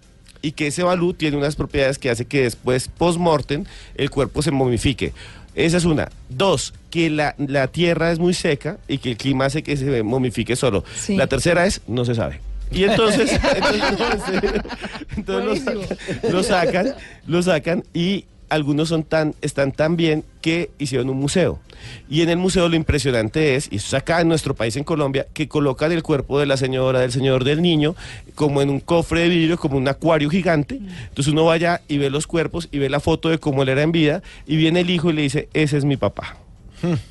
Y 0.40 0.52
que 0.52 0.68
ese 0.68 0.84
balú 0.84 1.14
tiene 1.14 1.36
unas 1.36 1.56
propiedades 1.56 1.98
que 1.98 2.10
hace 2.10 2.24
que 2.24 2.42
después, 2.42 2.86
post-mortem, 2.86 3.64
el 3.96 4.08
cuerpo 4.08 4.40
se 4.40 4.52
momifique. 4.52 5.12
Esa 5.58 5.76
es 5.78 5.84
una. 5.84 6.08
Dos, 6.28 6.72
que 6.88 7.10
la, 7.10 7.34
la 7.36 7.66
tierra 7.66 8.12
es 8.12 8.20
muy 8.20 8.32
seca 8.32 8.78
y 8.86 8.98
que 8.98 9.10
el 9.10 9.16
clima 9.16 9.46
hace 9.46 9.64
que 9.64 9.76
se 9.76 10.04
momifique 10.04 10.54
solo. 10.54 10.84
Sí. 10.94 11.16
La 11.16 11.26
tercera 11.26 11.66
es, 11.66 11.80
no 11.88 12.04
se 12.04 12.14
sabe. 12.14 12.40
Y 12.70 12.84
entonces, 12.84 13.32
entonces, 15.16 15.64
sacan, 15.64 16.30
lo 16.30 16.42
sacan, 16.44 16.94
lo 17.26 17.42
sacan 17.42 17.82
y 17.92 18.26
algunos 18.48 18.88
son 18.88 19.02
tan, 19.04 19.34
están 19.42 19.72
tan 19.72 19.96
bien 19.96 20.24
que 20.40 20.70
hicieron 20.78 21.10
un 21.10 21.18
museo. 21.18 21.60
Y 22.08 22.22
en 22.22 22.30
el 22.30 22.38
museo 22.38 22.68
lo 22.68 22.76
impresionante 22.76 23.54
es, 23.54 23.68
y 23.70 23.76
eso 23.76 23.88
es 23.88 23.94
acá 23.94 24.20
en 24.20 24.28
nuestro 24.28 24.54
país, 24.54 24.76
en 24.76 24.84
Colombia, 24.84 25.26
que 25.32 25.48
colocan 25.48 25.92
el 25.92 26.02
cuerpo 26.02 26.38
de 26.38 26.46
la 26.46 26.56
señora, 26.56 27.00
del 27.00 27.12
señor, 27.12 27.44
del 27.44 27.62
niño, 27.62 27.94
como 28.34 28.62
en 28.62 28.70
un 28.70 28.80
cofre 28.80 29.22
de 29.22 29.28
vidrio, 29.28 29.58
como 29.58 29.76
un 29.76 29.88
acuario 29.88 30.30
gigante. 30.30 30.80
Entonces 31.08 31.32
uno 31.32 31.44
va 31.44 31.54
allá 31.54 31.80
y 31.88 31.98
ve 31.98 32.10
los 32.10 32.26
cuerpos 32.26 32.68
y 32.72 32.78
ve 32.78 32.88
la 32.88 33.00
foto 33.00 33.28
de 33.28 33.38
cómo 33.38 33.62
él 33.62 33.68
era 33.68 33.82
en 33.82 33.92
vida, 33.92 34.22
y 34.46 34.56
viene 34.56 34.80
el 34.80 34.90
hijo 34.90 35.10
y 35.10 35.12
le 35.14 35.22
dice, 35.22 35.48
ese 35.54 35.76
es 35.76 35.84
mi 35.84 35.96
papá. 35.96 36.36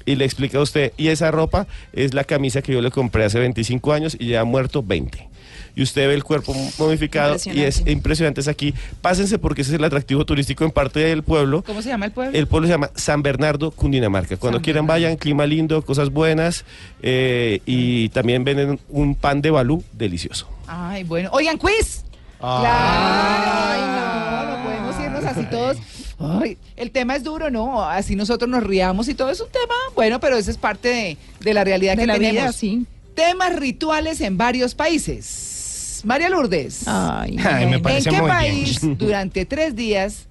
Y 0.05 0.15
le 0.15 0.23
explica 0.23 0.59
a 0.59 0.61
usted, 0.61 0.93
y 0.97 1.09
esa 1.09 1.29
ropa 1.29 1.67
es 1.91 2.13
la 2.13 2.23
camisa 2.23 2.61
que 2.61 2.71
yo 2.73 2.81
le 2.81 2.91
compré 2.91 3.25
hace 3.25 3.39
25 3.39 3.93
años 3.93 4.15
y 4.17 4.27
ya 4.27 4.41
ha 4.41 4.45
muerto 4.45 4.81
20. 4.81 5.27
Y 5.77 5.83
usted 5.83 6.07
ve 6.07 6.15
el 6.15 6.23
cuerpo 6.23 6.55
momificado 6.79 7.33
y 7.33 7.35
es 7.37 7.45
Impresionante. 7.45 7.91
impresionante. 7.91 8.41
Es 8.41 8.47
aquí. 8.47 8.73
Pásense 8.99 9.37
porque 9.37 9.61
ese 9.61 9.71
es 9.73 9.77
el 9.77 9.83
atractivo 9.83 10.25
turístico 10.25 10.63
en 10.65 10.71
parte 10.71 10.99
del 11.01 11.21
pueblo. 11.21 11.63
¿Cómo 11.63 11.83
se 11.83 11.89
llama 11.89 12.07
el 12.07 12.11
pueblo? 12.11 12.35
El 12.35 12.47
pueblo 12.47 12.67
se 12.67 12.73
llama 12.73 12.89
San 12.95 13.21
Bernardo, 13.21 13.69
Cundinamarca. 13.69 14.37
Cuando 14.37 14.57
San 14.57 14.63
quieran 14.63 14.87
Bernardo. 14.87 15.03
vayan, 15.05 15.17
clima 15.17 15.45
lindo, 15.45 15.83
cosas 15.83 16.09
buenas 16.09 16.65
eh, 17.03 17.61
y 17.67 18.09
también 18.09 18.43
venden 18.43 18.79
un 18.89 19.13
pan 19.13 19.41
de 19.43 19.51
balú 19.51 19.83
delicioso. 19.93 20.49
Ay, 20.65 21.03
bueno. 21.03 21.29
Oigan, 21.31 21.59
quiz. 21.59 22.03
Ah. 22.41 22.59
Claro. 22.61 24.47
Ay, 24.47 24.47
no, 24.47 24.57
no 24.57 24.63
podemos 24.63 25.05
irnos 25.05 25.23
así 25.25 25.45
todos. 25.51 25.77
Ay, 26.41 26.57
el 26.75 26.89
tema 26.89 27.15
es 27.15 27.23
duro, 27.23 27.51
¿no? 27.51 27.83
Así 27.83 28.15
nosotros 28.15 28.49
nos 28.49 28.63
riamos 28.63 29.07
y 29.09 29.13
todo 29.13 29.29
es 29.29 29.39
un 29.39 29.49
tema, 29.51 29.75
bueno, 29.93 30.19
pero 30.19 30.37
eso 30.37 30.49
es 30.49 30.57
parte 30.57 30.87
de, 30.89 31.17
de 31.39 31.53
la 31.53 31.63
realidad 31.63 31.93
de 31.95 32.01
que 32.01 32.07
la 32.07 32.13
tenemos. 32.15 32.33
vida, 32.41 32.51
sí. 32.51 32.85
Temas 33.13 33.55
rituales 33.55 34.21
en 34.21 34.37
varios 34.37 34.73
países. 34.73 35.53
María 36.05 36.29
Lourdes. 36.29 36.87
Ay, 36.87 37.37
Ay, 37.43 37.65
me 37.67 37.79
parece 37.79 38.09
¿En 38.09 38.15
qué 38.15 38.21
muy 38.21 38.29
bien. 38.31 38.37
país 38.39 38.79
durante 38.97 39.45
tres 39.45 39.75
días 39.75 40.25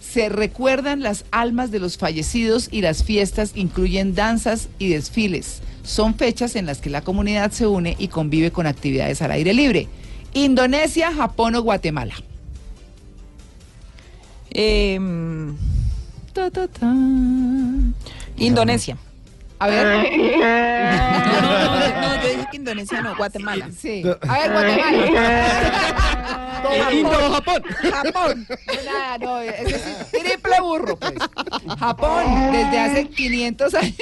se 0.00 0.28
recuerdan 0.28 1.00
las 1.02 1.24
almas 1.30 1.70
de 1.70 1.78
los 1.80 1.96
fallecidos 1.98 2.68
y 2.70 2.80
las 2.80 3.02
fiestas 3.04 3.52
incluyen 3.54 4.14
danzas 4.14 4.68
y 4.78 4.88
desfiles? 4.88 5.60
Son 5.82 6.14
fechas 6.14 6.56
en 6.56 6.66
las 6.66 6.78
que 6.78 6.90
la 6.90 7.00
comunidad 7.02 7.50
se 7.52 7.66
une 7.66 7.94
y 7.98 8.08
convive 8.08 8.50
con 8.50 8.66
actividades 8.66 9.22
al 9.22 9.30
aire 9.32 9.52
libre. 9.54 9.88
Indonesia, 10.34 11.12
Japón 11.14 11.54
o 11.54 11.62
Guatemala. 11.62 12.14
Em, 14.50 15.54
Ta, 16.32 16.50
ta, 16.50 16.66
ta. 16.68 16.92
Indonesia. 18.36 18.96
A 19.58 19.68
ver. 19.68 20.06
Dije 22.46 22.50
que 22.50 22.56
Indonesia 22.56 23.02
no, 23.02 23.16
Guatemala. 23.16 23.70
Sí. 23.76 24.02
A 24.28 24.38
ver, 24.38 24.52
Guatemala. 24.52 25.06
Japón. 27.92 28.46
No, 28.48 28.92
nada, 28.92 29.18
no, 29.18 29.40
es 29.40 29.64
decir, 29.64 29.94
triple 30.10 30.60
burro, 30.60 30.96
pues. 30.96 31.14
Japón, 31.78 32.52
desde 32.52 32.78
hace 32.78 33.08
500 33.08 33.74
años, 33.74 33.96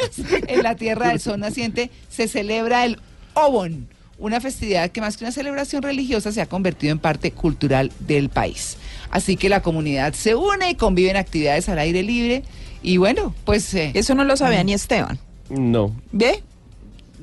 en 0.46 0.62
la 0.62 0.74
Tierra 0.76 1.08
del 1.08 1.20
Sol 1.20 1.40
naciente, 1.40 1.90
se 2.08 2.28
celebra 2.28 2.84
el 2.84 3.00
Obon, 3.34 3.88
una 4.18 4.40
festividad 4.40 4.90
que 4.90 5.00
más 5.00 5.16
que 5.16 5.24
una 5.24 5.32
celebración 5.32 5.82
religiosa 5.82 6.32
se 6.32 6.40
ha 6.40 6.46
convertido 6.46 6.92
en 6.92 6.98
parte 6.98 7.32
cultural 7.32 7.92
del 8.00 8.28
país. 8.28 8.76
Así 9.10 9.36
que 9.36 9.48
la 9.48 9.62
comunidad 9.62 10.12
se 10.14 10.34
une 10.34 10.70
y 10.70 10.74
convive 10.74 11.10
en 11.10 11.16
actividades 11.16 11.68
al 11.68 11.78
aire 11.78 12.02
libre. 12.02 12.42
Y 12.82 12.96
bueno, 12.96 13.34
pues, 13.44 13.72
eh, 13.74 13.92
Eso 13.94 14.14
no 14.14 14.24
lo 14.24 14.36
sabía 14.36 14.62
ni 14.64 14.72
Esteban. 14.72 15.18
No. 15.48 15.94
¿Ve? 16.12 16.42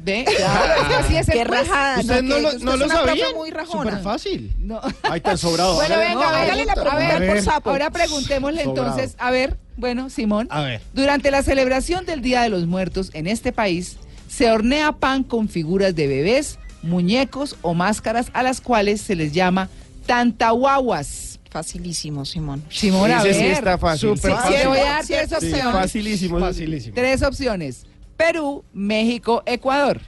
Ve, 0.03 0.25
claro, 0.37 0.81
es 0.81 0.87
que 0.87 0.93
así 0.95 1.17
es 1.17 1.27
el 1.29 1.33
Qué 1.33 1.43
rajada. 1.43 1.99
¿Ustedes 1.99 2.23
no, 2.23 2.35
que 2.35 2.41
lo, 2.41 2.47
usted 2.49 2.61
no 2.63 2.73
es 2.73 2.79
lo 2.79 2.85
una 2.85 2.95
profe 3.03 3.07
sabían? 3.19 3.35
muy 3.35 3.51
rajona. 3.51 3.89
Súper 3.91 4.03
fácil. 4.03 4.53
No. 4.59 4.81
Ahí 5.03 5.21
tan 5.21 5.37
sobrado. 5.37 5.75
Bueno, 5.75 5.95
Hágale- 5.95 6.07
venga, 6.09 6.13
no, 6.13 6.21
a 6.21 6.31
ver, 6.31 6.41
hágale 6.41 6.65
la 6.65 6.71
a 6.71 6.75
pregunta 6.75 7.19
ver, 7.19 7.27
por 7.29 7.41
sapo. 7.41 7.69
Ahora 7.69 7.89
preguntémosle 7.91 8.63
Sobrado. 8.63 8.87
entonces, 8.87 9.15
a 9.19 9.31
ver, 9.31 9.57
bueno, 9.77 10.09
Simón. 10.09 10.47
A 10.49 10.61
ver. 10.61 10.81
Durante 10.93 11.31
la 11.31 11.43
celebración 11.43 12.05
del 12.05 12.21
Día 12.21 12.41
de 12.41 12.49
los 12.49 12.65
Muertos 12.67 13.09
en 13.13 13.27
este 13.27 13.51
país, 13.51 13.97
se 14.29 14.49
hornea 14.51 14.91
pan 14.93 15.23
con 15.23 15.49
figuras 15.49 15.95
de 15.95 16.07
bebés, 16.07 16.57
muñecos 16.83 17.55
o 17.61 17.73
máscaras 17.73 18.27
a 18.33 18.43
las 18.43 18.61
cuales 18.61 19.01
se 19.01 19.15
les 19.15 19.31
llama 19.33 19.69
tantahuahuas. 20.07 21.39
Facilísimo, 21.49 22.23
Simón. 22.23 22.63
Simón, 22.69 23.11
a 23.11 23.21
Ese 23.23 23.33
sí 23.33 23.45
está 23.47 23.77
fácil. 23.77 24.15
Súper 24.15 24.31
Sí, 24.31 24.37
fácil. 24.37 24.55
te 24.55 24.67
voy 24.67 24.77
a 24.79 24.83
dar 24.83 25.05
tres 25.05 25.29
sí, 25.29 25.35
opciones. 25.35 25.73
Facilísimo. 25.73 26.39
Facilísimo. 26.39 26.95
Tres 26.95 27.21
opciones. 27.23 27.85
Perú, 28.21 28.63
México, 28.71 29.41
Ecuador. 29.47 29.99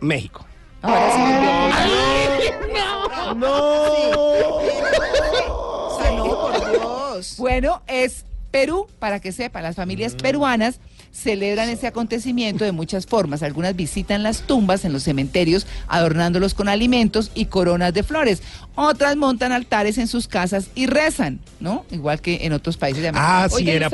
México. 0.00 0.44
Ahora 0.82 1.12
sí. 1.12 1.20
O 5.46 5.98
sea, 6.00 6.10
no, 6.16 6.24
por 6.24 6.70
Dios. 6.72 7.36
Bueno, 7.38 7.82
es 7.86 8.24
Perú, 8.50 8.88
para 8.98 9.20
que 9.20 9.30
sepan, 9.30 9.62
las 9.62 9.76
familias 9.76 10.16
peruanas 10.16 10.80
celebran 11.12 11.68
ese 11.68 11.86
acontecimiento 11.86 12.64
de 12.64 12.72
muchas 12.72 13.06
formas. 13.06 13.42
Algunas 13.42 13.76
visitan 13.76 14.22
las 14.22 14.42
tumbas 14.42 14.84
en 14.84 14.92
los 14.92 15.02
cementerios, 15.02 15.66
adornándolos 15.88 16.54
con 16.54 16.68
alimentos 16.68 17.30
y 17.34 17.46
coronas 17.46 17.92
de 17.94 18.02
flores. 18.02 18.42
Otras 18.76 19.16
montan 19.16 19.52
altares 19.52 19.98
en 19.98 20.06
sus 20.08 20.28
casas 20.28 20.68
y 20.74 20.86
rezan, 20.86 21.40
¿no? 21.58 21.84
Igual 21.90 22.20
que 22.20 22.46
en 22.46 22.52
otros 22.52 22.76
países 22.76 23.02
de 23.02 23.08
América. 23.08 23.44
Ah, 23.44 23.48
sí, 23.48 23.56
Oye, 23.56 23.74
era 23.76 23.90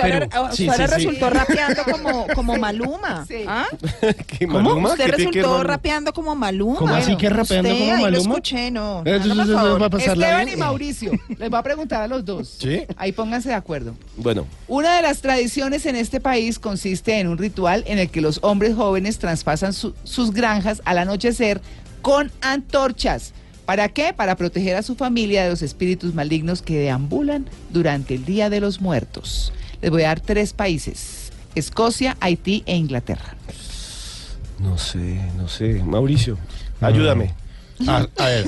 Sí, 0.53 0.69
sí, 0.69 0.71
sí. 0.77 0.87
resultó 0.87 1.31
rapeando 1.31 1.83
como, 1.85 2.27
como 2.35 2.57
Maluma. 2.57 3.25
Sí. 3.37 3.45
¿Ah? 3.49 3.67
¿Qué, 4.27 4.47
Maluma? 4.47 4.91
Usted 4.91 5.07
¿Qué 5.07 5.13
tiene 5.17 5.31
que 5.33 5.39
resultó 5.41 5.63
rapeando 5.65 6.13
como 6.13 6.35
Maluma. 6.37 6.79
¿Cómo 6.79 6.95
así 6.95 7.17
que 7.17 7.29
rapeando 7.29 7.71
Usted, 7.71 7.81
como 7.81 7.91
Maluma? 8.03 8.11
Lo 8.11 8.19
escuché, 8.19 8.71
no. 8.71 9.03
Eso, 9.05 9.15
Hágame 9.15 9.33
eso, 9.33 9.43
el 9.43 9.49
eso 9.51 9.59
favor. 9.59 9.83
va 9.83 9.87
a 9.87 9.91
pasarla 9.91 10.27
Esteban 10.27 10.49
y 10.49 10.57
Mauricio, 10.57 11.13
les 11.39 11.51
voy 11.51 11.59
a 11.59 11.63
preguntar 11.63 12.03
a 12.03 12.07
los 12.09 12.25
dos. 12.25 12.57
Sí. 12.61 12.83
Ahí 12.97 13.13
pónganse 13.13 13.49
de 13.49 13.55
acuerdo. 13.55 13.95
Bueno, 14.17 14.47
Una 14.69 14.95
de 14.97 15.03
las 15.03 15.21
tradiciones 15.23 15.87
en 15.87 15.97
este 15.97 16.21
país 16.21 16.59
consiste 16.59 17.06
en 17.15 17.29
un 17.29 17.39
ritual 17.39 17.85
en 17.87 17.99
el 17.99 18.11
que 18.11 18.21
los 18.21 18.39
hombres 18.43 18.75
jóvenes 18.75 19.19
traspasan 19.19 19.73
su- 19.73 19.95
sus 20.05 20.33
granjas 20.33 20.83
al 20.85 20.99
anochecer 20.99 21.61
con 22.03 22.31
antorchas. 22.41 23.33
¿Para 23.65 23.89
qué? 23.89 24.13
Para 24.13 24.37
proteger 24.37 24.77
a 24.77 24.83
su 24.83 24.95
familia 24.95 25.43
de 25.45 25.51
los 25.51 25.63
espíritus 25.63 26.15
malignos 26.15 26.63
que 26.63 26.79
deambulan 26.79 27.47
durante 27.71 28.15
el 28.15 28.25
Día 28.25 28.49
de 28.51 28.61
los 28.61 28.81
Muertos. 28.81 29.53
Les 29.83 29.91
voy 29.91 30.03
a 30.03 30.09
dar 30.09 30.21
tres 30.21 30.53
países. 30.53 31.33
Escocia, 31.55 32.17
Haití 32.21 32.63
e 32.67 32.77
Inglaterra. 32.77 33.35
no 34.59 34.79
sé, 34.79 35.21
no 35.37 35.49
sé. 35.49 35.83
Mauricio, 35.85 36.39
ayúdame. 36.81 37.35
Ah, 37.87 38.07
a 38.17 38.25
ver, 38.27 38.47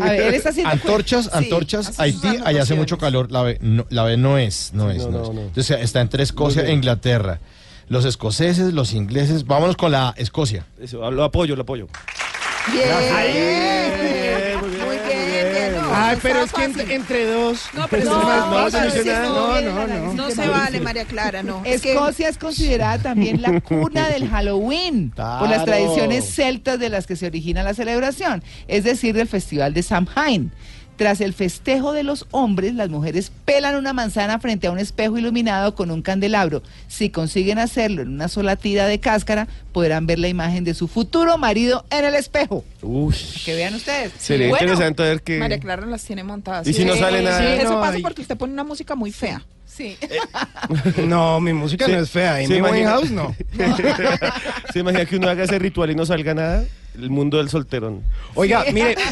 A 0.00 0.04
ver, 0.10 0.20
él 0.22 0.34
está 0.34 0.50
haciendo... 0.50 0.70
antorchas, 0.70 1.24
Sí, 1.24 1.30
antorchas, 1.32 1.98
Haití, 1.98 2.28
allá 2.44 2.62
hace 2.62 2.74
mucho 2.76 2.98
calor, 2.98 3.32
la 3.32 3.42
B 3.42 3.58
no, 3.60 3.84
la 3.90 4.04
B 4.04 4.16
no 4.16 4.38
es, 4.38 4.70
no 4.74 4.90
es, 4.92 4.98
No, 5.06 5.10
no, 5.10 5.18
no, 5.18 5.22
es. 5.24 5.34
no. 5.34 5.40
Entonces 5.42 5.78
está 5.80 6.00
entre 6.00 6.22
Escocia 6.22 6.62
e. 6.62 6.72
Inglaterra. 6.72 7.40
Los 7.90 8.04
escoceses, 8.04 8.72
los 8.72 8.92
ingleses, 8.94 9.46
vámonos 9.46 9.76
con 9.76 9.90
la 9.90 10.14
Escocia. 10.16 10.64
Eso, 10.80 11.10
lo 11.10 11.24
apoyo, 11.24 11.56
lo 11.56 11.62
apoyo. 11.62 11.88
Bien. 12.70 12.84
Bien, 12.84 14.60
Muy 14.60 14.96
bien, 14.96 15.52
bien, 15.52 15.72
no. 15.74 15.90
Ay, 15.92 16.14
no 16.14 16.20
pero 16.22 16.40
es 16.42 16.52
que 16.52 16.94
entre, 16.94 17.26
dos. 17.26 17.64
No, 17.74 17.88
pero 17.88 18.04
no, 18.04 18.20
es 18.20 18.26
más 18.26 18.46
no, 18.46 18.70
fácil. 18.70 18.90
pero 19.02 19.02
sí, 19.02 19.28
no, 19.28 19.60
no, 19.60 19.86
no, 19.88 19.98
no. 20.04 20.14
No 20.14 20.30
se 20.30 20.46
vale, 20.46 20.80
María 20.80 21.04
Clara, 21.04 21.42
no. 21.42 21.62
Escocia 21.64 22.28
es 22.28 22.38
considerada 22.38 22.98
también 22.98 23.42
la 23.42 23.60
cuna 23.62 24.08
del 24.08 24.28
Halloween 24.28 25.10
por 25.10 25.48
las 25.48 25.64
Claro. 25.64 25.64
tradiciones 25.64 26.32
celtas 26.32 26.78
de 26.78 26.90
las 26.90 27.08
que 27.08 27.16
se 27.16 27.26
origina 27.26 27.64
la 27.64 27.74
celebración, 27.74 28.44
es 28.68 28.84
decir, 28.84 29.16
del 29.16 29.26
festival 29.26 29.74
de 29.74 29.82
Samhain. 29.82 30.52
Tras 31.00 31.22
el 31.22 31.32
festejo 31.32 31.94
de 31.94 32.02
los 32.02 32.26
hombres, 32.30 32.74
las 32.74 32.90
mujeres 32.90 33.32
pelan 33.46 33.74
una 33.76 33.94
manzana 33.94 34.38
frente 34.38 34.66
a 34.66 34.70
un 34.70 34.78
espejo 34.78 35.16
iluminado 35.16 35.74
con 35.74 35.90
un 35.90 36.02
candelabro. 36.02 36.62
Si 36.88 37.08
consiguen 37.08 37.58
hacerlo 37.58 38.02
en 38.02 38.08
una 38.08 38.28
sola 38.28 38.56
tira 38.56 38.84
de 38.86 39.00
cáscara, 39.00 39.48
podrán 39.72 40.06
ver 40.06 40.18
la 40.18 40.28
imagen 40.28 40.62
de 40.62 40.74
su 40.74 40.88
futuro 40.88 41.38
marido 41.38 41.86
en 41.88 42.04
el 42.04 42.14
espejo. 42.14 42.66
Uy. 42.82 43.14
Que 43.46 43.54
vean 43.54 43.76
ustedes. 43.76 44.12
Sería 44.18 44.48
Bueno, 44.50 44.62
interesante 44.62 45.02
ver 45.02 45.22
que... 45.22 45.38
María 45.38 45.58
Clara 45.58 45.86
las 45.86 46.04
tiene 46.04 46.22
montadas. 46.22 46.66
¿Y 46.66 46.74
si 46.74 46.84
no 46.84 46.94
sale 46.94 47.22
nada? 47.22 47.38
Sí, 47.38 47.46
eso 47.62 47.72
No, 47.72 47.80
pasa 47.80 47.94
hay- 47.94 48.02
porque 48.02 48.20
usted 48.20 48.36
pone 48.36 48.52
una 48.52 48.64
música 48.64 48.94
muy 48.94 49.10
fea. 49.10 49.42
Sí. 49.64 49.96
No, 51.06 51.40
mi 51.40 51.54
música 51.54 51.86
Sí. 51.86 51.92
no 51.92 52.00
es 52.00 52.10
fea. 52.10 52.42
Y 52.42 52.46
mi 52.46 52.56
imagina- 52.56 52.90
House 52.90 53.10
no. 53.10 53.34
¿Se 54.74 54.80
imagina 54.80 55.06
que 55.06 55.16
uno 55.16 55.30
haga 55.30 55.44
ese 55.44 55.58
ritual 55.58 55.90
y 55.92 55.94
no 55.94 56.04
salga 56.04 56.34
nada? 56.34 56.64
El 56.94 57.08
mundo 57.08 57.38
del 57.38 57.48
solterón. 57.48 58.02
Oiga, 58.34 58.64
mire, 58.72 58.96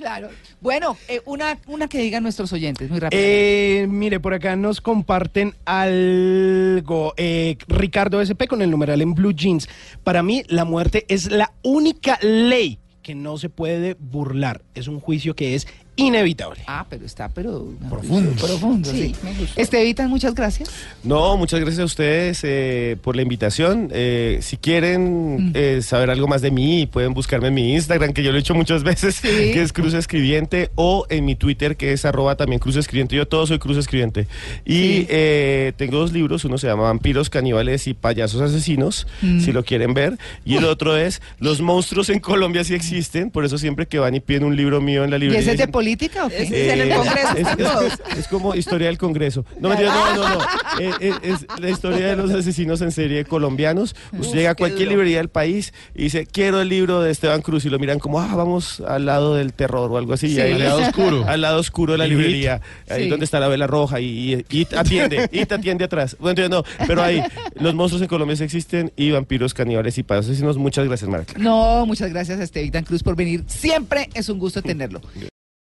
Claro. 0.00 0.30
Bueno, 0.62 0.96
eh, 1.08 1.20
una, 1.26 1.58
una 1.66 1.86
que 1.86 1.98
digan 1.98 2.22
nuestros 2.22 2.50
oyentes, 2.54 2.88
muy 2.88 3.00
rápido. 3.00 3.20
eh, 3.22 3.86
mire, 3.86 4.18
por 4.18 4.32
acá 4.32 4.56
nos 4.56 4.80
comparten 4.80 5.54
algo. 5.66 7.12
Eh, 7.18 7.58
Ricardo 7.68 8.22
SP 8.24 8.48
con 8.48 8.62
el 8.62 8.70
numeral 8.70 9.02
en 9.02 9.14
Blue 9.14 9.34
Jeans. 9.34 9.68
Para 10.02 10.22
mí, 10.22 10.42
la 10.48 10.64
muerte 10.64 11.04
es 11.08 11.30
la 11.30 11.52
única 11.62 12.18
ley 12.22 12.78
que 13.02 13.14
no 13.14 13.36
se 13.36 13.50
puede 13.50 13.94
burlar. 13.98 14.62
Es 14.74 14.88
un 14.88 15.00
juicio 15.00 15.36
que 15.36 15.54
es 15.54 15.66
inevitable. 16.00 16.60
Ah, 16.66 16.86
pero 16.88 17.04
está, 17.06 17.28
pero 17.28 17.68
Profundo. 17.88 18.32
profundo, 18.32 18.90
sí. 18.90 19.08
Sí, 19.08 19.14
me 19.22 19.34
gustó. 19.34 19.60
Estevitan, 19.60 20.08
muchas 20.10 20.34
gracias. 20.34 20.70
No, 21.02 21.36
muchas 21.36 21.60
gracias 21.60 21.80
a 21.80 21.84
ustedes 21.84 22.40
eh, 22.42 22.96
por 23.02 23.16
la 23.16 23.22
invitación. 23.22 23.88
Eh, 23.92 24.38
si 24.42 24.56
quieren 24.56 25.52
eh, 25.54 25.80
saber 25.82 26.10
algo 26.10 26.26
más 26.28 26.42
de 26.42 26.50
mí, 26.50 26.86
pueden 26.86 27.14
buscarme 27.14 27.48
en 27.48 27.54
mi 27.54 27.74
Instagram, 27.74 28.12
que 28.12 28.22
yo 28.22 28.30
lo 28.32 28.38
he 28.38 28.40
hecho 28.40 28.54
muchas 28.54 28.82
veces, 28.84 29.16
Sí. 29.16 29.28
que 29.28 29.62
es 29.62 29.72
Cruz 29.72 29.94
Escribiente, 29.94 30.70
o 30.74 31.06
en 31.10 31.24
mi 31.24 31.34
Twitter, 31.36 31.76
que 31.76 31.92
es 31.92 32.04
arroba 32.04 32.36
también 32.36 32.58
Cruz 32.60 32.76
Escribiente. 32.76 33.16
Yo 33.16 33.26
todo 33.28 33.46
soy 33.46 33.58
Cruz 33.58 33.76
Escribiente. 33.76 34.26
Y 34.64 34.74
Sí. 34.74 35.06
eh, 35.10 35.72
tengo 35.76 35.98
dos 35.98 36.12
libros, 36.12 36.44
uno 36.44 36.58
se 36.58 36.66
llama 36.66 36.84
Vampiros, 36.84 37.30
Caníbales 37.30 37.86
y 37.86 37.94
Payasos 37.94 38.40
Asesinos, 38.40 39.06
Mm. 39.22 39.40
si 39.40 39.52
lo 39.52 39.64
quieren 39.64 39.94
ver. 39.94 40.18
Y 40.44 40.56
el 40.56 40.64
otro 40.64 40.96
es 40.96 41.20
Los 41.38 41.60
monstruos 41.60 42.08
en 42.10 42.20
Colombia 42.20 42.64
sí 42.64 42.74
existen, 42.74 43.30
por 43.30 43.44
eso 43.44 43.58
siempre 43.58 43.86
que 43.86 43.98
van 43.98 44.14
y 44.14 44.20
piden 44.20 44.44
un 44.44 44.56
libro 44.56 44.80
mío 44.80 45.04
en 45.04 45.10
la 45.10 45.16
¿Y 45.16 45.20
librería... 45.20 45.40
ese 45.40 45.50
es 45.52 45.56
de 45.58 45.62
dicen, 45.64 45.72
política 45.90 46.26
o 46.26 46.28
qué? 46.28 46.42
Es 46.42 46.52
en 46.52 46.80
el 46.80 46.94
Congreso, 46.94 47.80
es, 48.16 48.28
como 48.28 48.54
historia 48.54 48.86
del 48.86 48.98
Congreso. 48.98 49.44
No, 49.58 49.68
mentira, 49.68 49.92
no, 49.92 50.14
no, 50.14 50.28
no. 50.28 50.40
Eh, 50.78 50.92
eh, 51.00 51.12
es 51.22 51.46
la 51.58 51.70
historia 51.70 52.06
de 52.08 52.16
los 52.16 52.30
asesinos 52.30 52.80
en 52.80 52.92
serie 52.92 53.24
colombianos. 53.24 53.96
Usted 54.16 54.38
llega 54.38 54.50
a 54.50 54.54
cualquier 54.54 54.88
librería 54.88 55.18
del 55.18 55.28
país 55.28 55.72
y 55.94 56.04
dice, 56.04 56.26
quiero 56.26 56.60
el 56.60 56.68
libro 56.68 57.02
de 57.02 57.10
Esteban 57.10 57.42
Cruz. 57.42 57.64
Y 57.64 57.70
lo 57.70 57.78
miran 57.78 57.98
como, 57.98 58.20
ah, 58.20 58.34
vamos 58.34 58.80
al 58.80 59.06
lado 59.06 59.34
del 59.34 59.52
terror 59.52 59.90
o 59.90 59.96
algo 59.96 60.12
así. 60.12 60.28
Sí. 60.28 60.36
Y 60.36 60.40
ahí 60.40 60.52
Al 60.52 60.60
lado 60.60 60.82
oscuro. 60.82 61.24
Al 61.26 61.40
lado 61.40 61.58
oscuro 61.58 61.92
de 61.92 61.98
la 61.98 62.06
librería. 62.06 62.60
Ahí 62.88 63.08
donde 63.08 63.24
está 63.24 63.40
la 63.40 63.48
vela 63.48 63.66
roja 63.66 64.00
y, 64.00 64.34
y, 64.34 64.44
y 64.48 64.64
te 64.64 64.78
atiende. 64.78 65.28
Y 65.32 65.44
te 65.44 65.54
atiende 65.54 65.84
atrás. 65.84 66.16
Bueno, 66.20 66.48
no. 66.48 66.64
Pero 66.86 67.02
ahí, 67.02 67.22
los 67.54 67.74
monstruos 67.74 68.02
en 68.02 68.08
Colombia 68.08 68.36
sí 68.36 68.44
existen 68.44 68.92
y 68.96 69.10
vampiros, 69.10 69.54
caníbales 69.54 69.98
y 69.98 70.04
asesinos. 70.08 70.56
Muchas 70.56 70.86
gracias, 70.86 71.10
Marca. 71.10 71.34
No, 71.36 71.84
muchas 71.86 72.10
gracias 72.10 72.40
a 72.40 72.44
Estevitan 72.44 72.84
Cruz 72.84 73.02
por 73.02 73.16
venir. 73.16 73.44
Siempre 73.46 74.08
es 74.14 74.28
un 74.28 74.38
gusto 74.38 74.62
tenerlo. 74.62 75.00